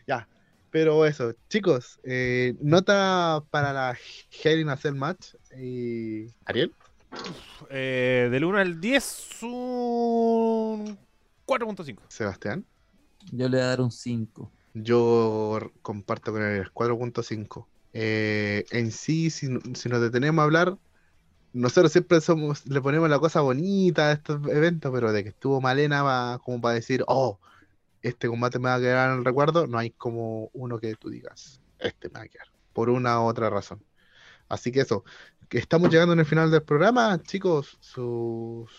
ya. 0.07 0.27
Pero 0.71 1.05
eso, 1.05 1.35
chicos, 1.51 2.01
eh, 2.05 2.57
nota 2.63 3.45
para 3.51 3.75
la 3.75 3.99
Hell 4.43 4.61
in 4.61 4.71
a 4.71 4.77
Cell 4.79 4.95
match. 4.95 5.35
Y... 5.55 6.29
¿Ariel? 6.47 6.75
Eh, 7.71 8.29
del 8.31 8.45
1 8.45 8.59
al 8.59 8.81
10, 8.81 9.43
un 9.43 10.99
4.5. 11.47 12.01
Sebastián. 12.09 12.65
Yo 13.33 13.49
le 13.49 13.59
voy 13.59 13.65
a 13.65 13.69
dar 13.69 13.81
un 13.81 13.91
5. 13.91 14.51
Yo 14.75 15.59
comparto 15.83 16.33
con 16.33 16.43
el 16.43 16.73
4.5. 16.73 17.67
Eh, 17.93 18.65
en 18.71 18.93
sí, 18.93 19.31
si, 19.31 19.49
nos 19.49 20.01
detenemos 20.01 20.43
a 20.43 20.45
hablar, 20.45 20.79
nosotros 21.53 21.93
siempre 21.93 22.21
somos, 22.21 22.67
le 22.67 22.81
ponemos 22.81 23.09
la 23.09 23.19
cosa 23.19 23.41
bonita 23.41 24.09
a 24.09 24.13
estos 24.13 24.47
eventos, 24.49 24.93
pero 24.93 25.13
de 25.13 25.23
que 25.23 25.31
estuvo 25.31 25.61
Malena 25.61 26.03
va 26.03 26.39
como 26.39 26.61
para 26.61 26.75
decir, 26.75 27.03
oh, 27.07 27.41
este 28.03 28.29
combate 28.29 28.59
me 28.59 28.69
va 28.69 28.77
a 28.77 28.81
quedar 28.81 29.11
en 29.11 29.19
el 29.19 29.25
recuerdo, 29.25 29.67
no 29.67 29.79
hay 29.79 29.91
como 29.91 30.51
uno 30.53 30.79
que 30.79 30.95
tú 30.95 31.11
digas, 31.11 31.61
este 31.79 32.09
me 32.09 32.21
va 32.21 32.25
a 32.27 32.29
quedar, 32.29 32.49
por 32.73 32.91
una 32.91 33.21
u 33.21 33.25
otra 33.25 33.51
razón. 33.51 33.83
Así 34.49 34.73
que 34.73 34.81
eso, 34.81 35.05
que 35.49 35.59
estamos 35.59 35.91
llegando 35.91 36.13
en 36.13 36.21
el 36.21 36.27
final 36.27 36.51
del 36.51 36.63
programa, 36.63 37.21
chicos, 37.23 37.79
sus 37.81 38.71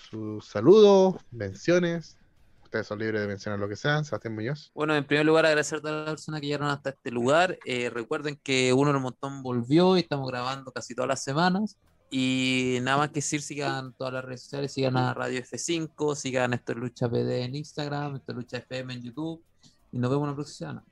saludos, 0.45 1.15
menciones, 1.31 2.17
ustedes 2.63 2.85
son 2.85 2.99
libres 2.99 3.21
de 3.21 3.27
mencionar 3.27 3.59
lo 3.59 3.67
que 3.67 3.75
sean. 3.75 4.05
Sebastián 4.05 4.35
Muñoz. 4.35 4.71
Bueno, 4.75 4.95
en 4.95 5.03
primer 5.03 5.25
lugar, 5.25 5.47
agradecer 5.47 5.79
a 5.79 5.81
todas 5.81 6.05
las 6.05 6.11
personas 6.11 6.41
que 6.41 6.47
llegaron 6.47 6.69
hasta 6.69 6.91
este 6.91 7.09
lugar. 7.09 7.57
Eh, 7.65 7.89
recuerden 7.89 8.39
que 8.43 8.71
Uno 8.73 8.93
del 8.93 9.01
Montón 9.01 9.41
volvió 9.41 9.97
y 9.97 10.01
estamos 10.01 10.29
grabando 10.29 10.71
casi 10.71 10.93
todas 10.93 11.07
las 11.07 11.23
semanas. 11.23 11.77
Y 12.11 12.77
nada 12.83 12.97
más 12.97 13.07
que 13.09 13.15
decir, 13.15 13.41
sigan 13.41 13.93
todas 13.93 14.13
las 14.13 14.25
redes 14.25 14.43
sociales, 14.43 14.71
sigan 14.71 14.97
a 14.97 15.13
Radio 15.13 15.39
F5, 15.39 16.15
sigan 16.15 16.53
Esto 16.53 16.73
Lucha 16.73 17.09
PD 17.09 17.43
en 17.43 17.55
Instagram, 17.55 18.17
Esto 18.17 18.33
Lucha 18.33 18.57
FM 18.57 18.93
en 18.93 19.01
YouTube. 19.01 19.43
Y 19.91 19.97
nos 19.97 20.11
vemos 20.11 20.27
la 20.27 20.35
próxima 20.35 20.69
semana. 20.69 20.85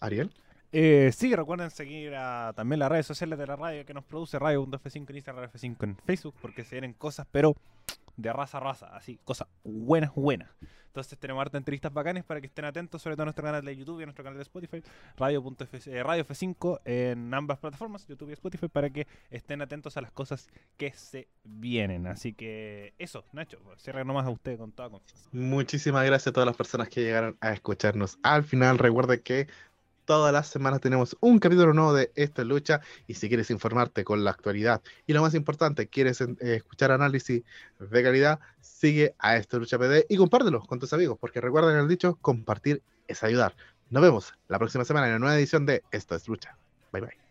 Ariel. 0.00 0.32
Eh, 0.72 1.10
sí, 1.12 1.34
recuerden 1.34 1.70
seguir 1.70 2.12
también 2.54 2.78
las 2.78 2.90
redes 2.90 3.06
sociales 3.06 3.38
de 3.38 3.46
la 3.46 3.56
radio 3.56 3.84
que 3.84 3.94
nos 3.94 4.04
produce 4.04 4.38
Radio.f5 4.38 5.10
en 5.10 5.16
Instagram, 5.16 5.50
F5 5.50 5.76
en 5.84 5.96
Facebook, 5.96 6.34
porque 6.40 6.64
se 6.64 6.76
vienen 6.76 6.92
cosas, 6.92 7.26
pero 7.30 7.56
de 8.16 8.32
raza 8.32 8.58
a 8.58 8.60
raza, 8.60 8.86
así, 8.94 9.18
cosas 9.24 9.48
buenas, 9.64 10.14
buenas. 10.14 10.50
Entonces 10.90 11.16
tenemos 11.18 11.40
harta 11.40 11.56
entrevistas 11.56 11.92
bacanes 11.92 12.24
para 12.24 12.40
que 12.40 12.48
estén 12.48 12.64
atentos, 12.64 13.00
sobre 13.00 13.14
todo 13.14 13.22
en 13.22 13.26
nuestro 13.26 13.44
canal 13.44 13.64
de 13.64 13.76
YouTube 13.76 14.00
y 14.00 14.02
en 14.02 14.06
nuestro 14.06 14.24
canal 14.24 14.36
de 14.36 14.42
Spotify, 14.42 14.82
Radio, 15.16 15.40
eh, 15.86 16.02
Radio 16.02 16.24
F5 16.24 16.80
en 16.84 17.32
ambas 17.32 17.58
plataformas, 17.58 18.08
YouTube 18.08 18.30
y 18.30 18.32
Spotify, 18.32 18.66
para 18.66 18.90
que 18.90 19.06
estén 19.30 19.62
atentos 19.62 19.96
a 19.96 20.00
las 20.00 20.10
cosas 20.10 20.48
que 20.76 20.90
se 20.92 21.28
vienen. 21.44 22.08
Así 22.08 22.32
que 22.32 22.92
eso, 22.98 23.24
Nacho, 23.32 23.58
cierre 23.76 24.04
nomás 24.04 24.26
a 24.26 24.30
usted 24.30 24.58
con 24.58 24.72
toda 24.72 24.90
confianza. 24.90 25.28
Muchísimas 25.30 26.04
gracias 26.04 26.26
a 26.26 26.32
todas 26.32 26.46
las 26.46 26.56
personas 26.56 26.88
que 26.88 27.02
llegaron 27.02 27.36
a 27.40 27.52
escucharnos. 27.52 28.18
Al 28.24 28.42
final, 28.42 28.78
recuerde 28.78 29.22
que 29.22 29.46
todas 30.10 30.32
las 30.32 30.48
semanas 30.48 30.80
tenemos 30.80 31.16
un 31.20 31.38
capítulo 31.38 31.72
nuevo 31.72 31.94
de 31.94 32.10
Esta 32.16 32.42
Lucha 32.42 32.80
y 33.06 33.14
si 33.14 33.28
quieres 33.28 33.48
informarte 33.52 34.02
con 34.02 34.24
la 34.24 34.32
actualidad 34.32 34.82
y 35.06 35.12
lo 35.12 35.22
más 35.22 35.34
importante, 35.34 35.86
quieres 35.86 36.20
eh, 36.20 36.34
escuchar 36.40 36.90
análisis 36.90 37.44
de 37.78 38.02
calidad, 38.02 38.40
sigue 38.60 39.14
a 39.20 39.36
Esta 39.36 39.58
Lucha 39.58 39.78
PD 39.78 40.06
y 40.08 40.16
compártelo 40.16 40.62
con 40.62 40.80
tus 40.80 40.92
amigos, 40.94 41.16
porque 41.20 41.40
recuerden 41.40 41.76
el 41.76 41.86
dicho, 41.86 42.18
compartir 42.20 42.82
es 43.06 43.22
ayudar. 43.22 43.54
Nos 43.88 44.02
vemos 44.02 44.34
la 44.48 44.58
próxima 44.58 44.84
semana 44.84 45.06
en 45.06 45.12
la 45.12 45.18
nueva 45.20 45.38
edición 45.38 45.64
de 45.64 45.84
Esto 45.92 46.16
es 46.16 46.26
Lucha. 46.26 46.56
Bye 46.90 47.02
bye. 47.02 47.29